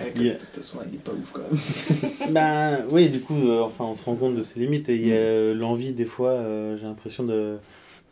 Avec 0.00 0.12
Il 0.16 0.22
y 0.26 0.30
a- 0.30 0.34
le 0.56 0.62
soin, 0.62 0.82
il 0.88 0.94
est 0.96 0.98
pas 0.98 1.12
ouf 1.12 1.32
quand 1.32 1.40
même. 1.40 2.32
ben 2.32 2.84
oui 2.90 3.08
du 3.08 3.20
coup 3.20 3.34
euh, 3.48 3.62
enfin 3.62 3.84
on 3.84 3.94
se 3.94 4.04
rend 4.04 4.14
compte 4.14 4.36
de 4.36 4.42
ses 4.42 4.60
limites 4.60 4.88
et 4.88 4.94
il 4.96 5.08
y 5.08 5.12
a 5.12 5.16
euh, 5.16 5.54
l'envie 5.54 5.92
des 5.92 6.04
fois 6.04 6.30
euh, 6.30 6.76
j'ai 6.78 6.84
l'impression 6.84 7.24
de 7.24 7.56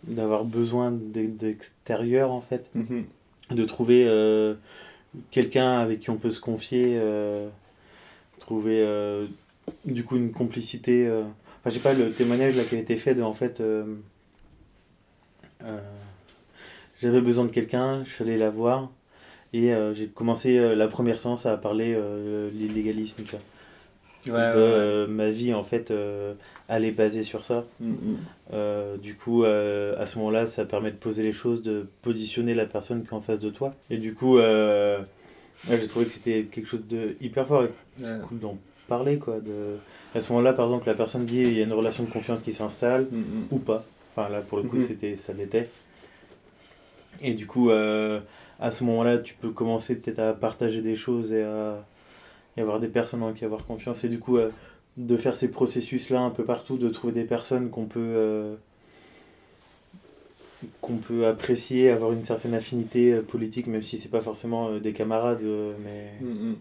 d'avoir 0.05 0.45
besoin 0.45 0.90
d'e- 0.90 1.28
d'extérieur 1.28 2.30
en 2.32 2.40
fait 2.40 2.70
Mhm. 2.74 3.05
de 3.53 3.64
trouver 3.64 4.05
euh, 4.09 4.55
quelqu'un 5.30 5.78
avec 5.78 6.01
qui 6.01 6.11
on 6.11 6.16
peut 6.16 6.30
se 6.30 6.40
confier, 6.40 6.95
euh, 6.97 7.49
trouver 8.40 8.80
euh, 8.82 9.26
du 9.84 10.03
coup 10.05 10.16
une 10.16 10.32
complicité. 10.32 11.07
euh, 11.07 11.22
Enfin, 11.61 11.70
j'ai 11.70 11.80
pas 11.80 11.95
le 11.95 12.11
témoignage 12.11 12.57
là 12.57 12.64
qui 12.64 12.74
a 12.76 12.78
été 12.78 12.97
fait 12.97 13.14
de 13.14 13.22
en 13.22 13.32
fait. 13.32 13.61
Euh, 15.65 15.79
J'avais 17.01 17.21
besoin 17.21 17.45
de 17.45 17.51
quelqu'un, 17.51 18.05
je 18.05 18.11
suis 18.11 18.25
allé 18.25 18.37
la 18.39 18.51
voir 18.51 18.91
et 19.53 19.73
euh, 19.73 19.95
j'ai 19.95 20.07
commencé 20.07 20.59
euh, 20.59 20.75
la 20.75 20.89
première 20.89 21.19
séance 21.21 21.47
à 21.47 21.57
parler 21.57 21.97
l'illégalisme. 22.53 23.23
tu 23.25 23.31
vois. 23.33 23.41
Ouais, 24.27 24.33
de 24.33 24.37
ouais, 24.37 24.39
ouais. 24.39 24.55
euh, 24.57 25.07
ma 25.07 25.31
vie 25.31 25.53
en 25.53 25.62
fait, 25.62 25.91
euh, 25.91 26.33
elle 26.69 26.85
est 26.87 26.93
basée 26.93 27.25
sur 27.25 27.45
ça. 27.45 27.65
Mhm. 27.81 28.17
Euh, 28.55 28.97
du 28.97 29.17
coup, 29.17 29.45
à 29.45 30.07
ce 30.07 30.19
moment-là, 30.19 30.47
ça 30.47 30.65
permet 30.65 30.91
de 30.93 30.97
poser 30.97 31.23
les 31.23 31.33
choses, 31.35 31.62
de 31.62 31.87
positionner 32.03 32.55
la 32.55 32.65
personne 32.67 33.03
qui 33.03 33.09
est 33.11 33.12
en 33.15 33.21
face 33.21 33.41
de 33.41 33.51
toi. 33.51 33.75
Et 33.91 33.99
du 33.99 34.15
coup, 34.15 34.39
j'ai 34.39 35.87
trouvé 35.89 36.07
que 36.07 36.12
c'était 36.12 36.45
quelque 36.51 36.67
chose 36.67 36.87
de 36.89 37.17
hyper 37.21 37.47
fort. 37.47 37.65
C'est 38.03 38.23
cool 38.23 38.39
d'en 38.39 38.57
parler, 38.89 39.19
quoi. 39.19 39.41
De... 39.41 39.77
À 40.15 40.21
ce 40.21 40.31
moment-là, 40.33 40.53
par 40.55 40.67
exemple, 40.67 40.87
la 40.87 40.95
personne 40.95 41.27
dit 41.27 41.37
il 41.41 41.53
y 41.59 41.61
a 41.61 41.65
une 41.65 41.73
relation 41.73 42.05
de 42.05 42.11
confiance 42.11 42.41
qui 42.43 42.53
s'installe 42.53 43.07
Mhm. 43.11 43.47
ou 43.51 43.59
pas. 43.59 43.85
Enfin, 44.17 44.29
là, 44.29 44.41
pour 44.43 44.59
le 44.59 44.65
coup, 44.65 44.77
Mhm. 44.77 44.83
c'était, 44.87 45.17
ça 45.17 45.33
l'était. 45.33 45.69
Et 47.21 47.35
du 47.35 47.47
coup, 47.47 47.71
euh, 47.71 48.21
à 48.61 48.71
ce 48.71 48.85
moment-là, 48.85 49.19
tu 49.19 49.35
peux 49.35 49.51
commencer 49.51 49.97
peut-être 49.97 50.21
à 50.21 50.33
partager 50.35 50.83
des 50.83 50.97
choses 50.97 51.33
et 51.33 51.43
à 51.43 51.85
et 52.57 52.61
avoir 52.61 52.79
des 52.79 52.87
personnes 52.87 53.25
en 53.25 53.33
qui 53.33 53.45
avoir 53.45 53.67
confiance. 53.67 54.05
Et 54.05 54.09
du 54.09 54.21
coup, 54.21 54.37
euh, 54.37 54.51
de 54.97 55.17
faire 55.17 55.35
ces 55.35 55.49
processus-là 55.51 56.21
un 56.21 56.31
peu 56.31 56.45
partout, 56.45 56.77
de 56.79 56.89
trouver 56.89 57.12
des 57.12 57.25
personnes 57.25 57.69
qu'on 57.69 57.87
peut, 57.87 57.99
euh, 58.01 58.55
qu'on 60.81 60.99
peut 60.99 61.27
apprécier, 61.27 61.91
avoir 61.91 62.12
une 62.12 62.23
certaine 62.23 62.55
affinité 62.55 63.17
politique, 63.17 63.67
même 63.67 63.83
si 63.83 63.99
c'est 63.99 64.09
pas 64.09 64.21
forcément 64.21 64.79
des 64.79 64.93
camarades, 64.93 65.43
mais 65.43 66.12
Mhm. 66.21 66.55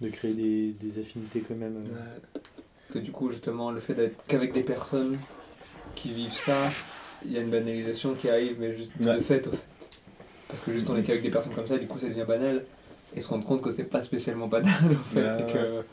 de 0.00 0.08
créer 0.08 0.32
des, 0.32 0.68
des 0.80 0.98
affinités 0.98 1.40
quand 1.46 1.54
même. 1.56 1.74
Ouais. 1.74 2.30
Parce 2.88 2.94
que 2.94 2.98
du 3.00 3.12
coup, 3.12 3.30
justement, 3.30 3.70
le 3.70 3.80
fait 3.80 3.92
d'être 3.94 4.24
qu'avec 4.26 4.54
des 4.54 4.62
personnes 4.62 5.18
qui 5.94 6.10
vivent 6.12 6.32
ça, 6.32 6.70
il 7.24 7.32
y 7.32 7.38
a 7.38 7.40
une 7.40 7.50
banalisation 7.50 8.14
qui 8.14 8.28
arrive, 8.28 8.56
mais 8.58 8.76
juste 8.76 8.90
Ouais. 9.00 9.16
de 9.16 9.20
fait, 9.20 9.46
au 9.46 9.50
fait. 9.50 9.58
Parce 10.48 10.60
que 10.60 10.72
juste 10.72 10.88
on 10.90 10.96
est 10.96 11.02
qu'avec 11.02 11.22
des 11.22 11.30
personnes 11.30 11.54
comme 11.54 11.66
ça, 11.66 11.78
du 11.78 11.86
coup, 11.86 11.98
ça 11.98 12.08
devient 12.08 12.24
banal. 12.26 12.64
Et 13.14 13.20
se 13.20 13.28
rendre 13.28 13.44
compte 13.44 13.60
que 13.62 13.70
c'est 13.70 13.84
pas 13.84 14.02
spécialement 14.02 14.46
banal, 14.48 14.72
en 14.90 15.14
fait. 15.14 15.20
Ouais, 15.20 15.40
et 15.40 15.52
que 15.52 15.84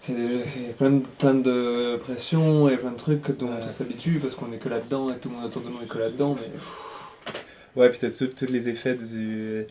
c'est 0.00 0.76
plein 0.76 0.90
de, 0.90 1.02
plein 1.18 1.34
de 1.34 1.96
pression 1.96 2.68
et 2.68 2.76
plein 2.76 2.92
de 2.92 2.96
trucs 2.96 3.36
dont 3.38 3.46
Ouais. 3.48 3.54
on 3.66 3.70
s'habitue 3.70 4.18
parce 4.22 4.34
qu'on 4.34 4.52
est 4.52 4.58
que 4.58 4.68
là-dedans 4.68 5.10
et 5.12 5.18
tout 5.18 5.28
le 5.28 5.34
monde 5.36 5.44
autour 5.46 5.62
de 5.62 5.68
nous 5.68 5.82
est 5.82 5.88
que 5.88 5.98
là-dedans. 5.98 6.36
Mais 6.38 7.80
Ouais, 7.82 7.90
puis 7.90 7.98
t'as 7.98 8.10
tous 8.10 8.46
les 8.48 8.68
effets 8.68 8.94
du, 8.94 9.66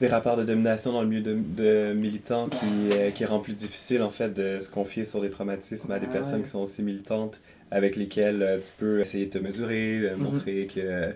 des 0.00 0.06
rapports 0.08 0.36
de 0.36 0.44
domination 0.44 0.92
dans 0.92 1.02
le 1.02 1.08
milieu 1.08 1.22
de, 1.22 1.34
de 1.34 1.92
militants 1.94 2.48
qui, 2.48 2.58
euh, 2.92 3.10
qui 3.10 3.24
rend 3.24 3.38
plus 3.38 3.54
difficile 3.54 4.02
en 4.02 4.10
fait 4.10 4.30
de 4.34 4.60
se 4.60 4.68
confier 4.68 5.04
sur 5.04 5.20
des 5.20 5.30
traumatismes 5.30 5.90
à 5.92 5.98
des 5.98 6.06
Ah 6.10 6.12
personnes 6.12 6.42
qui 6.42 6.48
sont 6.50 6.58
aussi 6.60 6.82
militantes 6.82 7.38
avec 7.72 7.96
lesquelles 7.96 8.42
euh, 8.42 8.58
tu 8.60 8.70
peux 8.78 9.00
essayer 9.00 9.26
de 9.26 9.30
te 9.30 9.38
mesurer, 9.38 9.98
euh, 10.02 10.16
Mhm. 10.16 10.22
montrer 10.22 10.66
que, 10.66 11.12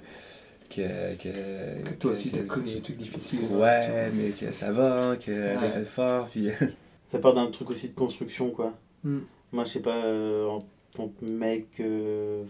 que, 0.70 1.14
que, 1.16 1.82
que 1.84 1.94
toi 1.94 2.12
aussi 2.12 2.30
t'as 2.30 2.40
connu 2.42 2.74
des 2.74 2.80
trucs 2.80 2.96
difficiles. 2.96 3.40
Ouais, 3.50 4.11
mais 4.14 4.30
que 4.30 4.50
ça 4.50 4.72
va, 4.72 5.16
que 5.16 5.30
Ouais. 5.30 5.68
fait 5.70 5.84
fort, 5.84 6.28
puis 6.28 6.48
Ça 7.07 7.20
part 7.20 7.34
d'un 7.34 7.46
truc 7.52 7.70
aussi 7.70 7.88
de 7.88 7.94
construction, 7.94 8.50
quoi. 8.50 8.72
Mm. 9.04 9.18
Moi, 9.52 9.64
je 9.64 9.70
sais 9.74 9.80
pas, 9.80 9.94
euh, 10.04 10.46
en 10.48 10.64
tant 10.92 11.07
que 11.09 11.24
mec, 11.24 11.66
euh, 11.78 12.42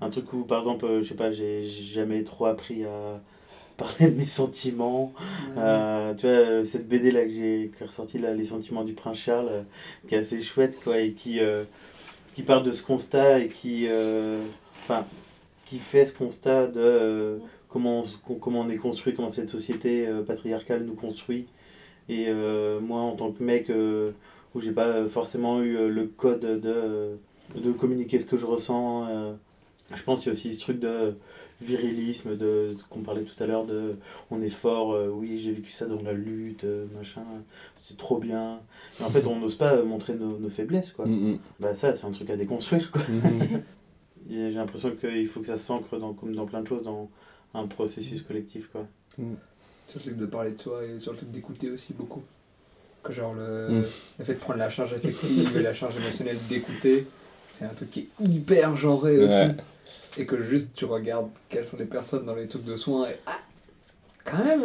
un 0.00 0.10
truc 0.10 0.30
où, 0.34 0.44
par 0.44 0.58
exemple, 0.58 0.84
euh, 0.84 1.02
je 1.02 1.08
sais 1.08 1.14
pas, 1.14 1.32
j'ai 1.32 1.64
jamais 1.66 2.22
trop 2.22 2.44
appris 2.46 2.84
à 2.84 3.18
parler 3.78 4.10
de 4.10 4.16
mes 4.16 4.26
sentiments. 4.26 5.14
Euh, 5.56 6.12
tu 6.14 6.26
vois, 6.26 6.64
cette 6.66 6.86
BD 6.86 7.10
là 7.12 7.22
que 7.24 7.30
j'ai 7.30 7.70
ressortie, 7.80 8.18
là, 8.18 8.34
Les 8.34 8.44
sentiments 8.44 8.84
du 8.84 8.92
prince 8.92 9.16
Charles, 9.18 9.64
qui 10.06 10.14
est 10.14 10.18
assez 10.18 10.42
chouette, 10.42 10.76
quoi, 10.84 10.98
et 10.98 11.12
qui, 11.12 11.40
euh, 11.40 11.64
qui 12.36 12.42
part 12.42 12.62
de 12.62 12.70
ce 12.70 12.82
constat 12.82 13.40
et 13.40 13.48
qui, 13.48 13.86
euh, 13.88 14.42
qui 15.64 15.78
fait 15.78 16.04
ce 16.04 16.12
constat 16.12 16.66
de 16.66 16.80
euh, 16.80 17.38
comment, 17.70 18.04
on, 18.28 18.34
comment 18.34 18.60
on 18.60 18.68
est 18.68 18.76
construit, 18.76 19.14
comment 19.14 19.30
cette 19.30 19.48
société 19.48 20.06
euh, 20.06 20.22
patriarcale 20.22 20.84
nous 20.84 20.92
construit. 20.92 21.46
Et 22.10 22.30
moi, 22.82 23.00
en 23.00 23.16
tant 23.16 23.32
que 23.32 23.42
mec, 23.42 23.68
où 24.54 24.60
j'ai 24.60 24.70
pas 24.70 25.06
forcément 25.06 25.60
eu 25.62 25.88
le 25.88 26.04
code 26.04 26.60
de, 26.60 27.18
de 27.56 27.72
communiquer 27.72 28.18
ce 28.20 28.26
que 28.26 28.36
je 28.36 28.44
ressens, 28.46 29.08
je 29.92 30.02
pense 30.04 30.20
qu'il 30.20 30.26
y 30.26 30.28
a 30.28 30.32
aussi 30.32 30.52
ce 30.52 30.60
truc 30.60 30.78
de 30.78 31.16
virilisme, 31.60 32.36
de 32.36 32.74
qu'on 32.90 33.00
parlait 33.00 33.22
tout 33.22 33.42
à 33.42 33.46
l'heure, 33.46 33.64
de 33.64 33.96
on 34.30 34.42
est 34.42 34.48
fort, 34.48 34.92
euh, 34.92 35.08
oui, 35.08 35.38
j'ai 35.38 35.52
vécu 35.52 35.70
ça 35.70 35.86
dans 35.86 36.02
la 36.02 36.12
lutte, 36.12 36.64
euh, 36.64 36.86
machin, 36.96 37.22
c'est 37.86 37.96
trop 37.96 38.18
bien. 38.18 38.60
Et 39.00 39.04
en 39.04 39.10
fait, 39.10 39.26
on 39.26 39.36
n'ose 39.38 39.54
pas 39.54 39.82
montrer 39.82 40.14
nos, 40.14 40.38
nos 40.38 40.48
faiblesses, 40.50 40.90
quoi. 40.92 41.06
Mhm. 41.06 41.38
Bah, 41.60 41.72
ça, 41.74 41.94
c'est 41.94 42.06
un 42.06 42.10
truc 42.10 42.28
à 42.30 42.36
déconstruire, 42.36 42.90
quoi. 42.90 43.02
Mhm. 43.08 43.62
Et 44.30 44.34
J'ai 44.34 44.50
l'impression 44.50 44.90
qu'il 44.90 45.26
faut 45.28 45.40
que 45.40 45.46
ça 45.46 45.56
s'ancre 45.56 45.98
dans, 45.98 46.12
comme 46.12 46.34
dans 46.34 46.46
plein 46.46 46.60
de 46.60 46.66
choses, 46.66 46.82
dans 46.82 47.08
un 47.54 47.66
processus 47.66 48.22
collectif, 48.22 48.68
quoi. 48.72 48.86
Sur 49.86 50.00
le 50.00 50.02
truc 50.02 50.16
de 50.16 50.26
parler 50.26 50.50
de 50.50 50.58
soi 50.58 50.84
et 50.84 50.98
sur 50.98 51.12
le 51.12 51.18
truc 51.18 51.30
d'écouter 51.30 51.70
aussi 51.70 51.92
beaucoup. 51.92 52.22
Que 53.04 53.12
genre 53.12 53.34
le, 53.34 53.68
Mm. 53.68 53.84
le 54.18 54.24
fait 54.24 54.34
de 54.34 54.38
prendre 54.40 54.58
la 54.58 54.68
charge 54.68 54.92
affective 54.94 55.56
et 55.56 55.62
la 55.62 55.72
charge 55.72 55.96
émotionnelle 55.96 56.38
d'écouter, 56.48 57.06
c'est 57.52 57.64
un 57.64 57.68
truc 57.68 57.90
qui 57.92 58.00
est 58.00 58.24
hyper 58.24 58.76
genré 58.76 59.16
aussi. 59.24 59.54
Et 60.18 60.24
que 60.26 60.42
juste 60.42 60.72
tu 60.74 60.84
regardes 60.86 61.28
quelles 61.48 61.66
sont 61.66 61.76
les 61.76 61.84
personnes 61.84 62.24
dans 62.26 62.34
les 62.34 62.48
trucs 62.48 62.64
de 62.64 62.76
soins 62.76 63.08
et 63.08 63.16
ah, 63.26 63.38
quand 64.24 64.42
même, 64.44 64.62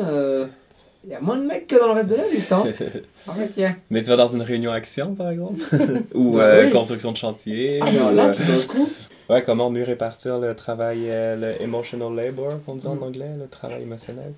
il 1.03 1.09
y 1.09 1.13
a 1.13 1.19
moins 1.19 1.37
de 1.37 1.45
mecs 1.45 1.67
que 1.67 1.75
dans 1.79 1.87
le 1.87 1.93
reste 1.93 2.09
de 2.09 2.15
la 2.15 2.27
lutte, 2.27 2.51
hein. 2.51 2.63
En 3.27 3.33
fait, 3.33 3.49
tiens. 3.49 3.75
Mais 3.89 4.01
tu 4.01 4.09
vas 4.09 4.15
dans 4.17 4.29
une 4.29 4.41
réunion 4.41 4.71
action, 4.71 5.13
par 5.15 5.29
exemple? 5.29 5.61
Ou 6.15 6.37
Ouais, 6.37 6.43
euh, 6.43 6.65
oui. 6.65 6.71
construction 6.71 7.11
de 7.11 7.17
chantier 7.17 7.79
Ah, 7.81 7.91
là, 8.11 8.27
euh, 8.29 8.33
tout 8.33 8.43
d'un 8.43 8.63
coup, 8.67 8.89
Ouais, 9.29 9.43
comment 9.43 9.69
mieux 9.69 9.83
répartir 9.83 10.39
le 10.39 10.55
travail, 10.55 11.09
euh, 11.09 11.35
le 11.37 11.61
emotional 11.61 12.13
labor, 12.15 12.59
qu'on 12.65 12.75
dit 12.75 12.87
en 12.87 12.95
Mm. 12.95 13.03
anglais, 13.03 13.31
le 13.39 13.47
travail 13.47 13.83
émotionnel? 13.83 14.33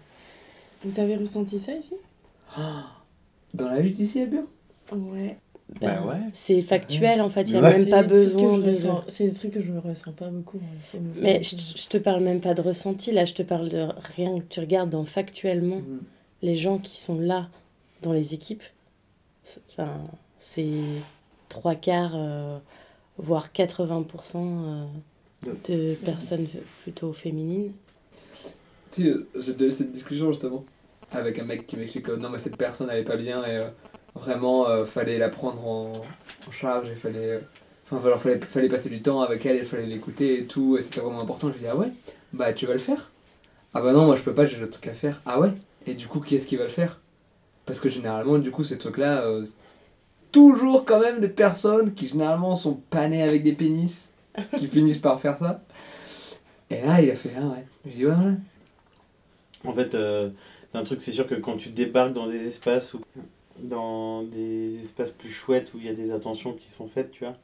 Vous 0.83 0.99
avez 0.99 1.15
ressenti 1.15 1.59
ça 1.59 1.71
ici? 1.73 1.95
Dans 3.53 3.67
la 3.69 3.79
lutte 3.79 3.99
ici 3.99 4.21
à 4.21 4.25
Bure, 4.25 4.43
Ouais. 4.91 5.37
Ben 5.81 6.03
ouais. 6.05 6.17
C'est 6.33 6.61
factuel 6.61 7.21
en 7.21 7.29
fait, 7.29 7.43
il 7.43 7.53
n'y 7.53 7.59
a 7.59 7.61
Ouais. 7.63 7.77
même 7.79 7.89
pas 7.89 8.03
besoin 8.03 8.57
de. 8.57 8.73
C'est 9.07 9.27
des 9.27 9.33
trucs 9.33 9.51
que 9.53 9.61
je 9.61 9.71
ressens 9.73 10.11
pas 10.11 10.29
beaucoup. 10.29 10.59
hein. 10.93 10.97
Mais 11.21 11.41
je, 11.43 11.55
je 11.57 11.87
te 11.87 11.97
parle 11.97 12.21
même 12.23 12.41
pas 12.41 12.53
de 12.53 12.61
ressenti, 12.61 13.11
là 13.11 13.25
je 13.25 13.33
te 13.33 13.41
parle 13.43 13.69
de 13.69 13.87
rien 14.15 14.39
que 14.39 14.45
tu 14.49 14.59
regardes 14.59 14.89
dans 14.89 15.05
factuellement 15.05 15.81
les 16.41 16.55
gens 16.55 16.77
qui 16.77 16.97
sont 16.99 17.19
là 17.19 17.47
dans 18.01 18.13
les 18.13 18.33
équipes. 18.33 18.63
C'est- 19.43 19.61
Enfin, 19.71 19.91
c'est 20.39 20.69
trois 21.49 21.75
quarts, 21.75 22.13
euh, 22.15 22.57
voire 23.17 23.51
80% 23.51 24.05
euh, 24.35 24.85
de 25.67 25.95
personnes 25.95 26.47
plutôt 26.83 27.13
féminines. 27.13 27.71
Tu 28.91 29.03
sais, 29.05 29.13
j'ai 29.39 29.53
déjà 29.53 29.65
eu 29.65 29.71
cette 29.71 29.91
discussion 29.91 30.31
justement 30.31 30.63
avec 31.11 31.39
un 31.39 31.43
mec 31.43 31.65
qui 31.67 31.77
m'explique 31.77 32.05
que 32.05 32.11
non, 32.11 32.29
mais 32.29 32.37
cette 32.37 32.57
personne 32.57 32.89
elle 32.91 32.99
est 32.99 33.03
pas 33.03 33.17
bien 33.17 33.43
et 33.45 33.57
euh, 33.57 33.65
vraiment 34.23 34.67
euh, 34.67 34.85
fallait 34.85 35.17
la 35.17 35.29
prendre 35.29 35.65
en, 35.67 35.93
en 36.47 36.51
charge 36.51 36.89
et 36.89 36.95
fallait. 36.95 37.17
euh, 37.33 37.39
Enfin, 37.91 38.05
alors, 38.07 38.21
fallait, 38.21 38.39
fallait 38.39 38.69
passer 38.69 38.89
du 38.89 39.01
temps 39.01 39.21
avec 39.21 39.45
elle 39.45 39.57
et 39.57 39.63
fallait 39.63 39.85
l'écouter 39.85 40.39
et 40.39 40.45
tout, 40.47 40.77
et 40.77 40.81
c'était 40.81 41.01
vraiment 41.01 41.21
important. 41.21 41.49
Je 41.49 41.53
lui 41.55 41.61
dis 41.61 41.67
ah 41.67 41.75
ouais, 41.75 41.91
bah 42.33 42.53
tu 42.53 42.65
vas 42.65 42.73
le 42.73 42.79
faire? 42.79 43.11
Ah 43.73 43.81
bah 43.81 43.93
non, 43.93 44.05
moi 44.05 44.15
je 44.15 44.21
peux 44.23 44.33
pas, 44.33 44.45
j'ai 44.45 44.57
d'autres 44.59 44.73
trucs 44.73 44.87
à 44.87 44.93
faire. 44.93 45.21
Ah 45.25 45.39
ouais? 45.39 45.51
Et 45.87 45.95
du 45.95 46.07
coup, 46.07 46.19
qui 46.21 46.35
est-ce 46.35 46.47
qui 46.47 46.57
va 46.57 46.63
le 46.65 46.69
faire? 46.69 46.99
Parce 47.65 47.79
que 47.79 47.89
généralement, 47.89 48.39
du 48.39 48.51
coup, 48.51 48.63
ces 48.63 48.77
trucs-là, 48.77 49.23
euh, 49.23 49.45
c'est 49.45 49.55
toujours 50.31 50.85
quand 50.85 50.99
même 50.99 51.19
des 51.21 51.29
personnes 51.29 51.93
qui 51.93 52.07
généralement 52.07 52.55
sont 52.55 52.75
panées 52.89 53.23
avec 53.23 53.43
des 53.43 53.53
pénis 53.53 54.11
qui 54.57 54.67
finissent 54.69 54.99
par 54.99 55.19
faire 55.21 55.37
ça. 55.37 55.61
Et 56.69 56.81
là, 56.81 57.01
il 57.01 57.11
a 57.11 57.15
fait 57.15 57.31
ah 57.37 57.45
ouais. 57.45 57.65
Je 57.85 57.91
dis 57.91 58.05
ouais, 58.05 58.11
ouais. 58.13 58.35
En 59.65 59.73
fait, 59.73 59.95
euh, 59.95 60.29
un 60.73 60.83
truc, 60.83 61.01
c'est 61.01 61.11
sûr 61.11 61.27
que 61.27 61.35
quand 61.35 61.57
tu 61.57 61.69
débarques 61.69 62.13
dans 62.13 62.27
des 62.27 62.45
espaces 62.45 62.93
ou 62.93 63.01
dans 63.59 64.23
des 64.23 64.79
espaces 64.81 65.11
plus 65.11 65.29
chouettes 65.29 65.73
où 65.73 65.77
il 65.79 65.85
y 65.85 65.89
a 65.89 65.93
des 65.93 66.11
attentions 66.11 66.53
qui 66.53 66.69
sont 66.69 66.87
faites, 66.87 67.11
tu 67.11 67.23
vois, 67.25 67.35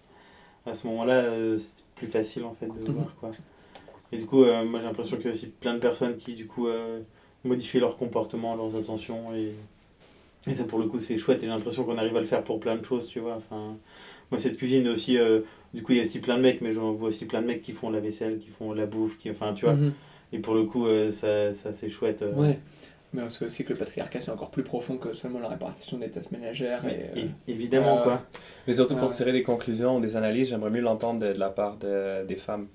à 0.66 0.74
ce 0.74 0.88
moment-là, 0.88 1.24
euh, 1.24 1.58
c'est 1.58 1.84
plus 1.96 2.08
facile 2.08 2.44
en 2.46 2.54
fait 2.54 2.68
de 2.68 2.88
Mhm. 2.88 2.96
voir 2.96 3.16
quoi. 3.20 3.32
Et 4.12 4.18
du 4.18 4.26
coup, 4.26 4.44
euh, 4.44 4.66
moi 4.66 4.80
j'ai 4.80 4.86
l'impression 4.88 5.18
qu'il 5.18 5.26
y 5.26 5.30
a 5.30 5.32
aussi 5.32 5.48
plein 5.48 5.74
de 5.76 5.80
personnes 5.80 6.18
qui 6.18 6.36
du 6.36 6.48
coup 6.48 6.68
euh, 6.68 7.00
modifient 7.44 7.80
leur 7.80 7.98
comportement, 7.98 8.56
leurs 8.56 8.76
attentions 8.76 9.34
et, 9.36 9.54
et 10.48 10.54
ça 10.56 10.64
pour 10.64 10.80
le 10.80 10.86
coup 10.88 11.00
c'est 11.00 11.18
chouette 11.18 11.40
et 11.40 11.42
j'ai 11.42 11.48
l'impression 11.48 11.84
qu'on 11.84 11.98
arrive 11.98 12.16
à 12.16 12.20
le 12.20 12.26
faire 12.26 12.44
pour 12.44 12.60
plein 12.60 12.76
de 12.76 12.84
choses, 12.86 13.08
tu 13.08 13.20
vois. 13.20 13.36
Enfin, 13.36 13.78
moi 14.32 14.40
cette 14.40 14.58
cuisine 14.58 14.88
aussi, 14.88 15.18
du 15.74 15.84
coup 15.84 15.92
il 15.94 15.98
y 15.98 16.00
a 16.00 16.04
aussi 16.04 16.20
plein 16.20 16.38
de 16.38 16.42
mecs, 16.42 16.62
mais 16.62 16.74
j'en 16.74 16.92
vois 16.94 17.10
aussi 17.10 17.26
plein 17.26 17.42
de 17.42 17.48
mecs 17.48 17.62
qui 17.62 17.72
font 17.72 17.90
la 17.90 18.00
vaisselle, 18.00 18.40
qui 18.40 18.50
font 18.50 18.74
la 18.74 18.86
bouffe, 18.86 19.18
qui, 19.18 19.30
enfin 19.30 19.54
tu 19.54 19.66
vois. 19.66 19.76
Mhm. 19.76 19.94
Et 20.34 20.40
pour 20.40 20.54
le 20.56 20.64
coup, 20.66 20.86
ça, 21.10 21.54
ça 21.54 21.74
c'est 21.74 21.90
chouette. 21.90 22.24
Ouais. 22.36 22.60
Mais 23.14 23.24
c'est 23.30 23.46
aussi 23.46 23.64
que 23.64 23.74
le 23.74 23.80
patriarcat, 23.80 24.22
c'est 24.22 24.32
encore 24.32 24.52
plus 24.52 24.64
profond 24.64 24.98
que 24.98 25.14
seulement 25.14 25.40
la 25.40 25.48
répartition 25.48 25.98
des 25.98 26.10
tâches 26.12 26.30
ménagères. 26.32 26.82
Mais 26.84 27.12
Et, 27.16 27.24
euh, 27.24 27.26
évidemment, 27.48 27.98
euh, 27.98 28.04
quoi. 28.04 28.22
Mais 28.68 28.74
surtout 28.74 28.94
Ouais, 28.94 29.00
pour 29.00 29.12
tirer 29.14 29.32
des 29.32 29.44
conclusions 29.44 29.98
ou 29.98 30.00
des 30.00 30.16
analyses, 30.16 30.50
j'aimerais 30.50 30.70
mieux 30.70 30.82
l'entendre 30.82 31.20
de, 31.20 31.34
de 31.34 31.40
la 31.40 31.50
part 31.50 31.78
de, 31.78 32.24
des 32.26 32.36
femmes. 32.36 32.68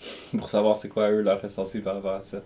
pour 0.38 0.48
savoir 0.50 0.78
c'est 0.78 0.88
quoi 0.88 1.10
eux 1.10 1.22
leur 1.22 1.40
ressenti 1.40 1.80
par 1.80 1.94
rapport 1.96 2.12
à 2.14 2.22
ça. 2.22 2.42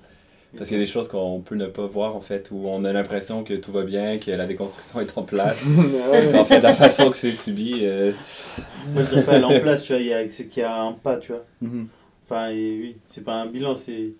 Parce 0.56 0.68
qu'il 0.68 0.78
y 0.78 0.80
a 0.80 0.84
des 0.84 0.90
choses 0.90 1.08
qu'on 1.08 1.40
peut 1.40 1.54
ne 1.54 1.66
pas 1.66 1.86
voir 1.86 2.16
en 2.16 2.20
fait, 2.20 2.50
où 2.50 2.66
on 2.68 2.84
a 2.84 2.92
l'impression 2.92 3.44
que 3.44 3.54
tout 3.54 3.72
va 3.72 3.84
bien, 3.84 4.18
que 4.18 4.30
la 4.32 4.46
déconstruction 4.46 5.00
est 5.00 5.16
en 5.16 5.22
place. 5.22 5.58
en 6.38 6.44
fait, 6.44 6.60
la 6.60 6.74
façon 6.74 7.10
que 7.10 7.16
c'est 7.16 7.32
subi. 7.32 7.80
euh, 7.84 8.12
Moi, 8.94 9.02
je 9.02 9.08
dirais 9.08 9.24
pas 9.24 9.36
elle 9.36 9.42
est 9.42 9.44
en 9.44 9.56
place, 9.56 9.82
tu 9.84 9.92
vois, 9.92 10.00
il 10.00 10.06
y 10.08 10.14
a- 10.14 10.28
c'est 10.28 10.48
qu'il 10.48 10.62
y 10.62 10.66
a 10.66 10.74
un 10.82 10.92
pas, 10.92 11.16
tu 11.18 11.32
vois. 11.32 11.44
mhm. 11.60 11.88
Enfin, 12.24 12.48
et 12.50 12.78
oui, 12.80 12.96
c'est 13.06 13.24
pas 13.24 13.34
un 13.34 13.46
bilan, 13.46 13.74
c'est. 13.74 14.14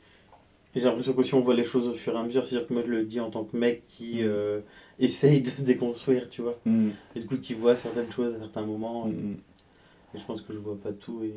Et 0.75 0.81
j'ai 0.81 0.87
l'impression 0.87 1.13
qu'aussi 1.13 1.35
on 1.35 1.41
voit 1.41 1.55
les 1.55 1.65
choses 1.65 1.87
au 1.89 1.95
fur 1.95 2.15
et 2.15 2.19
à 2.19 2.23
mesure. 2.23 2.45
C'est-à-dire 2.45 2.69
que 2.69 2.73
moi, 2.75 2.83
je 2.87 2.91
le 2.91 3.05
dis 3.05 3.19
en 3.21 3.31
tant 3.31 3.45
que 3.45 3.57
mec 3.57 3.87
qui 3.89 4.23
Mhm. 4.23 4.29
euh, 4.29 4.61
essaye 4.99 5.41
de 5.43 5.49
se 5.51 5.63
déconstruire, 5.63 6.29
tu 6.31 6.43
vois. 6.43 6.59
Mhm. 6.65 6.93
Et 7.17 7.21
du 7.21 7.27
coup, 7.27 7.37
qui 7.39 7.55
voit 7.55 7.77
certaines 7.77 8.11
choses 8.11 8.35
à 8.35 8.39
certains 8.39 8.63
moments. 8.63 9.07
et- 9.09 9.13
Mhm. 9.13 9.37
et 10.15 10.19
je 10.19 10.25
pense 10.25 10.41
que 10.43 10.53
je 10.53 10.59
vois 10.59 10.77
pas 10.81 10.93
tout. 10.93 11.23
Et... 11.25 11.35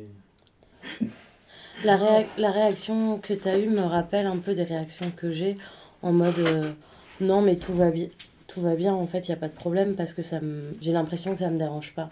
La, 1.84 1.96
réa- 1.96 2.26
la 2.38 2.52
réaction 2.52 3.18
que 3.18 3.34
tu 3.34 3.48
as 3.48 3.58
eue 3.58 3.68
me 3.68 3.80
rappelle 3.82 4.26
un 4.26 4.36
peu 4.38 4.54
des 4.54 4.62
réactions 4.64 5.10
que 5.10 5.32
j'ai 5.32 5.56
en 6.02 6.12
mode 6.12 6.38
euh, 6.38 6.70
non 7.20 7.42
mais 7.42 7.56
tout 7.56 7.72
va 7.74 7.90
bien 7.90 8.08
tout 8.46 8.60
va 8.60 8.76
bien 8.76 8.94
en 8.94 9.06
fait 9.08 9.26
il 9.26 9.32
n'y 9.32 9.36
a 9.36 9.40
pas 9.40 9.48
de 9.48 9.54
problème 9.54 9.96
parce 9.96 10.12
que 10.12 10.22
ça 10.22 10.40
me 10.40 10.76
j'ai 10.80 10.92
l'impression 10.92 11.32
que 11.32 11.40
ça 11.40 11.50
me 11.50 11.58
dérange 11.58 11.92
pas 11.94 12.10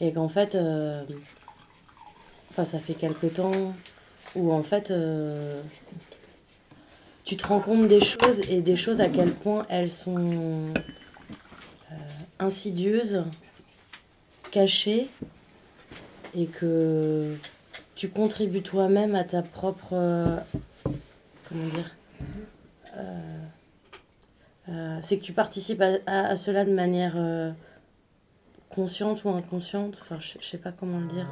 et 0.00 0.12
qu'en 0.14 0.30
fait 0.30 0.54
euh, 0.54 1.04
enfin 2.50 2.64
ça 2.64 2.78
fait 2.78 2.94
quelque 2.94 3.26
temps 3.26 3.74
où 4.34 4.50
en 4.52 4.62
fait 4.62 4.90
euh, 4.90 5.60
tu 7.24 7.36
te 7.36 7.46
rends 7.46 7.60
compte 7.60 7.88
des 7.88 8.00
choses 8.00 8.40
et 8.50 8.60
des 8.60 8.76
choses 8.76 9.00
à 9.00 9.08
quel 9.08 9.32
point 9.32 9.64
elles 9.68 9.90
sont 9.90 10.68
euh, 11.90 11.94
insidieuses 12.38 13.24
cachées 14.50 15.08
et 16.36 16.46
que 16.46 17.36
tu 17.94 18.08
contribues 18.08 18.62
toi-même 18.62 19.14
à 19.14 19.24
ta 19.24 19.42
propre. 19.42 19.92
euh, 19.94 20.36
comment 21.48 21.68
dire 21.68 21.90
euh, 24.68 24.98
C'est 25.02 25.18
que 25.18 25.24
tu 25.24 25.32
participes 25.32 25.80
à, 25.80 25.94
à- 26.06 26.26
à 26.28 26.36
cela 26.36 26.64
de 26.64 26.72
manière 26.72 27.16
consciente 28.68 29.24
ou 29.24 29.30
inconsciente. 29.30 29.96
Enfin, 30.02 30.18
je 30.20 30.34
je 30.40 30.46
sais 30.46 30.58
pas 30.58 30.72
comment 30.72 30.98
le 31.00 31.06
dire. 31.06 31.28